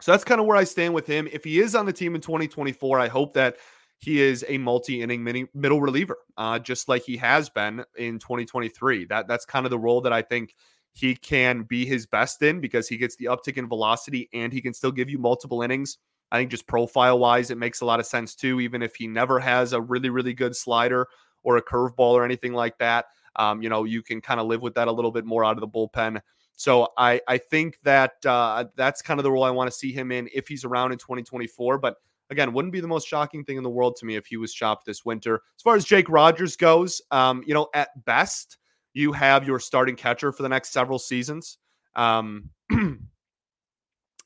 So 0.00 0.12
that's 0.12 0.24
kind 0.24 0.40
of 0.40 0.46
where 0.46 0.56
I 0.56 0.64
stand 0.64 0.94
with 0.94 1.06
him. 1.06 1.28
If 1.32 1.44
he 1.44 1.58
is 1.58 1.74
on 1.74 1.86
the 1.86 1.92
team 1.92 2.14
in 2.14 2.20
2024, 2.20 3.00
I 3.00 3.08
hope 3.08 3.34
that 3.34 3.56
he 3.98 4.20
is 4.20 4.44
a 4.46 4.58
multi-inning 4.58 5.48
middle 5.54 5.80
reliever, 5.80 6.18
uh, 6.36 6.60
just 6.60 6.88
like 6.88 7.02
he 7.02 7.16
has 7.16 7.48
been 7.48 7.84
in 7.96 8.20
2023. 8.20 9.06
That 9.06 9.26
that's 9.26 9.44
kind 9.44 9.66
of 9.66 9.70
the 9.70 9.78
role 9.78 10.00
that 10.02 10.12
I 10.12 10.22
think 10.22 10.54
he 10.92 11.14
can 11.14 11.62
be 11.62 11.84
his 11.84 12.06
best 12.06 12.42
in 12.42 12.60
because 12.60 12.88
he 12.88 12.96
gets 12.96 13.16
the 13.16 13.26
uptick 13.26 13.56
in 13.56 13.68
velocity 13.68 14.28
and 14.32 14.52
he 14.52 14.60
can 14.60 14.72
still 14.72 14.92
give 14.92 15.10
you 15.10 15.18
multiple 15.18 15.62
innings. 15.62 15.98
I 16.30 16.38
think 16.38 16.50
just 16.50 16.66
profile 16.66 17.18
wise, 17.18 17.50
it 17.50 17.58
makes 17.58 17.80
a 17.80 17.86
lot 17.86 18.00
of 18.00 18.06
sense 18.06 18.34
too, 18.34 18.60
even 18.60 18.82
if 18.82 18.94
he 18.94 19.06
never 19.06 19.40
has 19.40 19.72
a 19.72 19.80
really, 19.80 20.10
really 20.10 20.34
good 20.34 20.54
slider 20.54 21.06
or 21.48 21.56
a 21.56 21.62
curveball 21.62 22.12
or 22.12 22.26
anything 22.26 22.52
like 22.52 22.76
that. 22.76 23.06
Um, 23.36 23.62
you 23.62 23.70
know, 23.70 23.84
you 23.84 24.02
can 24.02 24.20
kind 24.20 24.38
of 24.38 24.46
live 24.46 24.60
with 24.60 24.74
that 24.74 24.86
a 24.86 24.92
little 24.92 25.10
bit 25.10 25.24
more 25.24 25.46
out 25.46 25.56
of 25.56 25.60
the 25.60 25.68
bullpen. 25.68 26.20
So 26.56 26.88
I, 26.98 27.22
I 27.26 27.38
think 27.38 27.78
that 27.84 28.14
uh, 28.26 28.66
that's 28.76 29.00
kind 29.00 29.18
of 29.18 29.24
the 29.24 29.32
role 29.32 29.44
I 29.44 29.50
want 29.50 29.70
to 29.70 29.76
see 29.76 29.90
him 29.90 30.12
in 30.12 30.28
if 30.34 30.46
he's 30.46 30.66
around 30.66 30.92
in 30.92 30.98
2024. 30.98 31.78
But 31.78 31.96
again, 32.28 32.52
wouldn't 32.52 32.72
be 32.72 32.80
the 32.80 32.88
most 32.88 33.08
shocking 33.08 33.44
thing 33.44 33.56
in 33.56 33.62
the 33.62 33.70
world 33.70 33.96
to 33.96 34.04
me 34.04 34.16
if 34.16 34.26
he 34.26 34.36
was 34.36 34.52
chopped 34.52 34.84
this 34.84 35.06
winter. 35.06 35.40
As 35.56 35.62
far 35.62 35.74
as 35.74 35.86
Jake 35.86 36.10
Rogers 36.10 36.54
goes, 36.54 37.00
um, 37.10 37.42
you 37.46 37.54
know, 37.54 37.68
at 37.72 38.04
best, 38.04 38.58
you 38.92 39.12
have 39.12 39.46
your 39.46 39.58
starting 39.58 39.96
catcher 39.96 40.32
for 40.32 40.42
the 40.42 40.50
next 40.50 40.70
several 40.70 40.98
seasons. 40.98 41.56
Um, 41.96 42.50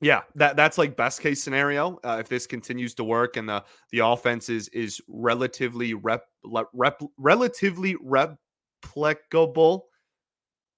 Yeah, 0.03 0.23
that 0.35 0.57
that's 0.57 0.79
like 0.79 0.97
best 0.97 1.21
case 1.21 1.41
scenario. 1.41 2.01
Uh, 2.03 2.17
if 2.19 2.29
this 2.29 2.45
continues 2.45 2.93
to 2.97 3.05
work 3.05 3.37
and 3.37 3.49
the 3.49 3.65
the 3.93 4.01
offense 4.01 4.49
is 4.49 4.67
is 4.69 5.01
relatively 5.07 5.95
rep, 5.95 6.25
rep 6.75 7.01
relatively 7.17 7.95
replicable, 7.95 9.83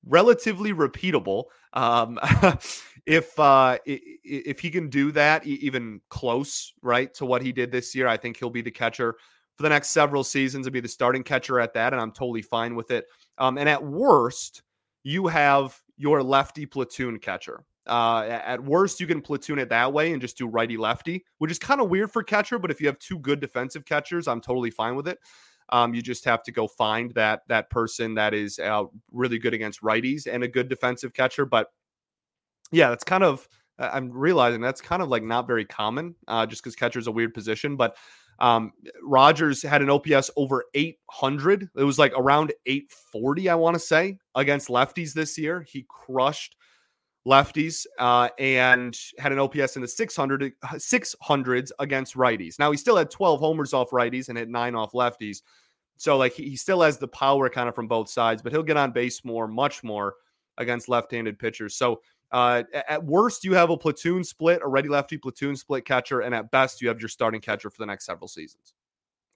relatively 0.04 0.74
repeatable. 0.74 1.44
Um, 1.72 2.20
if 3.06 3.38
uh, 3.40 3.78
if 3.86 4.60
he 4.60 4.70
can 4.70 4.90
do 4.90 5.10
that, 5.12 5.46
even 5.46 6.02
close, 6.10 6.74
right 6.82 7.12
to 7.14 7.24
what 7.24 7.40
he 7.40 7.50
did 7.50 7.72
this 7.72 7.94
year, 7.94 8.06
I 8.06 8.18
think 8.18 8.36
he'll 8.36 8.50
be 8.50 8.60
the 8.60 8.70
catcher 8.70 9.14
for 9.56 9.62
the 9.62 9.70
next 9.70 9.88
several 9.88 10.22
seasons. 10.22 10.66
and 10.66 10.74
be 10.74 10.80
the 10.80 10.88
starting 10.88 11.22
catcher 11.22 11.60
at 11.60 11.72
that, 11.72 11.94
and 11.94 12.02
I'm 12.02 12.12
totally 12.12 12.42
fine 12.42 12.74
with 12.74 12.90
it. 12.90 13.06
Um, 13.38 13.56
and 13.56 13.70
at 13.70 13.82
worst, 13.82 14.62
you 15.02 15.28
have 15.28 15.80
your 15.96 16.22
lefty 16.22 16.66
platoon 16.66 17.18
catcher. 17.18 17.64
Uh, 17.86 18.26
at 18.28 18.62
worst, 18.62 19.00
you 19.00 19.06
can 19.06 19.20
platoon 19.20 19.58
it 19.58 19.68
that 19.68 19.92
way 19.92 20.12
and 20.12 20.20
just 20.20 20.38
do 20.38 20.46
righty 20.46 20.76
lefty, 20.76 21.24
which 21.38 21.50
is 21.50 21.58
kind 21.58 21.80
of 21.80 21.90
weird 21.90 22.10
for 22.10 22.22
catcher. 22.22 22.58
But 22.58 22.70
if 22.70 22.80
you 22.80 22.86
have 22.86 22.98
two 22.98 23.18
good 23.18 23.40
defensive 23.40 23.84
catchers, 23.84 24.26
I'm 24.26 24.40
totally 24.40 24.70
fine 24.70 24.96
with 24.96 25.06
it. 25.08 25.18
Um, 25.70 25.94
you 25.94 26.02
just 26.02 26.24
have 26.24 26.42
to 26.44 26.52
go 26.52 26.66
find 26.66 27.12
that 27.14 27.42
that 27.48 27.70
person 27.70 28.14
that 28.14 28.34
is 28.34 28.58
uh, 28.58 28.84
really 29.12 29.38
good 29.38 29.54
against 29.54 29.82
righties 29.82 30.26
and 30.26 30.44
a 30.44 30.48
good 30.48 30.68
defensive 30.68 31.12
catcher. 31.12 31.46
But 31.46 31.68
yeah, 32.72 32.90
that's 32.90 33.04
kind 33.04 33.24
of 33.24 33.48
I'm 33.78 34.10
realizing 34.10 34.60
that's 34.60 34.80
kind 34.80 35.02
of 35.02 35.08
like 35.08 35.22
not 35.22 35.46
very 35.46 35.64
common, 35.64 36.14
uh, 36.28 36.46
just 36.46 36.62
because 36.62 36.76
catcher 36.76 36.98
is 36.98 37.06
a 37.06 37.12
weird 37.12 37.34
position. 37.34 37.76
But 37.76 37.96
Um, 38.40 38.72
Rogers 39.02 39.62
had 39.62 39.80
an 39.80 39.90
OPS 39.90 40.28
over 40.36 40.64
800. 40.74 41.70
It 41.76 41.84
was 41.84 42.00
like 42.00 42.12
around 42.16 42.52
840, 42.66 43.48
I 43.48 43.54
want 43.54 43.74
to 43.74 43.78
say, 43.78 44.18
against 44.34 44.68
lefties 44.68 45.12
this 45.14 45.38
year. 45.38 45.62
He 45.62 45.86
crushed 45.88 46.56
lefties 47.26 47.86
uh, 47.98 48.28
and 48.38 48.98
had 49.18 49.32
an 49.32 49.38
OPS 49.38 49.76
in 49.76 49.82
the 49.82 49.88
600 49.88 50.52
600s 50.64 51.70
against 51.78 52.16
righties. 52.16 52.58
Now 52.58 52.70
he 52.70 52.76
still 52.76 52.96
had 52.96 53.10
12 53.10 53.40
homers 53.40 53.72
off 53.72 53.90
righties 53.90 54.28
and 54.28 54.36
hit 54.36 54.48
nine 54.48 54.74
off 54.74 54.92
lefties. 54.92 55.42
So 55.96 56.16
like 56.16 56.32
he, 56.32 56.50
he 56.50 56.56
still 56.56 56.82
has 56.82 56.98
the 56.98 57.08
power 57.08 57.48
kind 57.48 57.68
of 57.68 57.74
from 57.74 57.88
both 57.88 58.10
sides, 58.10 58.42
but 58.42 58.52
he'll 58.52 58.62
get 58.62 58.76
on 58.76 58.92
base 58.92 59.24
more, 59.24 59.48
much 59.48 59.82
more 59.82 60.14
against 60.58 60.88
left-handed 60.88 61.38
pitchers. 61.38 61.76
So 61.76 62.02
uh, 62.32 62.64
at 62.88 63.02
worst, 63.04 63.44
you 63.44 63.54
have 63.54 63.70
a 63.70 63.76
platoon 63.76 64.24
split, 64.24 64.60
a 64.62 64.68
ready 64.68 64.88
lefty 64.88 65.16
platoon 65.16 65.56
split 65.56 65.84
catcher, 65.84 66.20
and 66.20 66.34
at 66.34 66.50
best, 66.50 66.82
you 66.82 66.88
have 66.88 67.00
your 67.00 67.08
starting 67.08 67.40
catcher 67.40 67.70
for 67.70 67.78
the 67.78 67.86
next 67.86 68.06
several 68.06 68.26
seasons. 68.28 68.74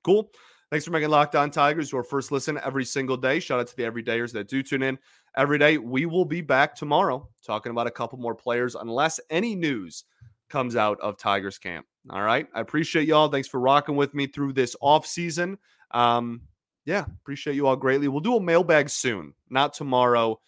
Cool. 0.02 0.30
Thanks 0.70 0.84
for 0.84 0.90
making 0.90 1.08
Locked 1.08 1.34
On 1.34 1.50
Tigers 1.50 1.90
your 1.90 2.02
first 2.02 2.30
listen 2.30 2.60
every 2.62 2.84
single 2.84 3.16
day. 3.16 3.40
Shout 3.40 3.58
out 3.58 3.68
to 3.68 3.76
the 3.76 3.84
everydayers 3.84 4.32
that 4.32 4.48
do 4.48 4.62
tune 4.62 4.82
in 4.82 4.98
every 5.34 5.58
day. 5.58 5.78
We 5.78 6.04
will 6.04 6.26
be 6.26 6.42
back 6.42 6.74
tomorrow 6.74 7.26
talking 7.42 7.70
about 7.70 7.86
a 7.86 7.90
couple 7.90 8.18
more 8.18 8.34
players, 8.34 8.74
unless 8.74 9.18
any 9.30 9.54
news 9.54 10.04
comes 10.50 10.76
out 10.76 11.00
of 11.00 11.16
Tigers 11.16 11.56
camp. 11.56 11.86
All 12.10 12.22
right. 12.22 12.46
I 12.54 12.60
appreciate 12.60 13.08
y'all. 13.08 13.28
Thanks 13.28 13.48
for 13.48 13.60
rocking 13.60 13.96
with 13.96 14.12
me 14.12 14.26
through 14.26 14.52
this 14.52 14.76
off 14.82 15.06
season. 15.06 15.56
Um, 15.90 16.42
yeah, 16.84 17.06
appreciate 17.20 17.56
you 17.56 17.66
all 17.66 17.76
greatly. 17.76 18.08
We'll 18.08 18.20
do 18.20 18.36
a 18.36 18.40
mailbag 18.40 18.90
soon, 18.90 19.32
not 19.48 19.72
tomorrow, 19.72 20.38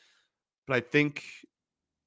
but 0.66 0.77
I 0.77 0.81
think 0.81 1.25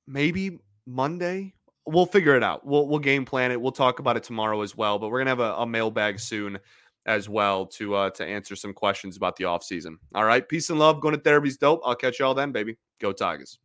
maybe 0.08 0.60
Monday. 0.86 1.56
We'll 1.86 2.06
figure 2.06 2.36
it 2.36 2.44
out. 2.44 2.66
We'll 2.66 2.88
we'll 2.88 3.00
game 3.00 3.26
plan 3.26 3.52
it. 3.52 3.60
We'll 3.60 3.74
talk 3.74 4.00
about 4.00 4.18
it 4.18 4.24
tomorrow 4.24 4.62
as 4.62 4.78
well. 4.78 5.00
But 5.00 5.10
we're 5.10 5.20
gonna 5.20 5.32
have 5.32 5.40
a, 5.40 5.56
a 5.56 5.68
mailbag 5.68 6.20
soon 6.20 6.60
as 7.06 7.28
well 7.28 7.66
to 7.66 7.96
uh 7.96 8.10
to 8.12 8.26
answer 8.26 8.56
some 8.56 8.74
questions 8.74 9.18
about 9.18 9.36
the 9.36 9.44
offseason. 9.44 9.96
All 10.16 10.26
right. 10.26 10.48
Peace 10.48 10.70
and 10.70 10.80
love. 10.80 11.02
Going 11.02 11.16
to 11.16 11.22
therapy's 11.22 11.58
dope. 11.58 11.82
I'll 11.84 11.96
catch 11.96 12.20
y'all 12.20 12.34
then, 12.34 12.52
baby. 12.52 12.78
Go 13.00 13.12
Tigers. 13.12 13.60